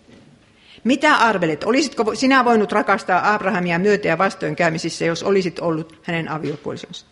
Mitä 0.83 1.15
arvelet? 1.15 1.63
Olisitko 1.63 2.15
sinä 2.15 2.45
voinut 2.45 2.71
rakastaa 2.71 3.33
Abrahamia 3.33 3.79
myötä 3.79 4.07
ja 4.07 4.17
vastoinkäymisissä, 4.17 5.05
jos 5.05 5.23
olisit 5.23 5.59
ollut 5.59 5.99
hänen 6.03 6.29
aviopuolisonsa? 6.29 7.05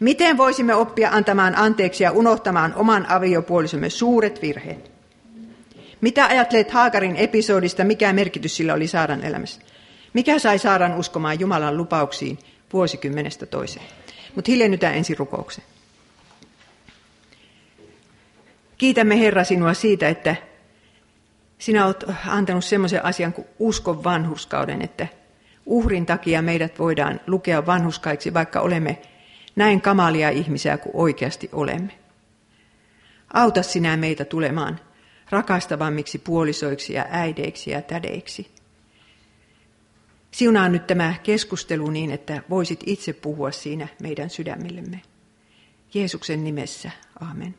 Miten 0.00 0.36
voisimme 0.36 0.74
oppia 0.74 1.10
antamaan 1.10 1.58
anteeksi 1.58 2.04
ja 2.04 2.10
unohtamaan 2.10 2.74
oman 2.74 3.10
aviopuolisomme 3.10 3.90
suuret 3.90 4.42
virheet? 4.42 4.95
Mitä 6.06 6.26
ajattelet 6.26 6.70
Haakarin 6.70 7.16
episodista, 7.16 7.84
mikä 7.84 8.12
merkitys 8.12 8.56
sillä 8.56 8.74
oli 8.74 8.86
Saaran 8.86 9.24
elämässä? 9.24 9.60
Mikä 10.12 10.38
sai 10.38 10.58
Saaran 10.58 10.98
uskomaan 10.98 11.40
Jumalan 11.40 11.76
lupauksiin 11.76 12.38
vuosikymmenestä 12.72 13.46
toiseen? 13.46 13.86
Mutta 14.34 14.50
hiljennytään 14.50 14.94
ensin 14.94 15.18
rukoukseen. 15.18 15.66
Kiitämme 18.78 19.20
Herra 19.20 19.44
sinua 19.44 19.74
siitä, 19.74 20.08
että 20.08 20.36
sinä 21.58 21.86
olet 21.86 22.04
antanut 22.26 22.64
semmoisen 22.64 23.04
asian 23.04 23.32
kuin 23.32 23.46
uskon 23.58 24.04
vanhuskauden, 24.04 24.82
että 24.82 25.06
uhrin 25.64 26.06
takia 26.06 26.42
meidät 26.42 26.78
voidaan 26.78 27.20
lukea 27.26 27.66
vanhuskaiksi, 27.66 28.34
vaikka 28.34 28.60
olemme 28.60 28.98
näin 29.56 29.80
kamalia 29.80 30.30
ihmisiä 30.30 30.78
kuin 30.78 30.96
oikeasti 30.96 31.48
olemme. 31.52 31.92
Auta 33.34 33.62
sinä 33.62 33.96
meitä 33.96 34.24
tulemaan 34.24 34.80
rakastavammiksi 35.30 36.18
puolisoiksi 36.18 36.92
ja 36.92 37.06
äideiksi 37.10 37.70
ja 37.70 37.82
tädeiksi. 37.82 38.50
Siunaa 40.30 40.68
nyt 40.68 40.86
tämä 40.86 41.14
keskustelu 41.22 41.90
niin, 41.90 42.10
että 42.10 42.42
voisit 42.50 42.80
itse 42.86 43.12
puhua 43.12 43.50
siinä 43.50 43.88
meidän 44.02 44.30
sydämillemme. 44.30 45.00
Jeesuksen 45.94 46.44
nimessä, 46.44 46.90
amen. 47.20 47.54